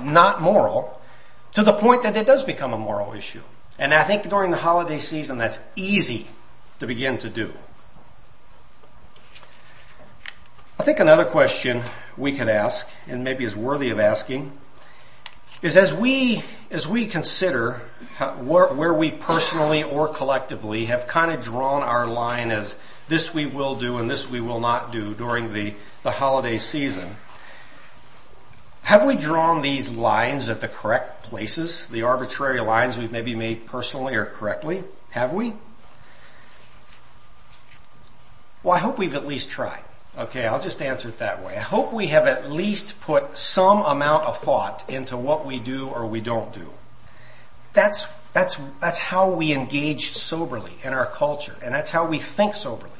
not 0.00 0.40
moral 0.40 1.00
to 1.52 1.62
the 1.62 1.72
point 1.72 2.02
that 2.02 2.16
it 2.16 2.26
does 2.26 2.44
become 2.44 2.72
a 2.72 2.78
moral 2.78 3.12
issue. 3.12 3.42
And 3.78 3.92
I 3.92 4.04
think 4.04 4.28
during 4.28 4.50
the 4.50 4.56
holiday 4.56 4.98
season, 4.98 5.36
that's 5.36 5.60
easy 5.74 6.28
to 6.78 6.86
begin 6.86 7.18
to 7.18 7.28
do. 7.28 7.52
I 10.78 10.82
think 10.82 11.00
another 11.00 11.24
question 11.24 11.82
we 12.16 12.32
could 12.32 12.48
ask, 12.48 12.86
and 13.06 13.24
maybe 13.24 13.44
is 13.44 13.54
worthy 13.54 13.90
of 13.90 14.00
asking, 14.00 14.52
is 15.62 15.76
as 15.76 15.94
we, 15.94 16.42
as 16.70 16.86
we 16.86 17.06
consider 17.06 17.82
how, 18.16 18.32
where, 18.34 18.68
where 18.68 18.94
we 18.94 19.10
personally 19.10 19.82
or 19.82 20.08
collectively 20.08 20.86
have 20.86 21.06
kind 21.06 21.30
of 21.32 21.42
drawn 21.42 21.82
our 21.82 22.06
line 22.06 22.50
as 22.50 22.76
this 23.08 23.32
we 23.32 23.46
will 23.46 23.76
do 23.76 23.98
and 23.98 24.10
this 24.10 24.28
we 24.28 24.40
will 24.40 24.60
not 24.60 24.92
do 24.92 25.14
during 25.14 25.52
the, 25.52 25.74
the 26.02 26.10
holiday 26.10 26.58
season, 26.58 27.16
have 28.82 29.04
we 29.04 29.16
drawn 29.16 29.62
these 29.62 29.88
lines 29.88 30.48
at 30.48 30.60
the 30.60 30.68
correct 30.68 31.24
places? 31.24 31.88
The 31.88 32.02
arbitrary 32.02 32.60
lines 32.60 32.96
we've 32.96 33.10
maybe 33.10 33.34
made 33.34 33.66
personally 33.66 34.14
or 34.14 34.26
correctly? 34.26 34.84
Have 35.10 35.32
we? 35.32 35.54
Well, 38.62 38.76
I 38.76 38.78
hope 38.78 38.96
we've 38.96 39.14
at 39.14 39.26
least 39.26 39.50
tried. 39.50 39.82
Okay, 40.18 40.46
I'll 40.46 40.60
just 40.60 40.80
answer 40.80 41.10
it 41.10 41.18
that 41.18 41.44
way. 41.44 41.56
I 41.56 41.60
hope 41.60 41.92
we 41.92 42.06
have 42.06 42.26
at 42.26 42.50
least 42.50 42.98
put 43.00 43.36
some 43.36 43.82
amount 43.82 44.24
of 44.24 44.38
thought 44.38 44.88
into 44.88 45.14
what 45.16 45.44
we 45.44 45.58
do 45.58 45.88
or 45.88 46.06
we 46.06 46.22
don't 46.22 46.52
do. 46.54 46.72
That's, 47.74 48.06
that's, 48.32 48.58
that's 48.80 48.96
how 48.96 49.30
we 49.30 49.52
engage 49.52 50.12
soberly 50.12 50.72
in 50.82 50.94
our 50.94 51.04
culture, 51.04 51.56
and 51.62 51.74
that's 51.74 51.90
how 51.90 52.06
we 52.06 52.18
think 52.18 52.54
soberly. 52.54 52.92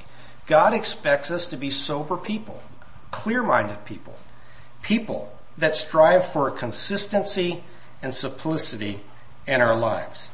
God 0.47 0.75
expects 0.75 1.31
us 1.31 1.47
to 1.49 1.57
be 1.57 1.71
sober 1.71 2.19
people, 2.19 2.62
clear-minded 3.11 3.87
people, 3.87 4.17
people 4.83 5.33
that 5.57 5.75
strive 5.75 6.31
for 6.31 6.51
consistency 6.51 7.64
and 8.03 8.14
simplicity 8.14 9.01
in 9.47 9.62
our 9.62 9.75
lives. 9.75 10.29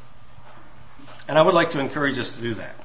And 1.29 1.39
I 1.39 1.41
would 1.41 1.53
like 1.53 1.69
to 1.71 1.79
encourage 1.79 2.19
us 2.19 2.35
to 2.35 2.41
do 2.41 2.53
that. 2.55 2.75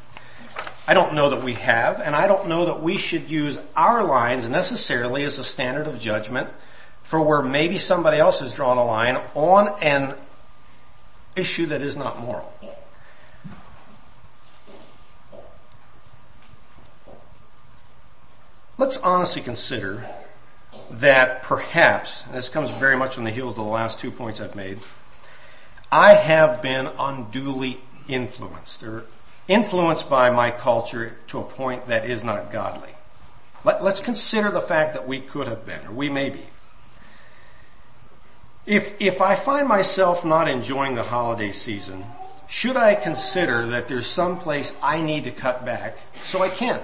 I 0.89 0.95
don't 0.95 1.12
know 1.12 1.28
that 1.28 1.45
we 1.45 1.53
have, 1.53 2.01
and 2.01 2.16
I 2.16 2.26
don't 2.26 2.49
know 2.49 2.64
that 2.64 2.82
we 2.82 2.97
should 2.97 3.30
use 3.30 3.59
our 3.76 4.03
lines 4.05 4.49
necessarily 4.49 5.22
as 5.22 5.36
a 5.36 5.45
standard 5.45 5.86
of 5.86 5.99
judgment 5.99 6.49
for 7.03 7.20
where 7.20 7.43
maybe 7.43 7.76
somebody 7.76 8.16
else 8.16 8.41
has 8.41 8.55
drawn 8.55 8.78
a 8.78 8.84
line 8.86 9.16
on 9.34 9.68
an 9.82 10.14
issue 11.36 11.66
that 11.66 11.82
is 11.82 11.95
not 11.95 12.18
moral. 12.18 12.51
Let's 18.78 18.97
honestly 18.97 19.43
consider 19.43 20.09
that 20.91 21.43
perhaps, 21.43 22.22
this 22.32 22.49
comes 22.49 22.70
very 22.70 22.97
much 22.97 23.18
on 23.18 23.24
the 23.24 23.30
heels 23.30 23.59
of 23.59 23.66
the 23.66 23.70
last 23.70 23.99
two 23.99 24.11
points 24.11 24.41
I've 24.41 24.55
made, 24.55 24.78
I 25.93 26.14
have 26.14 26.62
been 26.62 26.89
unduly 26.99 27.82
influenced 28.09 28.80
influenced 29.49 30.09
by 30.09 30.30
my 30.30 30.51
culture 30.51 31.16
to 31.28 31.40
a 31.40 31.44
point 31.44 31.88
that 31.88 32.09
is 32.09 32.22
not 32.22 32.53
godly. 32.53 32.90
Let, 33.64 33.80
us 33.80 34.01
consider 34.01 34.51
the 34.51 34.61
fact 34.61 34.94
that 34.94 35.09
we 35.09 35.20
could 35.20 35.49
have 35.49 35.66
been, 35.66 35.84
or 35.86 35.92
we 35.92 36.09
may 36.09 36.30
be. 36.30 36.44
If, 38.66 39.01
if 39.01 39.20
I 39.20 39.34
find 39.34 39.66
myself 39.66 40.24
not 40.24 40.49
enjoying 40.49 40.94
the 40.94 41.03
holiday 41.03 41.53
season, 41.53 42.05
should 42.49 42.76
I 42.76 42.94
consider 42.94 43.66
that 43.68 43.88
there's 43.88 44.07
some 44.07 44.38
place 44.38 44.74
I 44.82 45.01
need 45.01 45.24
to 45.24 45.30
cut 45.30 45.64
back 45.64 45.99
so 46.22 46.42
I 46.42 46.51
can? 46.51 46.80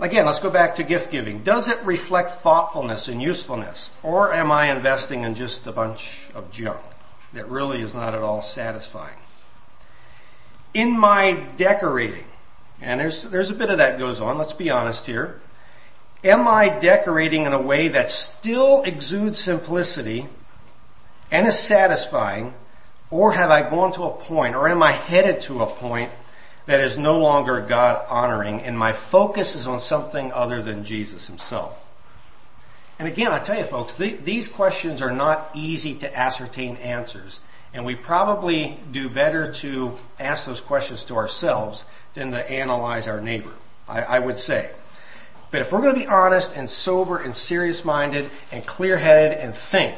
Again, 0.00 0.26
let's 0.26 0.38
go 0.38 0.50
back 0.50 0.76
to 0.76 0.84
gift 0.84 1.10
giving. 1.10 1.42
Does 1.42 1.68
it 1.68 1.82
reflect 1.84 2.30
thoughtfulness 2.30 3.08
and 3.08 3.20
usefulness? 3.20 3.90
Or 4.02 4.32
am 4.32 4.52
I 4.52 4.70
investing 4.70 5.24
in 5.24 5.34
just 5.34 5.66
a 5.66 5.72
bunch 5.72 6.28
of 6.34 6.52
junk 6.52 6.78
that 7.32 7.48
really 7.50 7.80
is 7.80 7.96
not 7.96 8.14
at 8.14 8.22
all 8.22 8.40
satisfying? 8.40 9.18
In 10.74 10.98
my 10.98 11.32
decorating, 11.56 12.24
and 12.80 13.00
there's, 13.00 13.22
there's 13.22 13.50
a 13.50 13.54
bit 13.54 13.70
of 13.70 13.78
that 13.78 13.98
goes 13.98 14.20
on, 14.20 14.38
let's 14.38 14.52
be 14.52 14.70
honest 14.70 15.06
here. 15.06 15.40
Am 16.24 16.48
I 16.48 16.68
decorating 16.68 17.46
in 17.46 17.52
a 17.52 17.60
way 17.60 17.88
that 17.88 18.10
still 18.10 18.82
exudes 18.82 19.38
simplicity 19.38 20.28
and 21.30 21.46
is 21.46 21.58
satisfying, 21.58 22.54
or 23.10 23.32
have 23.32 23.50
I 23.50 23.68
gone 23.68 23.92
to 23.92 24.04
a 24.04 24.10
point, 24.10 24.54
or 24.54 24.68
am 24.68 24.82
I 24.82 24.92
headed 24.92 25.40
to 25.42 25.62
a 25.62 25.66
point 25.66 26.10
that 26.66 26.80
is 26.80 26.98
no 26.98 27.18
longer 27.18 27.60
God 27.60 28.04
honoring 28.08 28.60
and 28.60 28.78
my 28.78 28.92
focus 28.92 29.54
is 29.54 29.66
on 29.66 29.80
something 29.80 30.32
other 30.32 30.60
than 30.60 30.84
Jesus 30.84 31.26
himself? 31.26 31.86
And 32.98 33.06
again, 33.06 33.30
I 33.30 33.38
tell 33.38 33.56
you 33.56 33.64
folks, 33.64 33.94
these 33.94 34.48
questions 34.48 35.00
are 35.00 35.12
not 35.12 35.50
easy 35.54 35.94
to 35.96 36.18
ascertain 36.18 36.76
answers. 36.76 37.40
And 37.74 37.84
we 37.84 37.94
probably 37.94 38.78
do 38.90 39.08
better 39.08 39.52
to 39.54 39.96
ask 40.18 40.46
those 40.46 40.60
questions 40.60 41.04
to 41.04 41.16
ourselves 41.16 41.84
than 42.14 42.30
to 42.32 42.50
analyze 42.50 43.06
our 43.06 43.20
neighbor, 43.20 43.52
I, 43.88 44.02
I 44.02 44.18
would 44.18 44.38
say. 44.38 44.70
But 45.50 45.62
if 45.62 45.72
we're 45.72 45.80
going 45.80 45.94
to 45.94 46.00
be 46.00 46.06
honest 46.06 46.54
and 46.56 46.68
sober 46.68 47.18
and 47.18 47.34
serious 47.34 47.84
minded 47.84 48.30
and 48.52 48.66
clear 48.66 48.98
headed 48.98 49.38
and 49.38 49.54
think, 49.54 49.96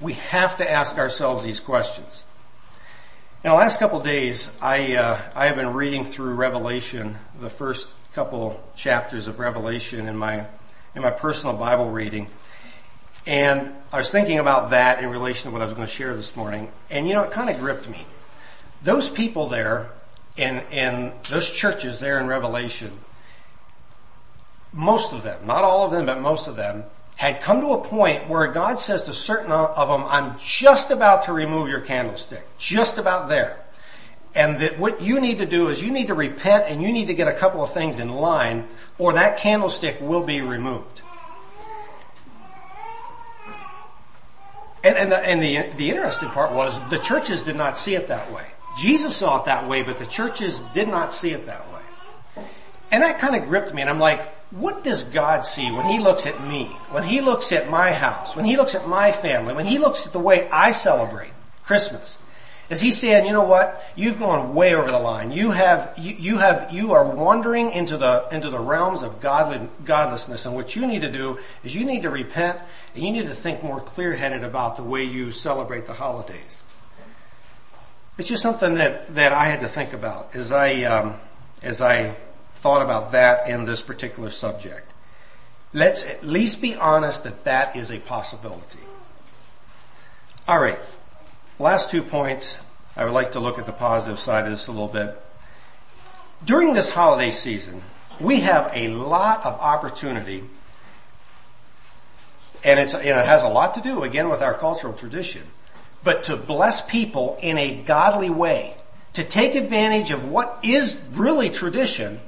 we 0.00 0.14
have 0.14 0.56
to 0.58 0.70
ask 0.70 0.98
ourselves 0.98 1.44
these 1.44 1.60
questions. 1.60 2.24
In 3.42 3.50
the 3.50 3.56
last 3.56 3.78
couple 3.78 4.00
days, 4.00 4.48
I 4.60 4.96
uh, 4.96 5.20
I 5.34 5.46
have 5.46 5.56
been 5.56 5.74
reading 5.74 6.04
through 6.04 6.34
Revelation, 6.34 7.18
the 7.38 7.50
first 7.50 7.94
couple 8.14 8.62
chapters 8.74 9.28
of 9.28 9.38
Revelation 9.38 10.08
in 10.08 10.16
my 10.16 10.46
in 10.94 11.02
my 11.02 11.10
personal 11.10 11.54
Bible 11.54 11.90
reading, 11.90 12.28
and 13.26 13.72
I 13.90 13.98
was 13.98 14.10
thinking 14.10 14.38
about 14.38 14.70
that 14.70 15.02
in 15.02 15.08
relation 15.08 15.48
to 15.48 15.52
what 15.52 15.62
I 15.62 15.64
was 15.64 15.74
going 15.74 15.86
to 15.86 15.92
share 15.92 16.14
this 16.14 16.36
morning. 16.36 16.70
And 16.90 17.08
you 17.08 17.14
know, 17.14 17.22
it 17.22 17.30
kind 17.30 17.48
of 17.48 17.58
gripped 17.58 17.88
me. 17.88 18.06
Those 18.82 19.08
people 19.08 19.46
there 19.46 19.90
in, 20.36 20.58
in 20.70 21.12
those 21.30 21.50
churches 21.50 22.00
there 22.00 22.20
in 22.20 22.26
Revelation, 22.26 22.98
most 24.72 25.12
of 25.12 25.22
them, 25.22 25.46
not 25.46 25.64
all 25.64 25.86
of 25.86 25.92
them, 25.92 26.06
but 26.06 26.20
most 26.20 26.48
of 26.48 26.56
them, 26.56 26.84
had 27.16 27.40
come 27.40 27.60
to 27.60 27.68
a 27.68 27.78
point 27.78 28.28
where 28.28 28.48
God 28.48 28.78
says 28.78 29.04
to 29.04 29.14
certain 29.14 29.52
of 29.52 29.88
them, 29.88 30.04
I'm 30.04 30.36
just 30.38 30.90
about 30.90 31.22
to 31.22 31.32
remove 31.32 31.68
your 31.68 31.80
candlestick. 31.80 32.44
Just 32.58 32.98
about 32.98 33.28
there. 33.28 33.60
And 34.34 34.58
that 34.58 34.80
what 34.80 35.00
you 35.00 35.20
need 35.20 35.38
to 35.38 35.46
do 35.46 35.68
is 35.68 35.80
you 35.80 35.92
need 35.92 36.08
to 36.08 36.14
repent 36.14 36.64
and 36.66 36.82
you 36.82 36.92
need 36.92 37.06
to 37.06 37.14
get 37.14 37.28
a 37.28 37.32
couple 37.32 37.62
of 37.62 37.72
things 37.72 38.00
in 38.00 38.08
line 38.08 38.66
or 38.98 39.12
that 39.12 39.38
candlestick 39.38 40.00
will 40.00 40.24
be 40.24 40.40
removed. 40.40 41.02
And, 44.84 44.96
and, 44.96 45.10
the, 45.10 45.18
and 45.18 45.42
the, 45.42 45.76
the 45.76 45.90
interesting 45.90 46.28
part 46.28 46.52
was 46.52 46.78
the 46.90 46.98
churches 46.98 47.42
did 47.42 47.56
not 47.56 47.78
see 47.78 47.94
it 47.94 48.08
that 48.08 48.30
way. 48.30 48.44
Jesus 48.76 49.16
saw 49.16 49.40
it 49.40 49.46
that 49.46 49.66
way, 49.68 49.82
but 49.82 49.98
the 49.98 50.06
churches 50.06 50.60
did 50.74 50.88
not 50.88 51.12
see 51.12 51.30
it 51.30 51.46
that 51.46 51.66
way. 51.72 52.44
And 52.90 53.02
that 53.02 53.18
kind 53.18 53.34
of 53.34 53.48
gripped 53.48 53.72
me 53.72 53.80
and 53.80 53.90
I'm 53.90 53.98
like, 53.98 54.28
what 54.50 54.84
does 54.84 55.02
God 55.02 55.44
see 55.44 55.70
when 55.70 55.86
He 55.86 55.98
looks 55.98 56.26
at 56.26 56.46
me? 56.46 56.66
When 56.90 57.02
He 57.02 57.20
looks 57.20 57.50
at 57.50 57.68
my 57.68 57.92
house? 57.92 58.36
When 58.36 58.44
He 58.44 58.56
looks 58.56 58.74
at 58.74 58.86
my 58.86 59.10
family? 59.10 59.54
When 59.54 59.64
He 59.64 59.78
looks 59.78 60.06
at 60.06 60.12
the 60.12 60.20
way 60.20 60.48
I 60.50 60.70
celebrate 60.70 61.32
Christmas? 61.64 62.18
Is 62.70 62.80
he 62.80 62.92
saying, 62.92 63.26
you 63.26 63.32
know 63.32 63.44
what? 63.44 63.84
You've 63.94 64.18
gone 64.18 64.54
way 64.54 64.74
over 64.74 64.90
the 64.90 64.98
line. 64.98 65.30
You 65.30 65.50
have, 65.50 65.98
you, 65.98 66.14
you 66.14 66.38
have, 66.38 66.72
you 66.72 66.92
are 66.92 67.04
wandering 67.04 67.72
into 67.72 67.98
the, 67.98 68.26
into 68.32 68.48
the 68.48 68.58
realms 68.58 69.02
of 69.02 69.20
godly, 69.20 69.68
godlessness. 69.84 70.46
And 70.46 70.54
what 70.54 70.74
you 70.74 70.86
need 70.86 71.02
to 71.02 71.12
do 71.12 71.38
is 71.62 71.74
you 71.74 71.84
need 71.84 72.02
to 72.02 72.10
repent 72.10 72.58
and 72.94 73.04
you 73.04 73.12
need 73.12 73.26
to 73.26 73.34
think 73.34 73.62
more 73.62 73.80
clear-headed 73.80 74.44
about 74.44 74.76
the 74.76 74.82
way 74.82 75.04
you 75.04 75.30
celebrate 75.30 75.84
the 75.84 75.92
holidays. 75.92 76.62
It's 78.16 78.28
just 78.28 78.42
something 78.42 78.74
that, 78.74 79.14
that 79.14 79.32
I 79.32 79.44
had 79.44 79.60
to 79.60 79.68
think 79.68 79.92
about 79.92 80.34
as 80.34 80.50
I, 80.50 80.84
um, 80.84 81.16
as 81.62 81.82
I 81.82 82.16
thought 82.54 82.80
about 82.80 83.12
that 83.12 83.48
in 83.48 83.66
this 83.66 83.82
particular 83.82 84.30
subject. 84.30 84.90
Let's 85.74 86.02
at 86.04 86.24
least 86.24 86.62
be 86.62 86.76
honest 86.76 87.24
that 87.24 87.44
that 87.44 87.76
is 87.76 87.90
a 87.90 87.98
possibility. 87.98 88.78
All 90.48 90.58
right. 90.58 90.78
Last 91.58 91.90
two 91.90 92.02
points, 92.02 92.58
I 92.96 93.04
would 93.04 93.12
like 93.12 93.32
to 93.32 93.40
look 93.40 93.58
at 93.58 93.66
the 93.66 93.72
positive 93.72 94.18
side 94.18 94.44
of 94.44 94.50
this 94.50 94.66
a 94.66 94.72
little 94.72 94.88
bit. 94.88 95.20
During 96.44 96.72
this 96.72 96.90
holiday 96.90 97.30
season, 97.30 97.82
we 98.20 98.40
have 98.40 98.72
a 98.74 98.88
lot 98.88 99.46
of 99.46 99.60
opportunity 99.60 100.44
and, 102.64 102.80
and 102.80 102.88
it 102.94 103.26
has 103.26 103.42
a 103.42 103.48
lot 103.48 103.74
to 103.74 103.82
do 103.82 104.02
again 104.02 104.30
with 104.30 104.42
our 104.42 104.54
cultural 104.54 104.94
tradition, 104.94 105.42
but 106.02 106.24
to 106.24 106.36
bless 106.36 106.80
people 106.80 107.38
in 107.40 107.58
a 107.58 107.82
godly 107.82 108.30
way, 108.30 108.74
to 109.12 109.22
take 109.22 109.54
advantage 109.54 110.10
of 110.10 110.24
what 110.24 110.60
is 110.62 110.98
really 111.12 111.50
tradition 111.50 112.20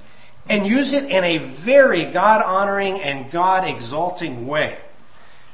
and 0.49 0.67
use 0.67 0.93
it 0.93 1.05
in 1.05 1.25
a 1.25 1.39
very 1.39 2.05
God 2.05 2.43
honoring 2.43 3.01
and 3.01 3.31
God 3.31 3.67
exalting 3.67 4.47
way. 4.47 4.79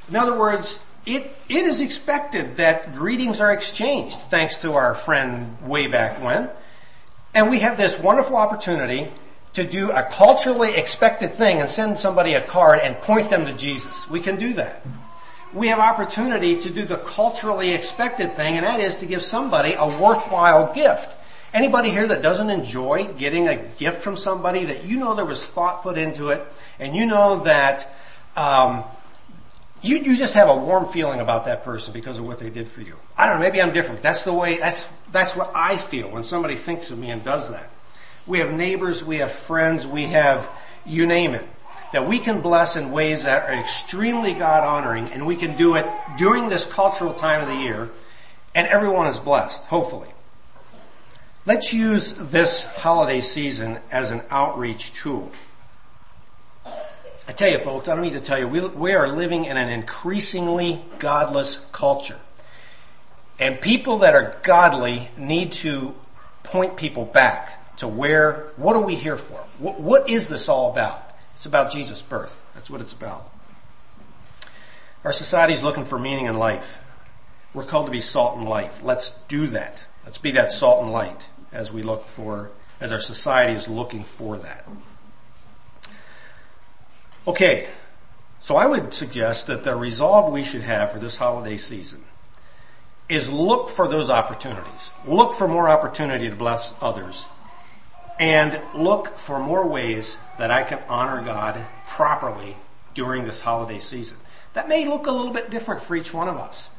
In 0.09 0.15
other 0.17 0.37
words, 0.37 0.79
it, 1.05 1.35
it 1.49 1.65
is 1.65 1.81
expected 1.81 2.57
that 2.57 2.93
greetings 2.93 3.41
are 3.41 3.51
exchanged 3.51 4.17
thanks 4.17 4.57
to 4.57 4.73
our 4.73 4.95
friend 4.95 5.57
way 5.67 5.87
back 5.87 6.21
when. 6.23 6.49
And 7.33 7.49
we 7.49 7.59
have 7.59 7.77
this 7.77 7.97
wonderful 7.99 8.37
opportunity 8.37 9.11
to 9.53 9.63
do 9.63 9.91
a 9.91 10.03
culturally 10.03 10.73
expected 10.75 11.33
thing 11.35 11.59
and 11.59 11.69
send 11.69 11.99
somebody 11.99 12.33
a 12.33 12.41
card 12.41 12.79
and 12.79 12.95
point 13.01 13.29
them 13.29 13.45
to 13.45 13.53
Jesus. 13.53 14.09
We 14.09 14.19
can 14.19 14.37
do 14.37 14.53
that. 14.53 14.85
We 15.53 15.67
have 15.67 15.79
opportunity 15.79 16.59
to 16.61 16.69
do 16.69 16.85
the 16.85 16.97
culturally 16.97 17.71
expected 17.71 18.35
thing 18.35 18.57
and 18.57 18.65
that 18.65 18.79
is 18.79 18.97
to 18.97 19.05
give 19.05 19.21
somebody 19.21 19.73
a 19.77 19.85
worthwhile 19.85 20.73
gift. 20.73 21.15
Anybody 21.53 21.91
here 21.91 22.07
that 22.07 22.23
doesn't 22.23 22.49
enjoy 22.49 23.13
getting 23.13 23.47
a 23.47 23.57
gift 23.57 24.01
from 24.01 24.17
somebody 24.17 24.65
that 24.65 24.85
you 24.85 24.99
know 24.99 25.13
there 25.13 25.25
was 25.25 25.45
thought 25.45 25.83
put 25.83 25.97
into 25.97 26.29
it 26.29 26.43
and 26.79 26.95
you 26.95 27.05
know 27.05 27.43
that 27.43 27.93
um, 28.35 28.83
you, 29.83 29.97
you 29.97 30.15
just 30.15 30.33
have 30.33 30.49
a 30.49 30.55
warm 30.55 30.85
feeling 30.85 31.19
about 31.19 31.45
that 31.45 31.63
person 31.63 31.93
because 31.93 32.17
of 32.17 32.25
what 32.25 32.39
they 32.39 32.49
did 32.49 32.69
for 32.69 32.81
you. 32.81 32.95
I 33.17 33.27
don't 33.27 33.35
know, 33.35 33.41
maybe 33.41 33.61
I'm 33.61 33.73
different. 33.73 34.01
That's 34.01 34.23
the 34.23 34.33
way, 34.33 34.57
that's, 34.57 34.87
that's 35.11 35.35
what 35.35 35.51
I 35.53 35.77
feel 35.77 36.09
when 36.09 36.23
somebody 36.23 36.55
thinks 36.55 36.89
of 36.89 36.97
me 36.97 37.11
and 37.11 37.23
does 37.23 37.49
that. 37.49 37.69
We 38.25 38.39
have 38.39 38.51
neighbors, 38.53 39.03
we 39.03 39.17
have 39.17 39.31
friends, 39.31 39.85
we 39.85 40.03
have, 40.05 40.49
you 40.85 41.05
name 41.05 41.33
it, 41.33 41.45
that 41.91 42.07
we 42.07 42.19
can 42.19 42.39
bless 42.39 42.77
in 42.77 42.91
ways 42.91 43.23
that 43.23 43.49
are 43.49 43.53
extremely 43.53 44.33
God 44.33 44.63
honoring 44.63 45.09
and 45.09 45.27
we 45.27 45.35
can 45.35 45.57
do 45.57 45.75
it 45.75 45.85
during 46.17 46.47
this 46.47 46.65
cultural 46.65 47.13
time 47.13 47.41
of 47.41 47.49
the 47.49 47.61
year 47.61 47.91
and 48.55 48.67
everyone 48.67 49.07
is 49.07 49.19
blessed, 49.19 49.65
hopefully. 49.65 50.09
Let's 51.45 51.73
use 51.73 52.13
this 52.13 52.65
holiday 52.65 53.19
season 53.19 53.79
as 53.91 54.11
an 54.11 54.21
outreach 54.29 54.93
tool. 54.93 55.29
I 57.27 57.31
tell 57.31 57.49
you 57.49 57.57
folks, 57.57 57.87
I 57.87 57.95
don't 57.95 58.03
need 58.03 58.13
to 58.13 58.19
tell 58.19 58.37
you, 58.37 58.47
we, 58.47 58.59
we 58.59 58.93
are 58.93 59.07
living 59.07 59.45
in 59.45 59.55
an 59.55 59.69
increasingly 59.69 60.83
godless 60.99 61.59
culture. 61.71 62.19
And 63.39 63.59
people 63.61 63.99
that 63.99 64.13
are 64.13 64.33
godly 64.43 65.09
need 65.17 65.53
to 65.53 65.95
point 66.43 66.75
people 66.75 67.05
back 67.05 67.75
to 67.77 67.87
where, 67.87 68.51
what 68.57 68.75
are 68.75 68.81
we 68.81 68.95
here 68.95 69.17
for? 69.17 69.37
what, 69.57 69.79
what 69.79 70.09
is 70.09 70.27
this 70.27 70.49
all 70.49 70.71
about? 70.71 71.11
It's 71.35 71.45
about 71.45 71.71
Jesus' 71.71 72.01
birth. 72.01 72.39
That's 72.53 72.69
what 72.69 72.81
it's 72.81 72.93
about. 72.93 73.31
Our 75.03 75.13
society 75.13 75.53
is 75.53 75.63
looking 75.63 75.85
for 75.85 75.97
meaning 75.97 76.27
in 76.27 76.37
life. 76.37 76.79
We're 77.53 77.65
called 77.65 77.87
to 77.87 77.91
be 77.91 78.01
salt 78.01 78.37
and 78.37 78.47
light. 78.47 78.83
Let's 78.83 79.11
do 79.27 79.47
that. 79.47 79.83
Let's 80.03 80.17
be 80.17 80.31
that 80.31 80.51
salt 80.51 80.83
and 80.83 80.91
light 80.91 81.27
as 81.51 81.71
we 81.71 81.83
look 81.83 82.07
for, 82.07 82.51
as 82.79 82.91
our 82.91 82.99
society 82.99 83.53
is 83.53 83.67
looking 83.67 84.03
for 84.03 84.37
that. 84.37 84.67
Okay, 87.25 87.69
so 88.41 88.57
I 88.57 88.65
would 88.65 88.93
suggest 88.93 89.47
that 89.47 89.63
the 89.63 89.75
resolve 89.77 90.31
we 90.31 90.43
should 90.43 90.63
have 90.63 90.91
for 90.91 90.99
this 90.99 91.15
holiday 91.15 91.55
season 91.55 92.03
is 93.07 93.29
look 93.29 93.69
for 93.69 93.87
those 93.87 94.09
opportunities. 94.09 94.91
Look 95.05 95.33
for 95.33 95.47
more 95.47 95.69
opportunity 95.69 96.29
to 96.29 96.35
bless 96.35 96.73
others 96.81 97.27
and 98.19 98.59
look 98.75 99.17
for 99.17 99.39
more 99.39 99.65
ways 99.65 100.17
that 100.37 100.51
I 100.51 100.63
can 100.63 100.79
honor 100.89 101.23
God 101.23 101.65
properly 101.87 102.57
during 102.93 103.23
this 103.23 103.39
holiday 103.39 103.79
season. 103.79 104.17
That 104.51 104.67
may 104.67 104.85
look 104.85 105.07
a 105.07 105.11
little 105.11 105.33
bit 105.33 105.49
different 105.49 105.81
for 105.81 105.95
each 105.95 106.13
one 106.13 106.27
of 106.27 106.35
us. 106.35 106.69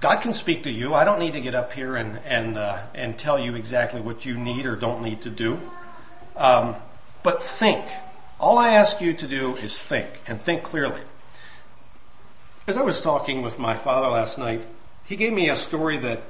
God 0.00 0.22
can 0.22 0.32
speak 0.32 0.62
to 0.62 0.70
you. 0.70 0.94
I 0.94 1.04
don't 1.04 1.18
need 1.18 1.34
to 1.34 1.40
get 1.42 1.54
up 1.54 1.72
here 1.74 1.96
and 1.96 2.18
and 2.24 2.58
uh, 2.58 2.82
and 2.94 3.18
tell 3.18 3.38
you 3.38 3.54
exactly 3.54 4.00
what 4.00 4.24
you 4.24 4.36
need 4.36 4.64
or 4.64 4.76
don't 4.76 5.02
need 5.02 5.22
to 5.22 5.30
do. 5.30 5.60
Um, 6.36 6.76
but 7.22 7.42
think. 7.42 7.84
All 8.44 8.58
I 8.58 8.72
ask 8.74 9.00
you 9.00 9.14
to 9.14 9.26
do 9.26 9.56
is 9.56 9.80
think 9.80 10.20
and 10.26 10.38
think 10.38 10.64
clearly. 10.64 11.00
As 12.66 12.76
I 12.76 12.82
was 12.82 13.00
talking 13.00 13.40
with 13.40 13.58
my 13.58 13.74
father 13.74 14.08
last 14.08 14.36
night, 14.36 14.66
he 15.06 15.16
gave 15.16 15.32
me 15.32 15.48
a 15.48 15.56
story 15.56 15.96
that 15.96 16.24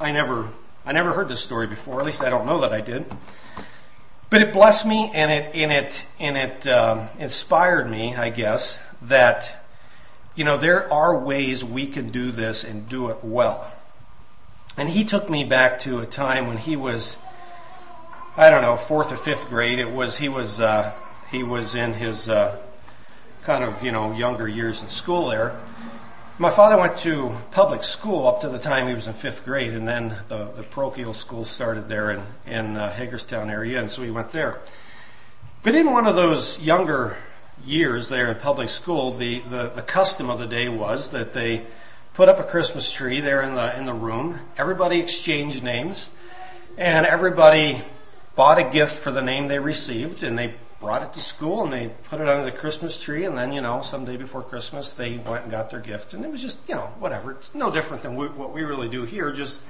I 0.00 0.10
never 0.10 0.48
I 0.86 0.92
never 0.92 1.12
heard 1.12 1.28
this 1.28 1.42
story 1.42 1.66
before. 1.66 2.00
At 2.00 2.06
least 2.06 2.22
I 2.22 2.30
don't 2.30 2.46
know 2.46 2.62
that 2.62 2.72
I 2.72 2.80
did. 2.80 3.04
But 4.30 4.40
it 4.40 4.54
blessed 4.54 4.86
me 4.86 5.10
and 5.12 5.30
it 5.30 5.54
and 5.54 5.70
it 5.70 6.06
and 6.18 6.38
it 6.38 6.66
um, 6.66 7.10
inspired 7.18 7.90
me, 7.90 8.14
I 8.16 8.30
guess, 8.30 8.80
that 9.02 9.62
you 10.34 10.44
know, 10.44 10.56
there 10.56 10.90
are 10.90 11.18
ways 11.18 11.62
we 11.62 11.86
can 11.86 12.08
do 12.08 12.30
this 12.30 12.64
and 12.64 12.88
do 12.88 13.10
it 13.10 13.18
well. 13.22 13.70
And 14.78 14.88
he 14.88 15.04
took 15.04 15.28
me 15.28 15.44
back 15.44 15.80
to 15.80 15.98
a 15.98 16.06
time 16.06 16.46
when 16.46 16.56
he 16.56 16.74
was, 16.74 17.18
I 18.34 18.48
don't 18.48 18.62
know, 18.62 18.78
fourth 18.78 19.12
or 19.12 19.18
fifth 19.18 19.50
grade. 19.50 19.78
It 19.78 19.90
was, 19.90 20.16
he 20.16 20.30
was, 20.30 20.58
uh, 20.58 20.94
he 21.30 21.42
was 21.42 21.74
in 21.74 21.92
his, 21.92 22.28
uh, 22.28 22.56
kind 23.44 23.64
of, 23.64 23.82
you 23.82 23.92
know, 23.92 24.12
younger 24.12 24.46
years 24.46 24.82
in 24.82 24.88
school 24.88 25.28
there. 25.28 25.58
My 26.38 26.50
father 26.50 26.76
went 26.76 26.96
to 26.98 27.36
public 27.50 27.82
school 27.82 28.26
up 28.26 28.40
to 28.40 28.48
the 28.48 28.58
time 28.58 28.86
he 28.88 28.94
was 28.94 29.06
in 29.06 29.14
fifth 29.14 29.44
grade 29.44 29.74
and 29.74 29.86
then 29.86 30.16
the, 30.28 30.46
the 30.52 30.62
parochial 30.62 31.12
school 31.12 31.44
started 31.44 31.88
there 31.88 32.10
in, 32.10 32.22
in 32.46 32.76
uh, 32.76 32.92
Hagerstown 32.92 33.50
area 33.50 33.78
and 33.78 33.90
so 33.90 34.02
he 34.02 34.10
went 34.10 34.32
there. 34.32 34.60
But 35.62 35.74
in 35.74 35.90
one 35.90 36.06
of 36.06 36.16
those 36.16 36.58
younger 36.60 37.16
years 37.64 38.08
there 38.08 38.30
in 38.30 38.38
public 38.38 38.70
school, 38.70 39.12
the, 39.12 39.40
the, 39.40 39.68
the 39.68 39.82
custom 39.82 40.30
of 40.30 40.38
the 40.38 40.46
day 40.46 40.68
was 40.68 41.10
that 41.10 41.32
they 41.32 41.66
put 42.14 42.28
up 42.28 42.40
a 42.40 42.44
Christmas 42.44 42.90
tree 42.90 43.20
there 43.20 43.42
in 43.42 43.54
the, 43.54 43.76
in 43.78 43.84
the 43.84 43.94
room. 43.94 44.38
Everybody 44.56 44.98
exchanged 45.00 45.62
names 45.62 46.08
and 46.78 47.04
everybody 47.04 47.82
bought 48.34 48.58
a 48.58 48.64
gift 48.64 48.98
for 48.98 49.10
the 49.10 49.22
name 49.22 49.48
they 49.48 49.58
received 49.58 50.22
and 50.22 50.38
they 50.38 50.54
brought 50.80 51.02
it 51.02 51.12
to 51.12 51.20
school 51.20 51.62
and 51.62 51.72
they 51.72 51.90
put 52.08 52.20
it 52.20 52.28
under 52.28 52.44
the 52.44 52.56
Christmas 52.56 53.00
tree 53.00 53.24
and 53.24 53.36
then, 53.36 53.52
you 53.52 53.60
know, 53.60 53.82
someday 53.82 54.16
before 54.16 54.42
Christmas 54.42 54.92
they 54.92 55.18
went 55.18 55.42
and 55.42 55.50
got 55.50 55.70
their 55.70 55.80
gift 55.80 56.14
and 56.14 56.24
it 56.24 56.30
was 56.30 56.40
just, 56.40 56.58
you 56.66 56.74
know, 56.74 56.90
whatever. 56.98 57.32
It's 57.32 57.54
no 57.54 57.70
different 57.70 58.02
than 58.02 58.16
we, 58.16 58.28
what 58.28 58.52
we 58.52 58.62
really 58.62 58.88
do 58.88 59.04
here, 59.04 59.30
just 59.30 59.60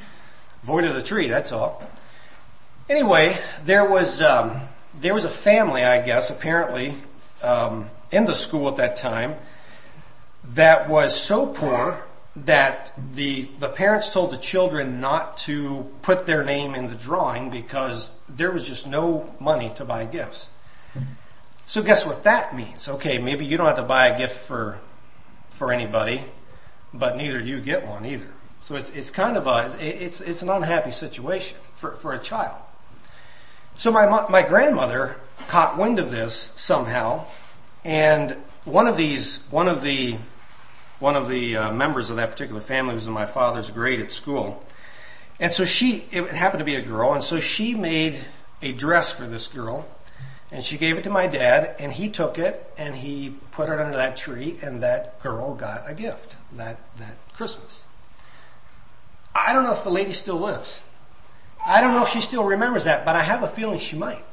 void 0.62 0.84
of 0.84 0.94
the 0.94 1.02
tree, 1.02 1.28
that's 1.28 1.52
all. 1.52 1.82
Anyway, 2.88 3.36
there 3.64 3.84
was, 3.84 4.20
um, 4.22 4.60
there 4.98 5.14
was 5.14 5.24
a 5.24 5.30
family, 5.30 5.84
I 5.84 6.00
guess, 6.00 6.30
apparently, 6.30 6.94
um, 7.42 7.90
in 8.12 8.24
the 8.24 8.34
school 8.34 8.68
at 8.68 8.76
that 8.76 8.96
time 8.96 9.34
that 10.44 10.88
was 10.88 11.18
so 11.18 11.46
poor 11.46 12.04
that 12.36 12.92
the 13.12 13.48
the 13.58 13.68
parents 13.68 14.10
told 14.10 14.30
the 14.30 14.36
children 14.38 15.00
not 15.00 15.36
to 15.36 15.90
put 16.02 16.26
their 16.26 16.44
name 16.44 16.74
in 16.74 16.86
the 16.86 16.94
drawing 16.94 17.50
because 17.50 18.10
there 18.28 18.50
was 18.50 18.66
just 18.66 18.86
no 18.86 19.34
money 19.40 19.70
to 19.74 19.84
buy 19.84 20.04
gifts. 20.04 20.50
So 21.70 21.84
guess 21.84 22.04
what 22.04 22.24
that 22.24 22.56
means? 22.56 22.88
Okay, 22.88 23.18
maybe 23.18 23.46
you 23.46 23.56
don't 23.56 23.66
have 23.66 23.76
to 23.76 23.84
buy 23.84 24.08
a 24.08 24.18
gift 24.18 24.40
for 24.40 24.80
for 25.50 25.72
anybody, 25.72 26.24
but 26.92 27.16
neither 27.16 27.40
do 27.40 27.48
you 27.48 27.60
get 27.60 27.86
one 27.86 28.04
either. 28.04 28.26
So 28.58 28.74
it's 28.74 28.90
it's 28.90 29.12
kind 29.12 29.36
of 29.36 29.46
a 29.46 29.76
it's 29.78 30.20
it's 30.20 30.42
an 30.42 30.48
unhappy 30.48 30.90
situation 30.90 31.56
for 31.76 31.92
for 31.92 32.12
a 32.12 32.18
child. 32.18 32.58
So 33.76 33.92
my 33.92 34.26
my 34.28 34.42
grandmother 34.42 35.14
caught 35.46 35.78
wind 35.78 36.00
of 36.00 36.10
this 36.10 36.50
somehow, 36.56 37.26
and 37.84 38.36
one 38.64 38.88
of 38.88 38.96
these, 38.96 39.38
one 39.50 39.68
of 39.68 39.80
the, 39.80 40.16
one 40.98 41.14
of 41.14 41.28
the 41.28 41.56
uh, 41.56 41.72
members 41.72 42.10
of 42.10 42.16
that 42.16 42.32
particular 42.32 42.60
family 42.60 42.94
was 42.94 43.06
in 43.06 43.12
my 43.12 43.26
father's 43.26 43.70
grade 43.70 44.00
at 44.00 44.10
school. 44.10 44.60
And 45.38 45.52
so 45.52 45.64
she, 45.64 46.04
it 46.10 46.32
happened 46.32 46.58
to 46.58 46.64
be 46.64 46.74
a 46.74 46.82
girl, 46.82 47.14
and 47.14 47.22
so 47.22 47.38
she 47.38 47.76
made 47.76 48.24
a 48.60 48.72
dress 48.72 49.12
for 49.12 49.28
this 49.28 49.46
girl, 49.46 49.86
and 50.52 50.64
she 50.64 50.76
gave 50.78 50.98
it 50.98 51.04
to 51.04 51.10
my 51.10 51.26
dad, 51.26 51.76
and 51.78 51.92
he 51.92 52.08
took 52.08 52.38
it, 52.38 52.72
and 52.76 52.96
he 52.96 53.34
put 53.52 53.68
it 53.68 53.78
under 53.78 53.96
that 53.96 54.16
tree, 54.16 54.58
and 54.62 54.82
that 54.82 55.20
girl 55.22 55.54
got 55.54 55.88
a 55.88 55.94
gift 55.94 56.36
that, 56.52 56.78
that 56.98 57.16
Christmas. 57.36 57.84
I 59.34 59.52
don't 59.52 59.62
know 59.62 59.72
if 59.72 59.84
the 59.84 59.90
lady 59.90 60.12
still 60.12 60.38
lives. 60.38 60.80
I 61.64 61.80
don't 61.80 61.94
know 61.94 62.02
if 62.02 62.08
she 62.08 62.20
still 62.20 62.44
remembers 62.44 62.84
that, 62.84 63.04
but 63.04 63.14
I 63.14 63.22
have 63.22 63.42
a 63.42 63.48
feeling 63.48 63.78
she 63.78 63.96
might. 63.96 64.24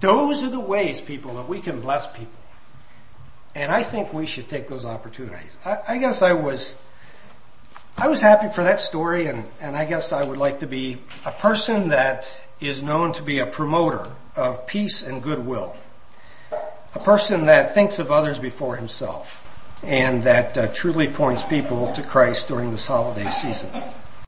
Those 0.00 0.44
are 0.44 0.50
the 0.50 0.60
ways, 0.60 1.00
people, 1.00 1.34
that 1.34 1.48
we 1.48 1.60
can 1.60 1.80
bless 1.80 2.06
people. 2.06 2.38
And 3.54 3.72
I 3.72 3.82
think 3.82 4.12
we 4.12 4.26
should 4.26 4.48
take 4.48 4.68
those 4.68 4.84
opportunities. 4.84 5.56
I, 5.64 5.78
I 5.88 5.98
guess 5.98 6.22
I 6.22 6.34
was, 6.34 6.76
I 7.96 8.06
was 8.06 8.20
happy 8.20 8.48
for 8.48 8.62
that 8.62 8.78
story 8.78 9.26
and, 9.26 9.46
and 9.60 9.76
I 9.76 9.84
guess 9.84 10.12
I 10.12 10.22
would 10.22 10.38
like 10.38 10.60
to 10.60 10.66
be 10.66 10.98
a 11.24 11.32
person 11.32 11.88
that 11.88 12.40
is 12.60 12.82
known 12.82 13.12
to 13.14 13.22
be 13.22 13.40
a 13.40 13.46
promoter 13.46 14.12
of 14.38 14.66
peace 14.66 15.02
and 15.02 15.22
goodwill. 15.22 15.76
A 16.94 17.00
person 17.00 17.46
that 17.46 17.74
thinks 17.74 17.98
of 17.98 18.10
others 18.10 18.38
before 18.38 18.76
himself 18.76 19.44
and 19.82 20.22
that 20.22 20.56
uh, 20.56 20.68
truly 20.68 21.08
points 21.08 21.42
people 21.42 21.92
to 21.92 22.02
Christ 22.02 22.48
during 22.48 22.70
this 22.70 22.86
holiday 22.86 23.28
season. 23.30 23.70